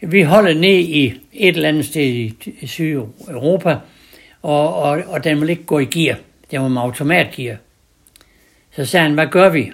vi 0.00 0.22
holder 0.22 0.54
ned 0.54 0.78
i 0.78 1.20
et 1.32 1.56
eller 1.56 1.68
andet 1.68 1.84
sted 1.84 2.02
i, 2.02 2.34
i 2.60 2.66
Sydeuropa, 2.66 3.76
og, 4.42 4.74
og, 4.74 5.02
og 5.06 5.24
den 5.24 5.40
vil 5.40 5.50
ikke 5.50 5.64
gå 5.64 5.78
i 5.78 5.84
gear. 5.84 6.16
Den 6.50 6.62
var 6.62 6.68
med 6.68 6.82
automatgear. 6.82 7.56
Så 8.76 8.84
sagde 8.84 9.02
han, 9.02 9.14
hvad 9.14 9.26
gør 9.26 9.48
vi? 9.48 9.72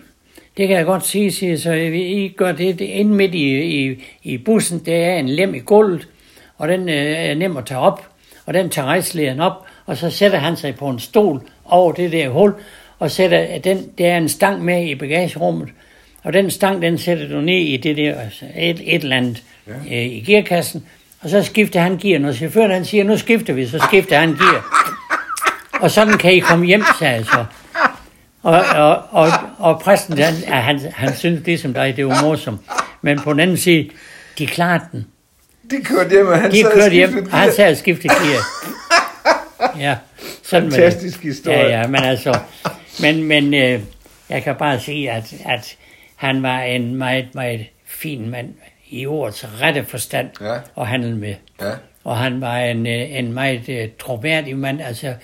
Det 0.57 0.69
kan 0.69 0.77
jeg 0.77 0.85
godt 0.85 1.07
sige, 1.07 1.33
siger 1.33 1.57
så 1.57 1.73
I 1.73 2.35
gør 2.37 2.53
det, 2.53 2.79
det 2.79 2.85
inde 2.85 3.15
midt 3.15 3.35
i, 3.35 3.63
i, 3.63 4.05
i 4.23 4.39
bussen, 4.39 4.79
det 4.79 4.95
er 4.95 5.15
en 5.15 5.29
lem 5.29 5.55
i 5.55 5.59
gulvet, 5.59 6.09
og 6.59 6.69
den 6.69 6.89
øh, 6.89 6.95
er 6.95 7.35
nem 7.35 7.57
at 7.57 7.67
tage 7.67 7.81
op, 7.81 8.09
og 8.47 8.55
den 8.55 8.71
tager 8.71 8.87
rejslæren 8.87 9.41
op, 9.41 9.67
og 9.87 9.97
så 9.97 10.11
sætter 10.11 10.39
han 10.39 10.57
sig 10.57 10.75
på 10.75 10.89
en 10.89 10.99
stol 10.99 11.43
over 11.65 11.93
det 11.93 12.13
der 12.13 12.29
hul, 12.29 12.55
og 12.99 13.11
sætter 13.11 13.59
den, 13.59 13.91
der 13.99 14.13
er 14.13 14.17
en 14.17 14.29
stang 14.29 14.65
med 14.65 14.87
i 14.87 14.95
bagagerummet, 14.95 15.69
og 16.23 16.33
den 16.33 16.51
stang, 16.51 16.83
den 16.83 16.99
sætter 16.99 17.29
du 17.29 17.41
ned 17.41 17.59
i 17.59 17.77
det 17.77 17.97
der, 17.97 18.21
altså 18.21 18.45
et, 18.57 18.81
et 18.85 19.03
eller 19.03 19.17
andet 19.17 19.43
ja. 19.67 19.73
øh, 19.73 20.07
i 20.07 20.21
gearkassen, 20.21 20.87
og 21.21 21.31
så 21.31 21.43
skifter 21.43 21.81
han 21.81 21.99
gear. 21.99 22.19
Når 22.19 22.33
chaufføren 22.33 22.71
han 22.71 22.85
siger, 22.85 23.05
nu 23.05 23.17
skifter 23.17 23.53
vi, 23.53 23.67
så 23.67 23.79
skifter 23.79 24.19
han 24.19 24.29
gear. 24.29 24.82
Og 25.83 25.91
sådan 25.91 26.19
kan 26.19 26.33
I 26.33 26.39
komme 26.39 26.67
hjem, 26.67 26.85
sagde 26.99 27.15
jeg 27.15 27.25
så. 27.25 27.45
Og, 28.43 28.65
og, 28.77 29.03
og, 29.11 29.29
og 29.59 29.81
præsten, 29.81 30.19
han, 30.19 30.35
han, 30.63 30.81
han 30.95 31.17
synes 31.17 31.41
det 31.45 31.61
som 31.61 31.75
dig, 31.75 31.97
det 31.97 32.07
var 32.07 32.23
morsomt. 32.23 32.61
Men 33.03 33.21
på 33.21 33.33
den 33.33 33.41
anden 33.41 33.57
side, 33.57 33.91
de 34.39 34.47
klarede 34.47 34.85
den. 34.93 35.07
De 35.71 35.85
kørte 35.85 36.11
hjem, 36.11 36.27
og 36.27 36.39
han 36.41 36.51
De 36.51 36.61
sad 36.61 36.67
og 36.67 36.73
kørte 36.75 36.95
hjem, 36.95 37.09
skiftede 37.11 37.33
og 37.33 37.39
han 37.39 37.47
gear. 37.47 37.55
sagde 37.57 37.71
at 37.71 37.79
skifte 37.79 38.09
gear. 38.09 38.43
Ja, 39.79 39.97
sådan 40.43 40.65
var 40.65 40.77
det. 40.77 40.79
Fantastisk 40.85 41.23
historie. 41.23 41.59
Ja, 41.59 41.81
ja, 41.81 41.87
men 41.87 42.03
altså, 42.05 42.39
men, 43.01 43.25
men 43.25 43.55
øh, 43.55 43.81
jeg 44.29 44.43
kan 44.43 44.55
bare 44.59 44.81
sige, 44.81 45.11
at, 45.11 45.35
at 45.47 45.77
han 46.17 46.43
var 46.43 46.61
en 46.61 46.95
meget, 46.97 47.35
meget 47.35 47.67
fin 47.87 48.31
mand 48.31 48.49
i 48.91 49.07
ordets 49.07 49.47
rette 49.61 49.85
forstand 49.85 50.29
Ja. 50.41 50.55
at 50.81 50.87
handle 50.87 51.17
med. 51.17 51.35
Ja. 51.61 51.71
Og 52.05 52.19
han 52.19 52.41
var 52.41 52.57
en, 52.57 52.87
øh, 52.87 53.19
en 53.19 53.33
meget 53.33 53.69
øh, 53.69 53.89
troværdig 53.99 54.57
mand. 54.57 54.81
Altså, 54.81 55.15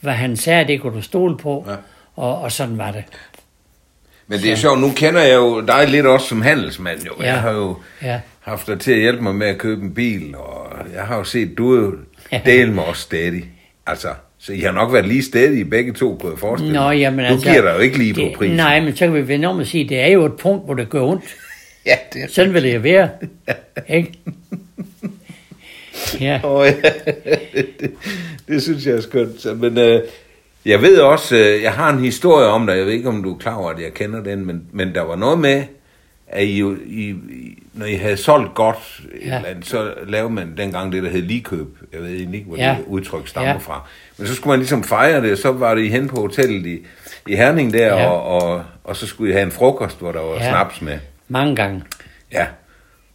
hvad 0.00 0.12
han 0.12 0.36
sagde, 0.36 0.66
det 0.66 0.80
kunne 0.80 0.96
du 0.96 1.02
stole 1.02 1.38
på. 1.38 1.64
Ja. 1.68 1.74
Og, 2.16 2.38
og 2.40 2.52
sådan 2.52 2.78
var 2.78 2.90
det. 2.92 3.04
Men 4.26 4.38
det 4.40 4.52
er 4.52 4.56
sjovt, 4.56 4.80
nu 4.80 4.92
kender 4.96 5.20
jeg 5.20 5.34
jo 5.36 5.60
dig 5.60 5.88
lidt 5.88 6.06
også 6.06 6.26
som 6.26 6.42
handelsmand 6.42 7.00
jo. 7.06 7.12
Ja. 7.20 7.26
Jeg 7.26 7.40
har 7.40 7.50
jo 7.52 7.76
Ja. 8.02 8.20
haft 8.40 8.66
dig 8.66 8.80
til 8.80 8.92
at 8.92 8.98
hjælpe 8.98 9.22
mig 9.22 9.34
med 9.34 9.46
at 9.46 9.58
købe 9.58 9.82
en 9.82 9.94
bil, 9.94 10.34
og 10.36 10.66
jeg 10.94 11.02
har 11.02 11.16
jo 11.16 11.24
set, 11.24 11.58
du 11.58 11.74
er 11.74 11.80
jo 11.80 11.94
Ja. 12.32 12.40
del 12.46 12.72
med 12.72 12.82
også 12.82 13.02
stadig. 13.02 13.44
Altså, 13.86 14.08
så 14.38 14.52
I 14.52 14.60
har 14.60 14.72
nok 14.72 14.92
været 14.92 15.08
lige 15.08 15.22
stadig 15.22 15.58
i 15.58 15.64
begge 15.64 15.92
to, 15.92 16.16
kunne 16.20 16.32
jeg 16.32 16.38
forestille 16.38 16.72
Nå, 16.74 16.80
mig. 16.80 16.96
jamen, 16.98 17.18
du 17.18 17.24
altså, 17.32 17.50
giver 17.50 17.62
dig 17.62 17.74
jo 17.74 17.78
ikke 17.78 17.98
lige 17.98 18.12
det, 18.14 18.32
på 18.32 18.38
prisen. 18.38 18.56
Nej, 18.56 18.80
men 18.80 18.96
så 18.96 19.04
kan 19.04 19.14
vi 19.14 19.28
vende 19.28 19.48
om 19.48 19.58
og 19.58 19.66
sige, 19.66 19.88
det 19.88 20.00
er 20.00 20.06
jo 20.06 20.24
et 20.26 20.32
punkt, 20.36 20.64
hvor 20.64 20.74
det 20.74 20.88
gør 20.90 21.02
ondt. 21.02 21.24
Ja, 21.86 21.94
det 22.12 22.22
er 22.22 22.26
Sådan 22.28 22.54
vil 22.54 22.62
det 22.62 22.74
jo 22.74 22.80
være. 22.80 23.08
Ikke? 23.88 24.12
Ja. 26.20 26.40
Åh, 26.44 26.66
ja. 26.66 26.74
det, 27.80 27.90
det 28.48 28.62
synes 28.62 28.86
jeg 28.86 28.94
er 28.96 29.00
skønt. 29.00 29.40
Så, 29.42 29.54
men 29.54 29.78
øh, 29.78 30.00
jeg 30.64 30.82
ved 30.82 30.98
også, 30.98 31.36
øh, 31.36 31.62
jeg 31.62 31.72
har 31.72 31.90
en 31.92 31.98
historie 32.04 32.46
om 32.46 32.66
dig, 32.66 32.76
jeg 32.76 32.86
ved 32.86 32.92
ikke, 32.92 33.08
om 33.08 33.22
du 33.22 33.34
er 33.34 33.38
klar 33.38 33.54
over, 33.54 33.70
at 33.70 33.80
jeg 33.80 33.94
kender 33.94 34.22
den, 34.22 34.46
men, 34.46 34.62
men 34.72 34.94
der 34.94 35.00
var 35.02 35.16
noget 35.16 35.38
med, 35.38 35.62
at 36.28 36.44
I, 36.44 36.62
I, 36.86 37.14
når 37.74 37.86
I 37.86 37.94
havde 37.94 38.16
solgt 38.16 38.54
godt, 38.54 39.00
ja. 39.26 39.36
Eller 39.36 39.48
andet, 39.48 39.66
så 39.66 39.92
lavede 40.06 40.30
man 40.32 40.54
dengang 40.56 40.92
det, 40.92 41.02
der 41.02 41.08
hed 41.10 41.22
ligekøb. 41.22 41.66
Jeg 41.92 42.00
ved 42.02 42.08
ikke, 42.10 42.44
hvor 42.46 42.56
Ja. 42.56 42.76
det 42.78 42.84
udtryk 42.86 43.28
stammer 43.28 43.50
Ja. 43.50 43.56
fra. 43.56 43.88
Men 44.18 44.26
så 44.26 44.34
skulle 44.34 44.50
man 44.52 44.58
ligesom 44.58 44.84
fejre 44.84 45.22
det, 45.22 45.32
og 45.32 45.38
så 45.38 45.52
var 45.52 45.74
det 45.74 45.82
I 45.82 45.88
hen 45.88 46.08
på 46.08 46.20
hotellet 46.20 46.66
i, 46.66 46.86
i 47.26 47.36
Herning 47.36 47.72
der, 47.72 47.86
Ja. 47.86 48.06
og, 48.10 48.22
og, 48.42 48.64
og 48.84 48.96
så 48.96 49.06
skulle 49.06 49.30
I 49.30 49.32
have 49.32 49.44
en 49.44 49.50
frokost, 49.52 49.98
hvor 49.98 50.12
der 50.12 50.20
var. 50.20 50.34
Ja. 50.34 50.48
snaps 50.50 50.82
med. 50.82 50.98
Mange 51.28 51.56
gange. 51.56 51.82
Ja. 52.32 52.46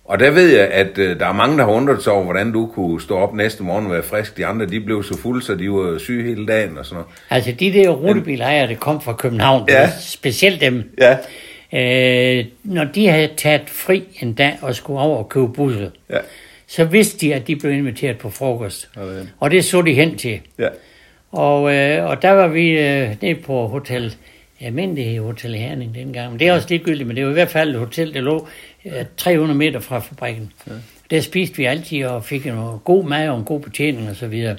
Og 0.06 0.20
der 0.20 0.32
ved 0.32 0.50
jeg, 0.58 0.68
at 0.68 0.98
øh, 0.98 1.20
der 1.20 1.26
er 1.28 1.34
mange, 1.34 1.58
der 1.58 1.65
har 1.65 1.72
undret 1.72 2.04
sig 2.04 2.13
over, 2.13 2.24
hvordan 2.24 2.52
du 2.52 2.68
kunne 2.74 3.02
stå 3.02 3.18
op 3.18 3.34
næste 3.34 3.63
morgen 3.63 3.86
og 3.86 3.91
være 3.91 4.04
frisk. 4.04 4.38
De 4.38 4.46
andre, 4.46 4.65
de 4.65 4.80
blev 4.80 5.04
så 5.04 5.18
fulde, 5.18 5.46
så 5.46 5.56
de 5.56 5.72
var 5.72 5.98
syge 5.98 6.24
hele 6.24 6.46
dagen 6.48 6.78
og 6.78 6.86
sådan 6.86 6.96
noget. 6.96 7.08
Altså, 7.30 7.52
de 7.52 7.74
der 7.74 7.89
rutebilejere, 7.89 8.68
der 8.68 8.76
kom 8.76 9.02
fra 9.02 9.13
København, 9.13 9.65
Ja. 9.70 9.89
specielt 10.00 10.62
dem, 10.62 10.84
Ja. 11.02 11.18
øh, 12.39 12.46
når 12.63 12.84
de 12.84 13.08
havde 13.08 13.30
taget 13.38 13.62
fri 13.68 14.04
en 14.22 14.34
dag 14.34 14.58
og 14.62 14.76
skulle 14.76 15.00
over 15.00 15.18
og 15.18 15.30
købe 15.30 15.48
busser, 15.54 15.89
Ja. 16.10 16.18
så 16.68 16.84
vidste 16.84 17.18
de, 17.28 17.34
at 17.36 17.48
de 17.48 17.56
blev 17.56 17.72
inviteret 17.72 18.18
på 18.18 18.30
frokost. 18.30 18.89
Okay. 18.98 19.22
Og 19.39 19.52
det 19.52 19.65
så 19.65 19.82
de 19.82 19.94
hen 19.94 20.18
til. 20.18 20.39
Ja. 20.60 20.68
Og, 21.32 21.76
øh, 21.76 22.06
og 22.10 22.22
der 22.22 22.32
var 22.32 22.48
vi 22.48 22.70
øh, 22.70 23.10
nede 23.22 23.36
på 23.36 23.68
hotel, 23.68 24.15
almindelig 24.62 25.20
hotel 25.20 25.56
Herning 25.56 25.96
dengang. 25.96 26.32
Men 26.32 26.39
det 26.39 26.48
er 26.48 26.54
også 26.54 26.68
ligegyldigt, 26.70 27.08
men 27.08 27.15
det 27.18 27.24
var 27.26 27.30
i 27.30 27.34
hvert 27.34 27.50
fald 27.50 27.70
et 27.74 27.80
hotel, 27.80 28.13
der 28.13 28.22
lå 28.22 28.48
300 29.17 29.58
meter 29.58 29.80
fra 29.80 30.00
fabrikken. 30.00 30.52
Ja. 30.67 30.71
Der 31.12 31.21
spiste 31.21 31.58
vi 31.58 31.65
altid 31.65 32.06
og 32.06 32.26
fik 32.26 32.45
en 32.48 32.56
god 32.84 33.06
mad 33.06 33.30
og 33.30 33.38
en 33.38 33.43
god 33.45 33.60
betjening 33.60 34.10
og 34.10 34.15
så 34.15 34.28
videre. 34.28 34.58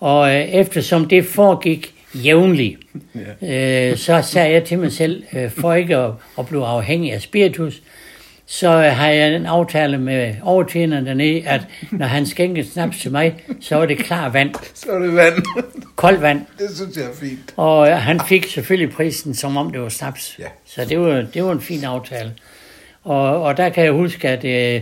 Og 0.00 0.34
øh, 0.34 0.40
eftersom 0.40 1.08
det 1.08 1.24
foregik 1.26 1.94
jævnligt, 2.14 2.80
ja. 3.42 3.90
øh, 3.90 3.96
så 3.96 4.22
sagde 4.22 4.52
jeg 4.52 4.64
til 4.64 4.78
mig 4.78 4.92
selv, 4.92 5.22
øh, 5.32 5.50
for 5.50 5.74
ikke 5.74 5.96
at, 5.96 6.10
at 6.38 6.46
blive 6.46 6.66
afhængig 6.66 7.12
af 7.12 7.22
spiritus, 7.22 7.82
så 8.48 8.70
har 8.70 9.08
jeg 9.08 9.34
en 9.34 9.46
aftale 9.46 9.98
med 9.98 10.34
overtjeneren 10.42 11.06
dernede, 11.06 11.48
at 11.48 11.60
når 11.90 12.06
han 12.06 12.26
skænkede 12.26 12.70
snaps 12.70 12.98
til 12.98 13.10
mig, 13.12 13.34
så 13.60 13.76
var 13.76 13.86
det 13.86 13.98
klar 13.98 14.28
vand, 14.28 14.54
Så 14.74 14.90
er 14.90 14.98
det 14.98 15.14
vand. 15.14 15.34
koldt 15.96 16.22
vand. 16.22 16.40
det 16.58 16.76
synes 16.76 16.96
jeg 16.96 17.04
er 17.04 17.14
fint. 17.20 17.54
Og 17.56 18.02
han 18.02 18.20
fik 18.28 18.46
selvfølgelig 18.46 18.94
prisen, 18.94 19.34
som 19.34 19.56
om 19.56 19.72
det 19.72 19.80
var 19.80 19.88
snaps. 19.88 20.36
Ja. 20.38 20.44
Så 20.66 20.84
det 20.88 21.00
var, 21.00 21.26
det 21.34 21.44
var 21.44 21.52
en 21.52 21.60
fin 21.60 21.84
aftale. 21.84 22.32
Og, 23.06 23.42
og 23.42 23.56
der 23.56 23.68
kan 23.68 23.84
jeg 23.84 23.92
huske, 23.92 24.28
at 24.28 24.44
øh, 24.44 24.80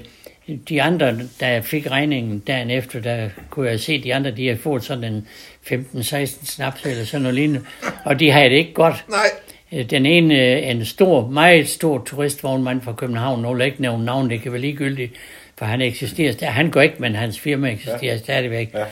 de 0.68 0.82
andre, 0.82 1.14
der 1.40 1.60
fik 1.60 1.90
regningen 1.90 2.38
dagen 2.38 2.70
efter, 2.70 3.00
der 3.00 3.28
kunne 3.50 3.70
jeg 3.70 3.80
se, 3.80 3.92
at 3.92 4.04
de 4.04 4.14
andre, 4.14 4.30
de 4.30 4.46
havde 4.46 4.58
fået 4.58 4.84
sådan 4.84 5.04
en 5.04 5.28
15-16 5.66 6.46
snaps 6.46 6.86
eller 6.86 7.04
sådan 7.04 7.22
noget 7.22 7.34
lignende. 7.34 7.60
Og 8.04 8.20
de 8.20 8.30
havde 8.30 8.50
det 8.50 8.56
ikke 8.56 8.74
godt. 8.74 9.04
Nej. 9.08 9.80
Øh, 9.80 9.90
Den 9.90 10.06
ene, 10.06 10.34
øh, 10.40 10.70
en 10.70 10.84
stor, 10.84 11.28
meget 11.28 11.68
stor 11.68 12.02
turistvognmand 12.06 12.80
fra 12.82 12.92
København, 12.92 13.42
nu 13.42 13.54
vil 13.54 13.64
ikke 13.66 13.82
nævne 13.82 14.04
navn, 14.04 14.30
det 14.30 14.42
kan 14.42 14.52
være 14.52 14.60
ligegyldigt, 14.60 15.12
for 15.58 15.64
han 15.64 15.80
eksisterer 15.80 16.32
stadig. 16.32 16.54
Han 16.54 16.70
går 16.70 16.80
ikke, 16.80 16.96
men 16.98 17.14
hans 17.14 17.40
firma 17.40 17.70
eksisterer 17.70 18.12
ja. 18.12 18.18
stadigvæk. 18.18 18.74
Ja. 18.74 18.84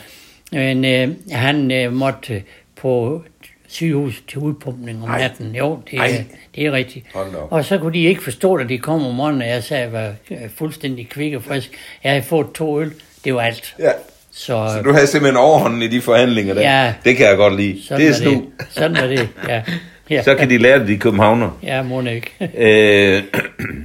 Men 0.51 0.85
øh, 0.85 1.15
han 1.31 1.71
øh, 1.71 1.93
måtte 1.93 2.43
på 2.75 3.23
sygehus 3.73 4.21
til 4.27 4.39
udpumpning 4.39 5.03
om 5.03 5.09
Ej. 5.09 5.19
natten. 5.19 5.55
Jo, 5.55 5.79
det, 5.91 5.99
Ej. 5.99 6.05
er, 6.07 6.23
det 6.55 6.65
er 6.65 6.71
rigtigt. 6.71 7.05
Og 7.49 7.65
så 7.65 7.77
kunne 7.77 7.93
de 7.93 8.03
ikke 8.03 8.23
forstå, 8.23 8.55
at 8.55 8.69
de 8.69 8.77
kom 8.77 9.05
om 9.05 9.15
morgenen, 9.15 9.41
og 9.41 9.47
jeg 9.47 9.63
sagde, 9.63 9.83
at 9.83 9.93
jeg 9.93 10.01
var 10.01 10.13
øh, 10.31 10.49
fuldstændig 10.55 11.09
kvik 11.09 11.33
og 11.33 11.43
frisk. 11.43 11.71
Jeg 12.03 12.11
havde 12.11 12.23
fået 12.23 12.47
to 12.55 12.81
øl. 12.81 12.91
Det 13.25 13.35
var 13.35 13.41
alt. 13.41 13.75
Ja. 13.79 13.91
Så, 14.31 14.69
Så 14.77 14.81
du 14.85 14.93
havde 14.93 15.07
simpelthen 15.07 15.37
overhånden 15.37 15.81
i 15.81 15.87
de 15.87 16.01
forhandlinger 16.01 16.53
der. 16.53 16.61
Ja. 16.61 16.93
Det 17.05 17.17
kan 17.17 17.25
jeg 17.27 17.37
godt 17.37 17.55
lide. 17.55 17.83
sådan 17.83 18.01
det 18.01 18.09
er 18.09 18.13
snu. 18.13 18.31
det. 18.31 18.43
Sådan 18.69 18.97
var 19.01 19.07
det, 19.07 19.29
ja. 19.47 19.61
ja. 20.09 20.23
Så 20.27 20.35
kan 20.35 20.49
de 20.49 20.57
lære 20.57 20.79
det, 20.79 20.87
de 20.87 20.97
københavner. 20.97 21.59
Ja, 21.63 21.81
må 21.83 22.01
ikke. 22.01 22.51
Øh, 22.57 23.23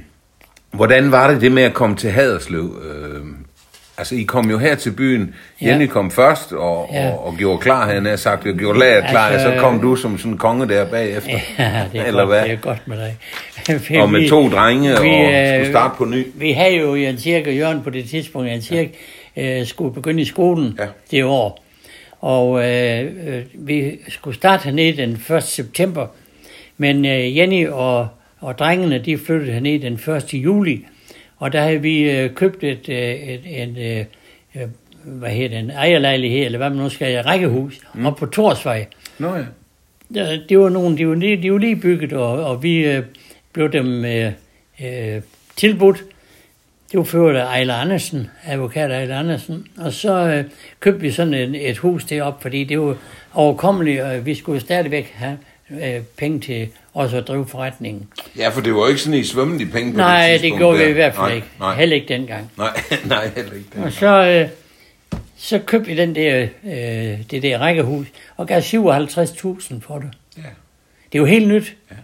hvordan 0.71 1.11
var 1.11 1.31
det 1.31 1.41
det 1.41 1.51
med 1.51 1.63
at 1.63 1.73
komme 1.73 1.95
til 1.95 2.11
Haderslev? 2.11 2.81
Øh, 2.85 3.21
altså, 3.99 4.15
I 4.15 4.23
kom 4.23 4.49
jo 4.49 4.57
her 4.57 4.75
til 4.75 4.91
byen. 4.91 5.35
Ja. 5.61 5.67
Jenny 5.67 5.87
kom 5.87 6.11
først 6.11 6.51
og, 6.53 6.89
Ja. 6.93 7.09
og, 7.09 7.25
og 7.27 7.35
gjorde 7.37 7.59
klar, 7.59 7.89
han 7.93 8.05
har 8.05 8.15
sagt, 8.15 8.47
og 8.47 8.53
gjorde 8.53 8.79
lager 8.79 9.09
klar, 9.09 9.27
Altså, 9.29 9.47
og 9.47 9.53
så 9.53 9.59
kom 9.59 9.79
du 9.81 9.95
som 9.95 10.17
sådan 10.17 10.31
en 10.31 10.37
konge 10.37 10.67
der 10.67 10.85
bagefter. 10.85 11.31
Ja, 11.59 11.83
det 11.93 12.01
er, 12.01 12.05
Eller 12.07 12.19
godt, 12.25 12.29
hvad? 12.29 12.43
det 12.43 12.51
er 12.51 12.55
godt 12.57 12.87
med 12.87 12.97
dig. 12.97 13.17
Og 14.01 14.09
med 14.09 14.19
vi- 14.21 14.29
to 14.29 14.49
drenge 14.49 14.97
og 14.99 15.05
øh, 15.07 15.49
skulle 15.55 15.67
starte 15.69 15.93
på 15.97 16.05
ny. 16.05 16.27
Vi 16.35 16.51
havde 16.51 16.75
jo 16.75 16.95
Jens 16.95 17.27
Erik 17.27 17.47
og 17.47 17.55
Jørgen 17.55 17.81
på 17.83 17.89
det 17.89 18.09
tidspunkt. 18.09 18.47
Jens 18.49 18.71
Erik 18.71 18.97
øh, 19.37 19.65
skulle 19.65 19.93
begynde 19.93 20.21
i 20.21 20.25
skolen 20.25 20.79
Ja. 20.79 20.85
det 21.11 21.23
år. 21.23 21.63
Og 22.21 22.69
øh, 22.69 23.01
øh, 23.27 23.41
vi 23.53 23.91
skulle 24.09 24.35
starte 24.35 24.63
hernede 24.63 24.97
den 24.97 25.21
1. 25.37 25.43
september. 25.43 26.07
Men 26.77 27.05
øh, 27.05 27.37
Jenny 27.37 27.67
og, 27.67 28.07
og 28.39 28.57
drengene, 28.59 28.99
de 28.99 29.17
flyttede 29.17 29.51
hernede 29.51 29.81
den 29.81 29.93
1. 30.15 30.33
juli. 30.33 30.85
Og 31.39 31.53
der 31.53 31.61
havde 31.61 31.81
vi 31.81 32.11
øh, 32.11 32.33
købt 32.33 32.63
et, 32.63 32.89
øh, 32.89 32.97
et, 32.97 33.41
et 33.45 33.77
øh, 33.77 34.05
øh, 34.55 34.69
hvad 35.03 35.29
hedder 35.29 35.49
det, 35.49 35.59
en 35.59 35.71
ejerlejlighed, 35.71 36.45
eller 36.45 36.57
hvad 36.57 36.69
man 36.69 36.79
nu 36.79 36.89
skal, 36.89 37.19
et 37.19 37.25
rækkehus, 37.25 37.79
mm. 37.93 38.05
op 38.05 38.15
på 38.15 38.25
Torsvej. 38.25 38.85
Nå 39.17 39.35
ja. 39.35 39.43
Ja, 40.15 40.37
det 40.49 40.59
var 40.59 40.69
nogen, 40.69 40.97
de 40.97 41.07
var 41.07 41.15
lige, 41.15 41.41
de 41.41 41.51
var 41.51 41.57
lige 41.57 41.75
bygget, 41.75 42.13
og, 42.13 42.45
og 42.45 42.63
vi 42.63 42.85
øh, 42.85 43.03
blev 43.53 43.71
dem 43.71 44.05
øh, 44.05 44.31
øh, 44.83 45.21
tilbudt. 45.55 46.03
Det 46.91 46.97
var 46.97 47.03
før 47.03 47.45
Ejler 47.45 47.73
Andersen, 47.73 48.27
advokat 48.45 48.91
Ejler 48.91 49.19
Andersen. 49.19 49.67
Og 49.77 49.93
så 49.93 50.13
øh, 50.13 50.43
købte 50.79 51.01
vi 51.01 51.11
sådan 51.11 51.33
et, 51.33 51.69
et 51.69 51.77
hus 51.77 52.05
derop, 52.05 52.41
fordi 52.41 52.63
det 52.63 52.79
var 52.79 52.97
overkommeligt, 53.33 54.01
og 54.01 54.25
vi 54.25 54.35
skulle 54.35 54.59
stadigvæk 54.59 55.13
have 55.15 55.37
øh, 55.71 56.01
penge 56.17 56.39
til 56.39 56.67
også 56.93 57.17
at 57.17 57.27
drive 57.27 57.47
forretningen. 57.47 58.07
Ja, 58.37 58.49
for 58.49 58.61
det 58.61 58.75
var 58.75 58.87
ikke 58.87 59.01
sådan, 59.01 59.19
I 59.19 59.23
svømmede 59.23 59.63
i 59.63 59.65
penge 59.65 59.91
på 59.91 59.97
Nej, 59.97 60.31
det 60.31 60.41
det 60.41 60.57
gjorde 60.57 60.77
vi 60.77 60.83
der. 60.83 60.89
i 60.89 60.93
hvert 60.93 61.15
fald 61.15 61.25
nej, 61.27 61.35
ikke. 61.35 61.47
Nej, 61.59 61.75
Heller 61.75 61.95
ikke 61.95 62.07
dengang. 62.07 62.51
nej, 62.57 62.69
nej, 63.05 63.29
heller 63.35 63.53
ikke. 63.53 63.67
Og 63.77 63.83
Det. 63.85 63.93
så, 63.93 64.23
øh, 64.25 64.49
så 65.37 65.59
købte 65.59 65.87
vi 65.89 65.95
den 65.97 66.15
der, 66.15 66.47
øh, 66.65 67.19
det 67.31 67.43
der 67.43 67.57
rækkehus, 67.57 68.07
og 68.37 68.47
gav 68.47 68.61
57.000 68.61 69.79
for 69.81 69.97
det. 69.99 70.09
Ja. 70.37 70.41
Det 71.11 71.17
er 71.17 71.19
jo 71.19 71.25
helt 71.25 71.47
nyt. 71.47 71.75
Ja. 71.91 71.95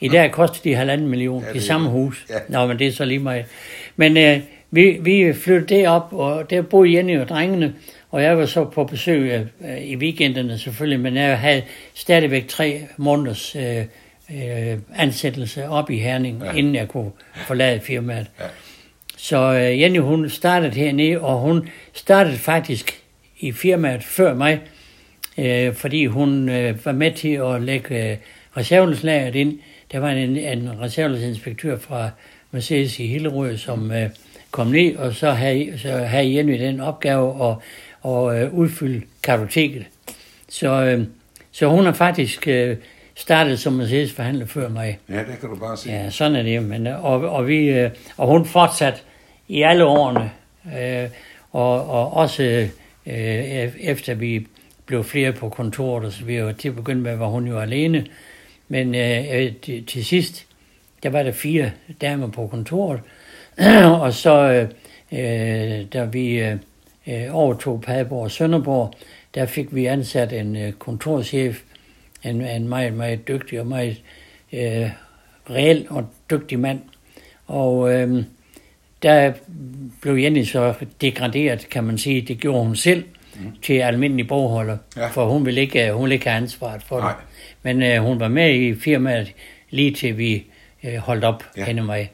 I 0.00 0.08
dag 0.08 0.32
koster 0.32 0.58
de 0.64 0.74
halvanden 0.74 1.08
million, 1.08 1.40
Ja, 1.42 1.46
det 1.46 1.54
det 1.54 1.62
samme 1.62 1.88
hus. 1.88 2.26
ja. 2.30 2.34
Nå, 2.48 2.66
men 2.66 2.78
det 2.78 2.86
er 2.86 2.92
så 2.92 3.04
lige 3.04 3.18
meget. 3.18 3.44
Men 3.96 4.16
øh, 4.16 4.40
vi, 4.70 4.98
vi 5.00 5.32
flyttede 5.32 5.74
derop, 5.74 6.08
og 6.12 6.50
der 6.50 6.62
boede 6.62 6.94
Jenny 6.96 7.18
og 7.20 7.28
drengene, 7.28 7.74
og 8.12 8.22
jeg 8.22 8.38
var 8.38 8.46
så 8.46 8.64
på 8.64 8.84
besøg 8.84 9.46
øh, 9.64 9.78
i 9.78 9.96
weekenderne 9.96 10.58
selvfølgelig, 10.58 11.00
men 11.00 11.16
jeg 11.16 11.38
havde 11.38 11.62
stadigvæk 11.94 12.48
tre 12.48 12.80
måneders 12.96 13.56
øh, 13.56 13.78
øh, 14.34 14.78
ansættelse 14.96 15.68
op 15.68 15.90
i 15.90 15.98
Herning, 15.98 16.42
Ja. 16.44 16.52
inden 16.52 16.74
jeg 16.74 16.88
kunne 16.88 17.10
forlade 17.46 17.80
firmaet. 17.80 18.26
Ja. 18.40 18.44
Så 19.16 19.36
øh, 19.54 19.80
Jenny, 19.80 19.98
hun 19.98 20.28
startede 20.30 20.74
hernede, 20.74 21.20
og 21.20 21.38
hun 21.40 21.68
startede 21.92 22.36
faktisk 22.36 23.00
i 23.40 23.52
firmaet 23.52 24.04
før 24.04 24.34
mig, 24.34 24.60
øh, 25.38 25.74
fordi 25.74 26.06
hun 26.06 26.48
øh, 26.48 26.84
var 26.86 26.92
med 26.92 27.12
til 27.12 27.32
at 27.34 27.62
lægge 27.62 28.10
øh, 28.10 28.16
reservedelslageret 28.56 29.34
ind. 29.34 29.58
Der 29.92 29.98
var 29.98 30.10
en, 30.10 30.36
en 30.36 30.80
reservedelsinspektør 30.80 31.78
fra 31.78 32.10
Mercedes 32.50 32.98
i 32.98 33.06
Hillerød, 33.06 33.56
som 33.56 33.92
øh, 33.92 34.10
kom 34.50 34.66
ned, 34.66 34.96
og 34.96 35.14
så 35.14 35.30
havde, 35.30 35.78
så 35.78 35.90
havde 35.96 36.34
Jenny 36.36 36.60
den 36.60 36.80
opgave 36.80 37.50
at, 37.50 37.56
at 38.04 38.42
øh, 38.42 38.54
udfylde 38.54 39.02
kartoteket. 39.22 39.84
Så, 40.48 40.84
øh, 40.84 41.04
så 41.52 41.66
hun 41.68 41.84
har 41.84 41.92
faktisk 41.92 42.48
øh, 42.48 42.76
startet 43.14 43.60
som 43.60 43.72
Mercedes 43.72 44.12
forhandler 44.12 44.46
før 44.46 44.68
mig. 44.68 44.98
ja, 45.08 45.18
det 45.18 45.40
kan 45.40 45.48
du 45.48 45.56
bare 45.56 45.76
se. 45.76 45.90
Ja, 45.90 46.10
sådan 46.10 46.36
er 46.36 46.42
det. 46.42 46.62
Men, 46.62 46.86
og, 46.86 47.20
og, 47.20 47.46
vi, 47.48 47.68
øh, 47.68 47.90
og 48.16 48.28
hun 48.28 48.46
fortsat 48.46 49.02
i 49.48 49.62
alle 49.62 49.84
årene, 49.84 50.30
øh, 50.78 51.08
og, 51.52 51.90
og 51.90 52.12
også 52.12 52.42
øh, 53.06 53.64
ef- 53.64 53.90
efter 53.90 54.14
vi 54.14 54.46
blev 54.86 55.04
flere 55.04 55.32
på 55.32 55.48
kontoret, 55.48 56.04
og 56.04 56.12
så 56.12 56.24
vi 56.24 56.42
var 56.42 56.52
til 56.52 56.68
at 56.68 56.76
begynde 56.76 57.00
med, 57.00 57.16
var 57.16 57.26
hun 57.26 57.46
jo 57.46 57.58
alene. 57.58 58.06
Men 58.68 58.94
øh, 58.94 59.24
øh, 59.32 59.52
til, 59.62 59.86
til 59.86 60.04
sidst, 60.04 60.46
der 61.02 61.10
var 61.10 61.22
der 61.22 61.32
fire 61.32 61.70
damer 62.00 62.28
på 62.28 62.46
kontoret, 62.46 63.00
og 64.02 64.12
så 64.12 64.34
øh, 64.34 64.68
øh, 65.12 65.84
da 65.92 66.04
vi 66.04 66.40
øh, 66.40 66.56
øh, 67.06 67.34
overtog 67.36 67.80
Padborg 67.80 68.22
og 68.22 68.30
Sønderborg, 68.30 68.94
der 69.34 69.46
fik 69.46 69.74
vi 69.74 69.86
ansat 69.86 70.32
en 70.32 70.56
øh, 70.56 70.72
kontorchef, 70.72 71.62
en, 72.24 72.40
en 72.40 72.68
meget, 72.68 72.92
meget 72.92 73.28
dygtig 73.28 73.60
og 73.60 73.66
meget 73.66 74.02
øh, 74.52 74.90
reel 75.50 75.86
og 75.90 76.06
dygtig 76.30 76.58
mand. 76.58 76.80
Og 77.46 77.94
øh, 77.94 78.24
der 79.02 79.32
blev 80.02 80.14
Jenny 80.14 80.44
så 80.44 80.74
degraderet, 81.00 81.68
kan 81.70 81.84
man 81.84 81.98
sige. 81.98 82.20
Det 82.20 82.38
gjorde 82.38 82.64
hun 82.64 82.76
selv 82.76 83.04
mm. 83.34 83.52
til 83.62 83.74
almindelig 83.74 84.28
bogholder, 84.28 84.76
Ja. 84.96 85.06
for 85.06 85.28
hun 85.28 85.46
ville 85.46 85.60
ikke, 85.60 85.92
hun 85.92 86.02
ville 86.02 86.14
ikke 86.14 86.28
have 86.28 86.36
ansvaret 86.42 86.82
for 86.82 87.00
Nej. 87.00 87.12
det. 87.12 87.24
Men 87.62 87.82
øh, 87.82 88.02
hun 88.02 88.20
var 88.20 88.28
med 88.28 88.54
i 88.54 88.74
firmaet 88.74 89.32
lige 89.70 89.94
til 89.94 90.18
vi 90.18 90.44
øh, 90.84 90.96
holdt 90.96 91.24
op 91.24 91.44
ja. 91.56 91.64
hende 91.64 91.82
mig. 91.82 92.10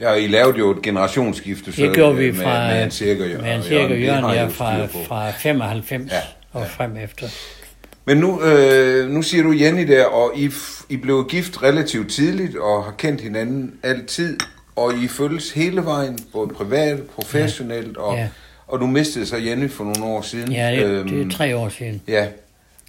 Ja, 0.00 0.12
I 0.14 0.26
lavede 0.26 0.58
jo 0.58 0.70
et 0.70 0.82
generationsskifte. 0.82 1.72
så, 1.72 1.82
Det 1.82 1.94
gjorde 1.94 2.12
øh, 2.12 2.18
vi 2.18 2.30
med, 2.30 2.40
fra, 2.42 2.68
Med 2.68 2.84
en 2.84 2.90
cirka 2.90 3.24
Jørgen. 3.24 3.42
med 3.44 3.54
en 3.56 3.62
cirka 3.62 3.94
Jørgen, 3.94 4.24
I 4.34 4.38
ja, 4.38 4.46
fra, 4.46 4.86
fra 4.86 5.30
95 5.30 6.10
Ja, 6.12 6.16
ja, 6.16 6.22
og 6.52 6.60
ja. 6.62 6.66
frem 6.68 6.96
efter. 6.96 7.26
Men 8.04 8.16
nu, 8.16 8.42
øh, 8.42 9.10
nu 9.10 9.22
siger 9.22 9.42
du 9.42 9.52
Jenny 9.52 9.88
der, 9.88 10.04
og 10.04 10.32
I, 10.36 10.50
I 10.88 10.96
blev 10.96 11.26
gift 11.28 11.62
relativt 11.62 12.10
tidligt 12.12 12.56
og 12.56 12.84
har 12.84 12.94
kendt 12.98 13.20
hinanden 13.20 13.72
altid, 13.82 14.38
og 14.76 14.92
I 14.94 15.08
følges 15.08 15.52
hele 15.52 15.84
vejen, 15.84 16.18
både 16.32 16.48
privat, 16.48 17.02
professionelt, 17.14 17.96
og, 17.96 18.14
Ja. 18.16 18.28
og 18.66 18.80
du 18.80 18.86
mistede 18.86 19.26
så 19.26 19.36
Jenny 19.36 19.70
for 19.70 19.84
nogle 19.84 20.04
år 20.04 20.22
siden. 20.22 20.52
Ja, 20.52 20.70
det, 20.76 20.84
Øhm, 20.84 21.08
det 21.08 21.26
er 21.26 21.30
tre 21.36 21.56
år 21.56 21.68
siden. 21.68 22.02
Ja, 22.08 22.26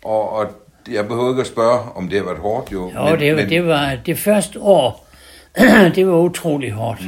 og, 0.04 0.30
og 0.34 0.46
jeg 0.92 1.08
behøver 1.08 1.30
ikke 1.30 1.42
at 1.42 1.48
spørge, 1.48 1.80
om 1.96 2.10
det 2.10 2.18
har 2.18 2.26
været 2.26 2.38
hårdt 2.38 2.72
jo. 2.72 2.92
Jo, 2.96 3.16
det, 3.16 3.36
var, 3.36 3.42
det 3.46 3.66
var 3.68 3.98
det 4.06 4.18
første 4.20 4.60
år, 4.60 5.01
det 5.96 6.08
var 6.08 6.18
utrolig 6.18 6.72
hårdt. 6.72 7.02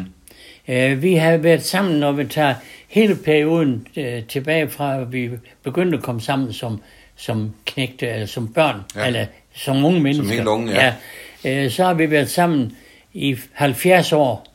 Mm. 0.67 0.73
Uh, 0.75 1.01
vi 1.01 1.13
har 1.15 1.37
været 1.37 1.63
sammen, 1.63 1.99
når 1.99 2.11
vi 2.11 2.25
tager 2.25 2.55
hele 2.87 3.15
perioden 3.15 3.87
uh, 3.97 4.03
tilbage 4.27 4.69
fra, 4.69 5.01
at 5.01 5.11
vi 5.13 5.29
begyndte 5.63 5.97
at 5.97 6.03
komme 6.03 6.21
sammen 6.21 6.53
som, 6.53 6.81
som 7.15 7.53
knægte, 7.65 8.07
eller 8.07 8.25
som 8.25 8.53
børn, 8.53 8.79
Ja. 8.95 9.01
ja. 9.01 9.07
eller 9.07 9.25
som 9.55 9.85
unge 9.85 9.99
mennesker. 9.99 10.33
helt 10.35 10.47
unge, 10.47 10.71
ja. 10.71 10.93
ja. 11.43 11.69
Så 11.69 11.83
har 11.85 11.93
vi 11.93 12.11
været 12.11 12.29
sammen 12.29 12.77
i 13.13 13.37
70 13.53 14.13
år. 14.13 14.47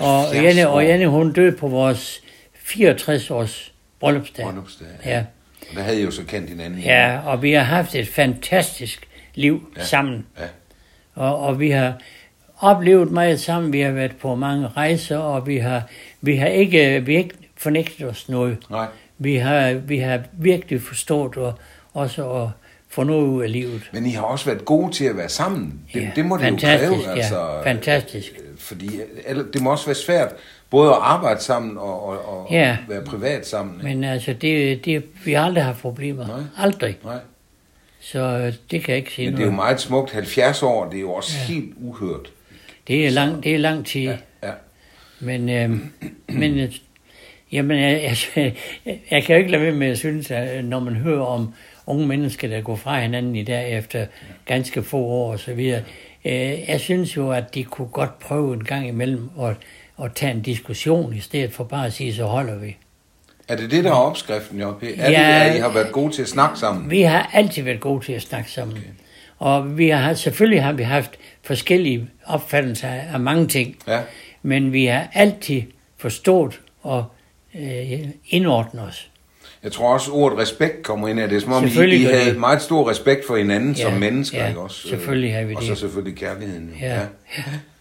Og 0.00 0.22
70 0.22 0.42
Janne, 0.44 0.68
år. 0.68 0.72
og 0.72 0.84
Janne, 0.86 1.06
hun 1.06 1.32
døde 1.32 1.56
på 1.56 1.68
vores 1.68 2.20
64 2.54 3.30
års 3.30 3.72
bryllupsdag. 4.00 4.44
Bryllupsdag, 4.44 4.86
Ja. 5.04 5.24
Og 5.70 5.76
der 5.76 5.82
havde 5.82 6.00
I 6.00 6.04
jo 6.04 6.10
så 6.10 6.24
kendt 6.24 6.48
hinanden. 6.48 6.80
ja, 6.80 7.18
og 7.24 7.42
vi 7.42 7.52
har 7.52 7.62
haft 7.62 7.94
et 7.94 8.08
fantastisk 8.08 9.08
liv 9.34 9.68
Ja. 9.76 9.80
ja. 9.80 9.86
sammen. 9.86 10.26
Ja. 10.38 10.44
Og, 11.14 11.38
og 11.38 11.60
vi 11.60 11.70
har 11.70 11.94
oplevet 12.62 13.10
meget 13.10 13.40
sammen. 13.40 13.72
Vi 13.72 13.80
har 13.80 13.90
været 13.90 14.16
på 14.16 14.34
mange 14.34 14.68
rejser, 14.68 15.18
og 15.18 15.46
vi 15.46 15.56
har, 15.56 15.82
vi 16.20 16.36
har, 16.36 16.46
ikke, 16.46 17.02
vi 17.06 17.12
har 17.14 17.18
ikke 17.22 17.34
fornægtet 17.56 18.08
os 18.08 18.28
noget. 18.28 18.56
Nej. 18.70 18.86
Vi 19.18 19.36
har, 19.36 19.72
vi 19.72 19.98
har 19.98 20.20
virkelig 20.32 20.82
forstået 20.82 21.36
og 21.36 21.54
også 21.94 22.30
at 22.42 22.48
få 22.88 23.02
noget 23.04 23.26
ud 23.26 23.42
af 23.42 23.52
livet. 23.52 23.90
Men 23.92 24.06
I 24.06 24.10
har 24.10 24.22
også 24.22 24.44
været 24.44 24.64
gode 24.64 24.92
til 24.92 25.04
at 25.04 25.16
være 25.16 25.28
sammen. 25.28 25.80
Det, 25.94 26.00
Ja, 26.02 26.10
det 26.16 26.24
må 26.26 26.36
det 26.36 26.50
jo 26.50 26.56
kræve. 26.56 26.94
ja. 27.06 27.10
Altså, 27.12 27.60
Fantastisk. 27.64 28.32
øh, 28.38 28.58
Fordi 28.58 28.90
eller- 29.26 29.44
det 29.52 29.62
må 29.62 29.70
også 29.70 29.86
være 29.86 29.94
svært, 29.94 30.28
både 30.70 30.90
at 30.90 30.98
arbejde 31.00 31.40
sammen 31.40 31.78
og, 31.78 32.06
og, 32.06 32.28
og 32.38 32.46
Ja. 32.50 32.76
være 32.88 33.02
privat 33.04 33.46
sammen. 33.46 33.74
ikke? 33.74 33.84
Men 33.88 34.04
altså, 34.04 34.32
det, 34.32 34.84
det, 34.84 35.04
vi 35.24 35.32
har 35.32 35.44
aldrig 35.44 35.64
haft 35.64 35.80
problemer. 35.80 36.26
Nej. 36.26 36.40
Aldrig. 36.58 36.98
Nej. 37.04 37.18
Så 38.00 38.18
øh, 38.18 38.52
det 38.70 38.84
kan 38.84 38.88
jeg 38.88 38.96
ikke 38.96 39.12
sige 39.12 39.26
Men 39.26 39.34
det 39.36 39.40
er 39.42 39.46
jo 39.46 39.50
noget. 39.52 39.64
meget 39.66 39.80
smukt. 39.80 40.12
70 40.12 40.62
år, 40.62 40.84
det 40.88 40.96
er 40.96 41.00
jo 41.00 41.12
også 41.12 41.32
ja. 41.38 41.52
helt 41.54 41.72
uhørt. 41.76 42.30
Det 42.88 43.06
er 43.06 43.10
lang, 43.10 43.44
det 43.44 43.54
er 43.54 43.58
lang 43.58 43.86
tid. 43.86 44.00
Ja. 44.02 44.16
ja. 44.42 44.52
Men, 45.20 45.48
øh, 45.48 45.70
men 46.28 46.58
øh, 46.58 46.72
jamen, 47.52 47.78
jeg, 47.78 48.00
altså, 48.02 48.26
jeg 49.10 49.22
kan 49.24 49.28
jo 49.28 49.38
ikke 49.38 49.50
lade 49.50 49.62
være 49.62 49.72
med 49.72 49.86
at 49.90 49.98
synes, 49.98 50.30
at 50.30 50.64
når 50.64 50.80
man 50.80 50.94
hører 50.96 51.24
om 51.24 51.54
unge 51.86 52.06
mennesker, 52.06 52.48
der 52.48 52.60
går 52.60 52.76
fra 52.76 53.00
hinanden 53.00 53.36
i 53.36 53.42
dag 53.44 53.78
efter 53.78 54.06
ganske 54.46 54.82
få 54.82 54.98
år 54.98 55.32
og 55.32 55.38
så 55.38 55.54
videre, 55.54 55.82
øh, 56.24 56.68
jeg 56.68 56.80
synes 56.80 57.16
jo, 57.16 57.30
at 57.30 57.54
de 57.54 57.64
kunne 57.64 57.88
godt 57.88 58.18
prøve 58.18 58.54
en 58.54 58.64
gang 58.64 58.88
imellem 58.88 59.30
at, 59.42 59.56
at 60.04 60.12
tage 60.14 60.32
en 60.32 60.42
diskussion, 60.42 61.14
i 61.14 61.20
stedet 61.20 61.52
for 61.52 61.64
bare 61.64 61.86
at 61.86 61.92
sige, 61.92 62.14
så 62.14 62.24
holder 62.24 62.58
vi. 62.58 62.76
Er 63.48 63.56
det 63.56 63.70
det, 63.70 63.84
der 63.84 63.90
er 63.90 63.94
opskriften, 63.94 64.60
jo? 64.60 64.68
Er 64.68 64.74
det, 64.80 64.98
Ja. 64.98 65.48
at 65.50 65.56
I 65.56 65.58
har 65.58 65.72
været 65.72 65.92
gode 65.92 66.12
til 66.12 66.22
at 66.22 66.28
snakke 66.28 66.58
sammen? 66.58 66.90
Vi 66.90 67.02
har 67.02 67.30
altid 67.32 67.62
været 67.62 67.80
gode 67.80 68.04
til 68.04 68.12
at 68.12 68.22
snakke 68.22 68.50
sammen. 68.50 68.76
Okay. 68.76 68.86
Og 69.38 69.78
vi 69.78 69.88
har, 69.88 70.14
selvfølgelig 70.14 70.62
har 70.62 70.72
vi 70.72 70.82
haft 70.82 71.10
forskellige 71.42 72.08
opfattelser 72.32 72.88
af 72.88 73.20
mange 73.20 73.46
ting. 73.46 73.76
Ja. 73.88 74.00
Men 74.42 74.72
vi 74.72 74.84
har 74.84 75.08
altid 75.12 75.62
forstået 75.96 76.60
og 76.82 77.04
øh, 77.54 77.98
indordnet 78.28 78.82
os. 78.84 79.08
Jeg 79.62 79.72
tror 79.72 79.92
også, 79.94 80.12
ordet 80.12 80.38
respekt 80.38 80.82
kommer 80.82 81.08
ind 81.08 81.20
af 81.20 81.28
det. 81.28 81.42
Som 81.42 81.52
om 81.52 81.64
I, 81.64 81.66
Selvfølgelig 81.68 82.00
I 82.00 82.04
havde 82.04 82.30
det. 82.30 82.40
meget 82.40 82.62
stor 82.62 82.90
respekt 82.90 83.26
for 83.26 83.36
hinanden 83.36 83.72
ja. 83.72 83.82
som 83.82 83.92
mennesker, 83.92 84.38
ja, 84.42 84.48
ikke 84.48 84.60
også? 84.60 84.88
selvfølgelig 84.88 85.34
har 85.34 85.42
vi 85.44 85.54
Og 85.54 85.60
det. 85.60 85.68
så 85.68 85.74
selvfølgelig 85.74 86.18
kærligheden. 86.18 86.68
jo. 86.80 86.86
Ja, 86.86 87.00
ja, 87.00 87.04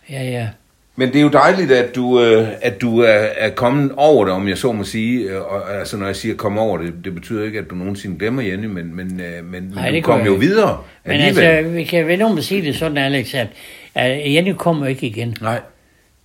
ja. 0.09 0.23
ja. 0.23 0.47
Men 0.95 1.07
det 1.09 1.15
er 1.15 1.21
jo 1.21 1.29
dejligt, 1.29 1.71
at 1.71 1.95
du, 1.95 2.21
øh, 2.21 2.47
at 2.61 2.81
du 2.81 2.99
er, 2.99 3.07
er 3.37 3.49
kommet 3.49 3.91
over 3.97 4.25
det, 4.25 4.33
om 4.33 4.47
jeg 4.47 4.57
så 4.57 4.71
må 4.71 4.83
sige. 4.83 5.29
Øh, 5.29 5.41
Og, 5.41 5.79
altså, 5.79 5.97
når 5.97 6.05
jeg 6.05 6.15
siger 6.15 6.35
komme 6.35 6.61
over 6.61 6.77
det, 6.77 6.93
det 7.03 7.15
betyder 7.15 7.45
ikke, 7.45 7.59
at 7.59 7.69
du 7.69 7.75
nogensinde 7.75 8.19
glemmer 8.19 8.41
Jenny, 8.41 8.65
men, 8.65 8.95
men, 8.95 9.21
øh, 9.21 9.45
men, 9.45 9.63
Nej, 9.75 9.91
du 9.91 10.01
kom 10.01 10.19
jo 10.19 10.23
jeg 10.25 10.31
ikke. 10.33 10.39
videre 10.45 10.77
Men 11.05 11.11
alligevel. 11.13 11.43
altså, 11.43 11.71
vi 11.71 11.83
kan 11.83 12.07
vel 12.07 12.21
at 12.37 12.43
sige 12.43 12.61
det 12.61 12.75
sådan, 12.75 12.97
Alex, 12.97 13.33
at 13.35 13.47
at 13.95 14.33
Jenny 14.33 14.53
kommer 14.57 14.85
ikke 14.87 15.07
igen. 15.07 15.35
Nej. 15.41 15.59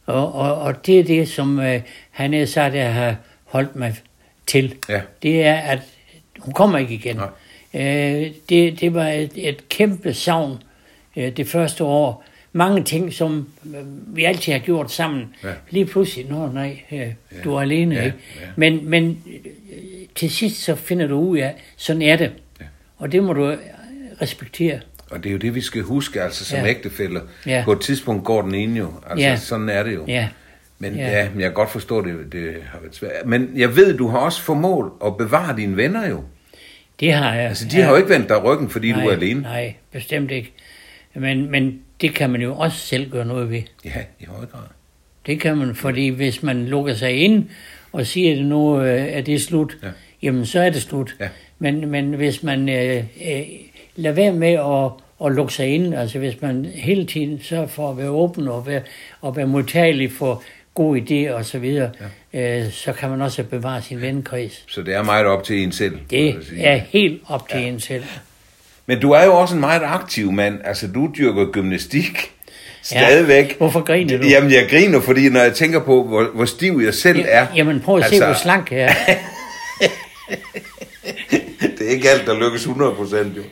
Og, 0.06 0.34
og, 0.34 0.54
og 0.54 0.86
det 0.86 1.00
er 1.00 1.04
det, 1.04 1.28
som 1.28 1.60
øh, 1.60 1.80
han 2.10 2.34
er 2.34 2.46
sagt, 2.46 2.74
at 2.74 2.92
har 2.92 3.16
holdt 3.44 3.76
mig 3.76 3.94
til. 4.46 4.74
Ja. 4.88 5.00
Det 5.22 5.44
er, 5.44 5.54
at 5.54 5.78
hun 6.38 6.52
kommer 6.54 6.78
ikke 6.78 6.94
igen. 6.94 7.16
Nej. 7.16 7.28
Øh, 7.74 8.30
det, 8.48 8.80
det 8.80 8.94
var 8.94 9.08
et, 9.08 9.30
et 9.36 9.68
kæmpe 9.68 10.14
savn 10.14 10.58
øh, 11.16 11.36
det 11.36 11.48
første 11.48 11.84
år. 11.84 12.24
Mange 12.56 12.84
ting, 12.84 13.12
som 13.12 13.48
øh, 13.66 14.16
vi 14.16 14.24
altid 14.24 14.52
har 14.52 14.60
gjort 14.60 14.92
sammen. 14.92 15.24
Ja. 15.44 15.48
Lige 15.70 15.86
pludselig, 15.86 16.26
nå 16.30 16.46
nej, 16.52 16.82
øh, 16.92 17.06
du 17.44 17.54
er 17.54 17.60
alene. 17.60 17.94
Ja, 17.94 18.04
Ikke? 18.04 18.16
ja. 18.40 18.46
Men, 18.56 18.90
men 18.90 19.22
øh, 19.26 19.50
til 20.14 20.30
sidst 20.30 20.62
så 20.62 20.74
finder 20.74 21.06
du 21.06 21.18
ud 21.20 21.38
af, 21.38 21.54
sådan 21.76 22.02
er 22.02 22.16
det. 22.16 22.32
Ja. 22.60 22.64
Og 22.98 23.12
det 23.12 23.22
må 23.22 23.32
du 23.32 23.54
respektere. 24.22 24.80
Og 25.10 25.22
det 25.24 25.28
er 25.28 25.32
jo 25.32 25.38
det, 25.38 25.54
vi 25.54 25.60
skal 25.60 25.82
huske, 25.82 26.22
altså 26.22 26.44
som 26.44 26.58
Ja. 26.58 26.66
ægtefæller. 26.66 27.20
Ja. 27.46 27.62
På 27.64 27.72
et 27.72 27.80
tidspunkt 27.80 28.24
går 28.24 28.42
den 28.42 28.54
ene 28.54 28.78
jo. 28.78 28.92
Altså, 29.10 29.26
Ja. 29.26 29.36
sådan 29.36 29.68
er 29.68 29.82
det 29.82 29.94
jo. 29.94 30.04
Ja. 30.08 30.28
Men 30.78 30.94
Ja. 30.94 31.02
ja. 31.10 31.18
ja, 31.18 31.28
men 31.30 31.40
jeg 31.40 31.48
kan 31.48 31.54
godt 31.54 31.70
forstå, 31.70 32.04
det, 32.04 32.32
det 32.32 32.54
har 32.72 32.78
været 32.80 32.94
svært. 32.94 33.26
Men 33.26 33.50
jeg 33.56 33.76
ved, 33.76 33.96
du 33.98 34.08
har 34.08 34.18
også 34.18 34.42
formået 34.42 34.90
at 35.06 35.16
bevare 35.16 35.56
dine 35.56 35.76
venner 35.76 36.08
jo. 36.08 36.22
Det 37.00 37.12
har 37.12 37.34
jeg. 37.34 37.48
Altså, 37.48 37.68
de 37.68 37.76
ja. 37.76 37.82
har 37.84 37.90
jo 37.90 37.96
ikke 37.96 38.08
vendt 38.08 38.28
dig 38.28 38.44
ryggen, 38.44 38.70
fordi 38.70 38.92
nej, 38.92 39.02
du 39.02 39.08
er 39.08 39.12
alene. 39.12 39.40
Nej, 39.40 39.74
bestemt 39.92 40.30
ikke. 40.30 40.52
Men, 41.14 41.50
men 41.50 41.80
det 42.00 42.14
kan 42.14 42.30
man 42.30 42.40
jo 42.42 42.56
også 42.56 42.78
selv 42.78 43.10
gøre 43.10 43.24
noget 43.24 43.50
ved. 43.50 43.62
Ja, 43.84 43.90
i 44.20 44.24
høj 44.24 44.46
grad. 44.46 44.62
Det 45.26 45.40
kan 45.40 45.56
man, 45.56 45.74
fordi 45.74 46.08
hvis 46.08 46.42
man 46.42 46.66
lukker 46.66 46.94
sig 46.94 47.12
ind 47.12 47.48
og 47.92 48.06
siger, 48.06 48.38
at 48.38 48.44
nu 48.44 48.80
øh, 48.80 49.02
er 49.02 49.20
det 49.20 49.42
slut, 49.42 49.76
Ja. 49.82 49.86
ja. 49.86 49.92
jamen 50.22 50.46
så 50.46 50.60
er 50.60 50.70
det 50.70 50.82
slut. 50.82 51.16
Ja. 51.20 51.28
Men, 51.58 51.88
men 51.88 52.12
hvis 52.14 52.42
man 52.42 52.68
øh, 52.68 52.96
øh, 52.96 53.42
lader 53.96 54.14
være 54.14 54.32
med 54.32 54.52
at, 54.52 54.90
at 55.26 55.36
lukke 55.36 55.54
sig 55.54 55.68
ind, 55.74 55.94
altså 55.94 56.18
hvis 56.18 56.42
man 56.42 56.64
hele 56.64 57.06
tiden 57.06 57.40
sørger 57.42 57.66
for 57.66 57.90
at 57.90 57.96
være 57.98 58.10
åben 58.10 58.48
og 58.48 58.66
være, 58.66 58.82
og 59.20 59.36
være 59.36 59.46
modtagelig 59.46 60.12
for 60.12 60.42
gode 60.74 61.00
idéer 61.00 61.32
og 61.32 61.44
så 61.44 61.58
videre, 61.58 61.90
ja. 62.32 62.64
øh, 62.64 62.72
så 62.72 62.92
kan 62.92 63.10
man 63.10 63.22
også 63.22 63.42
bevare 63.44 63.82
sin 63.82 64.00
venkreds. 64.00 64.64
Så 64.68 64.82
det 64.82 64.94
er 64.94 65.02
meget 65.02 65.26
op 65.26 65.44
til 65.44 65.62
en 65.62 65.72
selv. 65.72 65.98
Det 66.10 66.34
er 66.56 66.76
helt 66.76 67.22
op 67.26 67.48
til 67.48 67.60
ja. 67.60 67.66
en 67.66 67.80
selv. 67.80 68.04
Men 68.86 69.00
du 69.00 69.10
er 69.10 69.24
jo 69.24 69.34
også 69.34 69.54
en 69.54 69.60
meget 69.60 69.82
aktiv 69.84 70.32
mand. 70.32 70.58
Altså, 70.64 70.86
du 70.86 71.10
dyrker 71.18 71.50
gymnastik 71.52 72.32
stadigvæk. 72.82 73.56
Hvorfor 73.58 73.80
griner 73.80 74.18
du? 74.18 74.26
Jamen, 74.26 74.50
jeg 74.52 74.66
griner, 74.70 75.00
fordi 75.00 75.28
når 75.28 75.40
jeg 75.40 75.54
tænker 75.54 75.80
på, 75.80 76.04
hvor, 76.04 76.30
hvor 76.34 76.44
stiv 76.44 76.80
jeg 76.84 76.94
selv 76.94 77.24
er. 77.28 77.46
Jamen 77.56 77.80
prøv 77.80 77.96
at 77.96 78.04
altså, 78.04 78.18
se, 78.18 78.24
hvor 78.24 78.34
slank 78.34 78.72
jeg 78.72 78.80
er. 78.80 78.94
det 81.78 81.86
er 81.86 81.90
ikke 81.90 82.10
alt, 82.10 82.26
der 82.26 82.34
lykkes 82.40 82.66
100% 82.66 83.16
jo. 83.36 83.42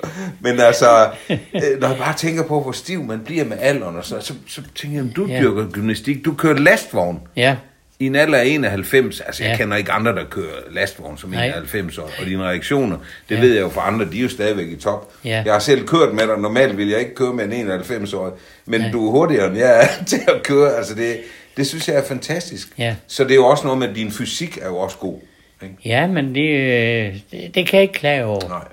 Men 0.40 0.60
altså, 0.60 1.08
øh, 1.30 1.38
når 1.80 1.88
jeg 1.88 1.96
bare 1.98 2.14
tænker 2.16 2.42
på, 2.42 2.62
hvor 2.62 2.72
stiv 2.72 3.02
man 3.04 3.20
bliver 3.20 3.44
med 3.44 3.56
alderen, 3.60 3.96
og 3.96 4.04
så, 4.04 4.20
så, 4.20 4.34
så 4.48 4.60
tænker 4.74 5.02
jeg, 5.02 5.16
du 5.16 5.26
Ja. 5.26 5.40
dyrker 5.40 5.70
gymnastik. 5.70 6.24
Du 6.24 6.34
kører 6.34 6.58
lastvogn 6.58 7.20
Ja, 7.36 7.56
i 7.98 8.06
en 8.06 8.14
alder 8.16 8.38
af 8.38 8.44
91. 8.46 9.20
Altså, 9.20 9.44
jeg 9.44 9.50
Ja. 9.52 9.56
kender 9.56 9.76
ikke 9.76 9.92
andre, 9.92 10.12
der 10.14 10.24
kører 10.24 10.54
lastvogn 10.70 11.18
som 11.18 11.30
Nej. 11.30 11.46
91 11.46 11.98
år. 11.98 12.10
Og 12.20 12.26
dine 12.26 12.42
reaktioner, 12.44 12.96
det 13.28 13.34
Ja. 13.34 13.40
ved 13.40 13.52
jeg 13.54 13.60
jo 13.62 13.68
fra 13.68 13.86
andre, 13.88 14.04
de 14.12 14.18
er 14.18 14.22
jo 14.22 14.28
stadigvæk 14.28 14.66
i 14.68 14.76
top. 14.76 15.12
Ja. 15.24 15.42
Jeg 15.44 15.52
har 15.52 15.60
selv 15.60 15.86
kørt 15.86 16.14
med 16.14 16.26
dig. 16.26 16.38
Normalt 16.38 16.76
vil 16.78 16.88
jeg 16.88 17.00
ikke 17.00 17.14
køre 17.14 17.32
med 17.32 17.44
en 17.44 17.52
91 17.52 18.12
år. 18.14 18.38
Men 18.66 18.80
Nej. 18.80 18.90
du 18.90 19.06
er 19.06 19.10
hurtigere, 19.10 19.46
end 19.46 19.56
jeg 19.58 19.82
er 19.82 20.04
til 20.06 20.20
at 20.28 20.42
køre. 20.42 20.76
Altså, 20.76 20.94
det, 20.94 21.16
det 21.56 21.66
synes 21.66 21.88
jeg 21.88 21.96
er 21.96 22.04
fantastisk. 22.04 22.68
Ja. 22.78 22.94
Så 23.06 23.24
det 23.24 23.30
er 23.30 23.34
jo 23.34 23.46
også 23.46 23.64
noget 23.64 23.78
med, 23.78 23.88
at 23.88 23.96
din 23.96 24.10
fysik 24.10 24.58
er 24.62 24.66
jo 24.68 24.76
også 24.76 24.96
god. 24.98 25.18
Ikke? 25.62 25.74
ja 25.84 26.06
men 26.06 26.34
det, 26.34 26.50
øh, 26.50 27.14
det, 27.32 27.54
det 27.54 27.66
kan 27.68 27.72
jeg 27.76 27.82
ikke 27.82 27.94
klage 27.94 28.24
over. 28.24 28.48
Nej, 28.48 28.64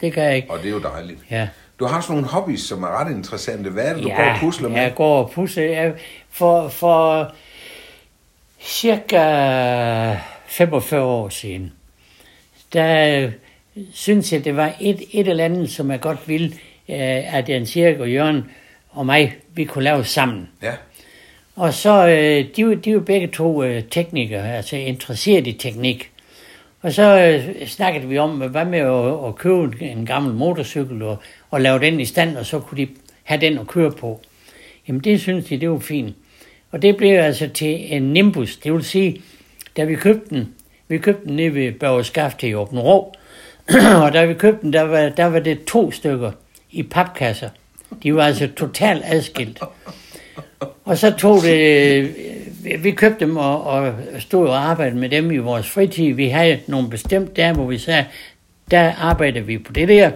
Det 0.00 0.12
kan 0.12 0.22
jeg 0.22 0.36
ikke. 0.36 0.50
og 0.50 0.58
det 0.58 0.66
er 0.66 0.70
jo 0.72 0.78
dejligt. 0.80 1.18
Ja. 1.30 1.48
Du 1.78 1.84
har 1.86 2.00
sådan 2.00 2.14
nogle 2.14 2.28
hobbies, 2.28 2.60
som 2.60 2.82
er 2.82 3.00
ret 3.04 3.10
interessante. 3.16 3.70
Hvad 3.70 3.84
er 3.84 3.94
det, 3.94 4.02
du 4.02 4.08
ja, 4.08 4.16
går 4.16 4.30
og 4.32 4.36
pusler 4.40 4.68
med? 4.68 4.80
Jeg 4.80 4.92
går 4.96 5.22
og 5.22 5.30
pusler. 5.30 5.64
Jeg, 5.64 5.92
for, 6.30 6.68
for 6.68 7.32
cirka 8.60 10.16
45 10.46 11.02
år 11.02 11.28
siden, 11.28 11.72
der 12.72 13.18
øh, 13.24 13.32
synes 13.92 14.32
jeg, 14.32 14.44
det 14.44 14.56
var 14.56 14.72
et, 14.80 15.02
et 15.12 15.28
eller 15.28 15.44
andet, 15.44 15.70
som 15.70 15.90
jeg 15.90 16.00
godt 16.00 16.28
ville, 16.28 16.46
øh, 16.88 17.34
at 17.36 17.48
Jens 17.48 17.76
Erik 17.76 17.98
og 17.98 18.12
Jørgen 18.12 18.44
og 18.90 19.06
mig, 19.06 19.34
vi 19.54 19.64
kunne 19.64 19.84
lave 19.84 20.04
sammen. 20.04 20.48
Ja, 20.62 20.72
Og 21.56 21.74
så, 21.74 22.08
øh, 22.08 22.44
de, 22.56 22.76
de 22.76 22.90
jo 22.90 23.00
begge 23.00 23.26
to 23.26 23.62
teknikere, 23.90 24.56
altså 24.56 24.76
interesseret 24.76 25.46
i 25.46 25.52
teknik. 25.52 26.10
Og 26.82 26.92
så 26.92 27.40
snakkede 27.66 28.08
vi 28.08 28.18
om, 28.18 28.30
hvad 28.30 28.64
med 28.64 28.78
at, 28.78 29.28
at 29.28 29.36
købe 29.36 29.80
en 29.80 30.06
gammel 30.06 30.34
motorcykel 30.34 31.02
og, 31.02 31.16
og 31.50 31.60
lave 31.60 31.78
den 31.78 32.00
i 32.00 32.04
stand, 32.04 32.36
og 32.36 32.46
så 32.46 32.60
kunne 32.60 32.86
de 32.86 32.88
have 33.22 33.40
den 33.40 33.58
at 33.58 33.66
køre 33.66 33.92
på. 33.92 34.20
Jamen 34.88 35.00
det 35.00 35.20
synes 35.20 35.44
de, 35.44 35.60
det 35.60 35.70
var 35.70 35.78
fint. 35.78 36.16
Og 36.70 36.82
det 36.82 36.96
blev 36.96 37.18
altså 37.18 37.48
til 37.48 37.94
en 37.96 38.12
Nimbus. 38.12 38.56
Det 38.56 38.72
vil 38.72 38.84
sige, 38.84 39.22
da 39.76 39.84
vi 39.84 39.94
købte 39.94 40.34
den, 40.34 40.54
vi 40.88 40.98
købte 40.98 41.26
den 41.26 41.36
nede 41.36 41.54
ved 41.54 41.72
Børgeskaft 41.72 42.42
i 42.42 42.54
Åben 42.54 42.78
Rå, 42.78 43.14
og 44.04 44.12
da 44.12 44.24
vi 44.24 44.34
købte 44.34 44.62
den, 44.62 44.72
der 44.72 44.82
var, 44.82 45.08
der 45.08 45.24
var 45.24 45.38
det 45.38 45.64
to 45.64 45.90
stykker 45.90 46.32
i 46.70 46.82
papkasser. 46.82 47.48
De 48.02 48.14
var 48.14 48.22
altså 48.22 48.48
totalt 48.56 49.02
adskilt. 49.04 49.60
Og 50.84 50.98
så 50.98 51.10
tog 51.10 51.42
det, 51.42 51.60
øh, 52.64 52.84
vi 52.84 52.90
købte 52.90 53.20
dem 53.20 53.36
og, 53.36 53.64
og 53.64 53.94
stod 54.18 54.48
og 54.48 54.70
arbejdede 54.70 54.96
med 54.96 55.08
dem 55.08 55.30
i 55.30 55.36
vores 55.36 55.70
fritid. 55.70 56.14
Vi 56.14 56.28
havde 56.28 56.60
nogle 56.66 56.90
bestemt 56.90 57.36
der, 57.36 57.52
hvor 57.52 57.66
vi 57.66 57.78
sagde, 57.78 58.04
der 58.70 58.92
arbejdede 58.98 59.46
vi 59.46 59.58
på 59.58 59.72
det 59.72 59.88
der. 59.88 60.10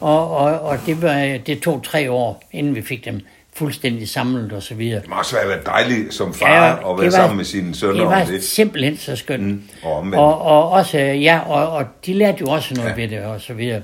Og, 0.00 0.36
og, 0.36 0.60
og 0.60 0.78
det, 0.86 1.02
var, 1.02 1.38
det 1.46 1.60
tog 1.60 1.82
tre 1.84 2.10
år, 2.10 2.42
inden 2.52 2.74
vi 2.74 2.82
fik 2.82 3.04
dem 3.04 3.20
fuldstændig 3.60 4.08
samlet 4.08 4.52
og 4.52 4.62
så 4.62 4.74
videre. 4.74 5.00
det 5.00 5.08
må 5.08 5.14
også 5.16 5.36
være 5.46 5.58
dejligt 5.66 6.14
som 6.14 6.34
far 6.34 6.64
ja, 6.64 6.72
at 6.72 6.78
være 6.98 7.04
var- 7.04 7.10
sammen 7.10 7.36
med 7.36 7.44
sine 7.44 7.74
sønner 7.74 7.94
Det 7.94 8.02
om 8.02 8.12
var 8.12 8.24
det. 8.24 8.44
simpelthen 8.44 8.96
så 8.96 9.16
skønt. 9.16 9.42
Mm, 9.42 9.62
og 9.82 9.96
og, 10.12 10.42
og 10.42 10.70
også, 10.70 10.98
ja, 10.98 11.38
og, 11.46 11.68
og 11.72 11.84
de 12.06 12.12
lærte 12.14 12.38
jo 12.40 12.46
også 12.46 12.74
noget 12.74 12.88
ja. 12.90 12.94
ved 12.94 13.08
det 13.08 13.18
og 13.20 13.40
så 13.40 13.54
videre. 13.54 13.82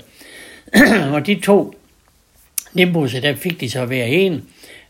og 1.15 1.27
de 1.27 1.39
to 1.43 1.73
Nimbusser, 2.73 3.21
der 3.21 3.35
fik 3.35 3.59
de 3.61 3.69
så 3.69 3.85
hver 3.85 4.03
en. 4.03 4.43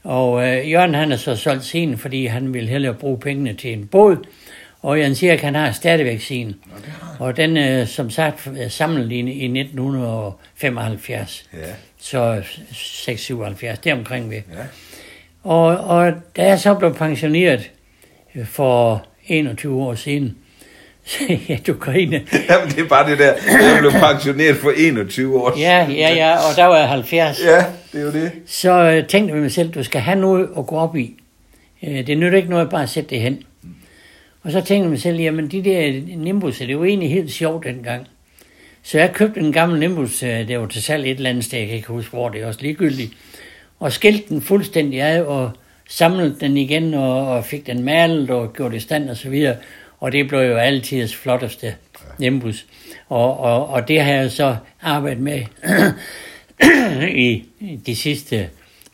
Og 0.03 0.47
øh, 0.47 0.71
Jørgen 0.71 0.93
han 0.95 1.09
har 1.09 1.17
så 1.17 1.35
solgt 1.35 1.65
sin, 1.65 1.97
fordi 1.97 2.25
han 2.25 2.53
ville 2.53 2.69
hellere 2.69 2.93
bruge 2.93 3.19
pengene 3.19 3.53
til 3.53 3.73
en 3.73 3.87
båd. 3.87 4.17
Og 4.81 4.99
Jens 4.99 5.23
Erik, 5.23 5.41
han 5.41 5.55
har 5.55 5.71
stadigvæk 5.71 6.21
sin. 6.21 6.55
Og 7.19 7.37
den, 7.37 7.57
øh, 7.57 7.87
som 7.87 8.09
sagt, 8.09 8.47
er 8.57 8.69
samlet 8.69 9.11
i, 9.11 9.15
i 9.19 9.47
1975. 9.59 11.45
Ja, 11.53 11.57
Så 12.09 12.41
6-77, 12.71 13.75
det 13.83 13.93
omkring 13.93 14.29
ved. 14.29 14.37
ja. 14.53 14.63
Og, 15.43 15.65
og 15.77 16.13
da 16.37 16.45
jeg 16.47 16.59
så 16.59 16.73
blev 16.73 16.95
pensioneret 16.95 17.71
øh, 18.35 18.45
for 18.45 19.05
21 19.27 19.81
år 19.81 19.95
siden, 19.95 20.37
så 21.05 21.37
ja, 21.49 21.57
du 21.67 21.73
griner. 21.73 22.19
Jamen, 22.49 22.69
det 22.69 22.79
er 22.79 22.87
bare 22.87 23.09
det 23.09 23.19
der. 23.19 23.33
Jeg 23.47 23.77
blev 23.79 23.91
pensioneret 23.91 24.55
for 24.57 24.73
21 24.77 25.39
år 25.41 25.59
Ja, 25.59 25.87
ja, 25.89 26.13
ja, 26.15 26.35
og 26.35 26.55
der 26.55 26.65
var 26.65 26.77
jeg 26.77 26.87
70. 26.89 27.39
Ja, 27.45 27.65
det 27.93 28.01
er 28.01 28.05
jo 28.05 28.11
det. 28.11 28.31
Så 28.45 28.71
øh, 28.71 29.07
tænkte 29.07 29.33
jeg 29.33 29.41
mig 29.41 29.51
selv, 29.51 29.69
du 29.69 29.83
skal 29.83 30.01
have 30.01 30.19
noget 30.19 30.49
at 30.57 30.67
gå 30.67 30.75
op 30.75 30.95
i. 30.95 31.15
Øh, 31.83 32.07
det 32.07 32.17
nytter 32.17 32.37
ikke 32.37 32.49
noget 32.49 32.69
bare 32.69 32.83
at 32.83 32.89
sætte 32.89 33.09
det 33.09 33.19
hen. 33.19 33.43
Og 34.43 34.51
så 34.51 34.57
tænkte 34.57 34.83
jeg 34.83 34.89
mig 34.89 35.01
selv, 35.01 35.19
jamen 35.19 35.47
de 35.47 35.63
der 35.63 36.01
Nimbusser, 36.17 36.65
det 36.65 36.79
var 36.79 36.85
egentlig 36.85 37.09
helt 37.09 37.31
sjovt 37.31 37.65
dengang. 37.65 38.07
Så 38.87 38.99
jeg 38.99 39.13
købte 39.13 39.39
en 39.39 39.53
gammel 39.53 39.79
Nimbus, 39.79 40.23
øh, 40.23 40.47
det 40.47 40.59
var 40.59 40.65
til 40.67 40.83
salg 40.83 41.05
et 41.05 41.17
eller 41.17 41.29
andet 41.29 41.43
sted, 41.43 41.59
jeg 41.59 41.67
kan 41.67 41.75
ikke 41.75 41.87
huske 41.87 42.09
hvor, 42.09 42.29
det 42.29 42.41
er 42.41 42.47
også 42.47 42.61
ligegyldigt. 42.61 43.13
Og 43.79 43.91
skilte 43.91 44.29
den 44.29 44.41
fuldstændig 44.41 45.01
af 45.01 45.21
og 45.21 45.51
samlede 45.89 46.35
den 46.39 46.57
igen 46.57 46.93
og, 46.93 47.27
og 47.27 47.45
fik 47.45 47.67
den 47.67 47.83
malet 47.83 48.29
og 48.29 48.53
gjort 48.53 48.73
i 48.73 48.79
stand 48.79 49.09
og 49.09 49.17
så 49.17 49.29
videre. 49.29 49.55
Og 49.99 50.11
det 50.11 50.27
blev 50.27 50.39
jo 50.39 50.57
altid 50.57 51.07
flotteste 51.07 51.75
Nimbus. 52.19 52.65
Og, 53.09 53.39
og, 53.39 53.69
og 53.69 53.87
det 53.87 54.01
har 54.01 54.11
jeg 54.11 54.31
så 54.31 54.55
arbejdet 54.81 55.23
med 55.23 55.41
i 57.27 57.43
i 57.59 57.75
de 57.85 57.95
sidste 57.95 58.49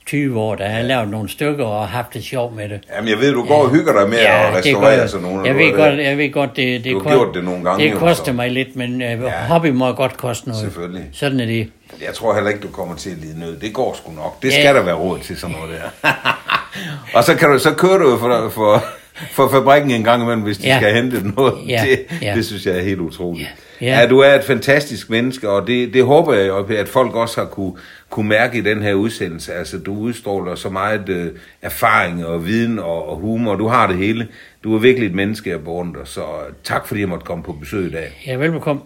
20 0.05 0.39
år, 0.39 0.55
der 0.55 0.65
har 0.67 0.77
jeg 0.77 0.85
lavet 0.85 1.09
nogle 1.09 1.29
stykker 1.29 1.65
og 1.65 1.87
haft 1.87 2.13
det 2.13 2.23
sjovt 2.23 2.55
med 2.55 2.69
det. 2.69 2.79
Jamen, 2.95 3.09
jeg 3.09 3.19
ved, 3.19 3.33
du 3.33 3.43
går 3.45 3.63
og 3.63 3.69
hygger 3.69 3.93
dig 3.99 4.09
med 4.09 4.17
at 4.17 4.27
det 4.27 4.51
gør 4.53 4.57
restaurere 4.57 5.07
sådan 5.07 5.27
nogle. 5.27 5.47
Jeg 5.47 5.55
ved 5.57 5.73
godt, 5.73 5.99
jeg 5.99 6.17
ved 6.17 6.31
godt 6.31 6.55
det, 6.55 6.83
det, 6.83 6.91
Du 6.91 6.99
har 7.03 7.09
gjort 7.15 7.35
det 7.35 7.43
nogle 7.43 7.63
gange, 7.63 7.89
det 7.89 7.97
koster 7.97 8.33
mig 8.33 8.51
lidt, 8.51 8.75
men 8.75 8.93
uh, 8.95 9.01
Ja. 9.01 9.15
hobby 9.47 9.67
må 9.67 9.91
godt 9.91 10.17
koste 10.17 10.47
noget. 10.47 10.61
Selvfølgelig. 10.63 11.03
Sådan 11.13 11.39
er 11.39 11.45
det. 11.45 11.69
Jeg 12.05 12.13
tror 12.13 12.33
heller 12.33 12.49
ikke, 12.49 12.61
du 12.61 12.67
kommer 12.67 12.95
til 12.95 13.09
at 13.09 13.17
lide 13.17 13.39
nød. 13.39 13.57
Det 13.59 13.73
går 13.73 13.93
sgu 14.03 14.11
nok. 14.11 14.41
Det 14.41 14.49
Ja. 14.51 14.59
skal 14.61 14.75
der 14.75 14.83
være 14.83 14.95
råd 14.95 15.19
til 15.19 15.37
sådan 15.37 15.55
noget 15.55 15.81
der. 16.03 16.09
og 17.17 17.23
så, 17.23 17.35
kan 17.35 17.49
du, 17.49 17.59
så 17.59 17.73
kører 17.73 17.97
du 17.97 18.09
jo 18.11 18.17
for, 18.17 18.49
for, 18.49 18.83
for 19.31 19.49
fabrikken 19.49 19.91
en 19.91 20.03
gang 20.03 20.21
imellem, 20.23 20.43
hvis 20.43 20.57
de 20.57 20.67
Ja. 20.67 20.77
skal 20.79 20.93
hente 20.93 21.27
noget. 21.35 21.53
Ja. 21.67 21.83
Det, 21.89 21.99
Ja. 22.21 22.33
det 22.35 22.45
synes 22.45 22.65
jeg 22.65 22.77
er 22.77 22.81
helt 22.81 22.99
utroligt. 22.99 23.43
Ja. 23.81 23.85
Ja. 23.87 23.91
Ja. 23.93 23.99
ja, 24.01 24.07
du 24.07 24.19
er 24.19 24.33
et 24.33 24.43
fantastisk 24.43 25.09
menneske, 25.09 25.49
og 25.49 25.67
det, 25.67 25.93
det 25.93 26.03
håber 26.03 26.33
jeg 26.33 26.79
at 26.79 26.87
folk 26.89 27.15
også 27.15 27.39
har 27.41 27.47
kunne, 27.47 27.73
kunne 28.13 28.29
mærke 28.29 28.57
i 28.57 28.61
den 28.61 28.81
her 28.81 28.93
udsendelse. 28.93 29.53
Altså, 29.53 29.77
du 29.77 29.97
udstråler 29.97 30.55
så 30.55 30.69
meget 30.69 31.09
øh, 31.09 31.31
erfaring 31.61 32.25
og 32.25 32.45
viden 32.45 32.79
og, 32.79 33.09
og 33.09 33.17
humor. 33.17 33.55
Du 33.55 33.67
har 33.67 33.87
det 33.87 33.97
hele. 33.97 34.27
Du 34.63 34.75
er 34.75 34.79
virkelig 34.79 35.07
et 35.07 35.15
menneske, 35.15 35.49
jeg 35.49 35.63
beundrer. 35.63 36.03
Så 36.03 36.21
øh, 36.21 36.53
tak, 36.63 36.87
fordi 36.87 36.99
jeg 36.99 37.09
måtte 37.09 37.25
komme 37.25 37.43
på 37.43 37.53
besøg 37.53 37.85
i 37.85 37.91
dag. 37.91 38.23
Ja, 38.27 38.35
velbekomme. 38.35 38.81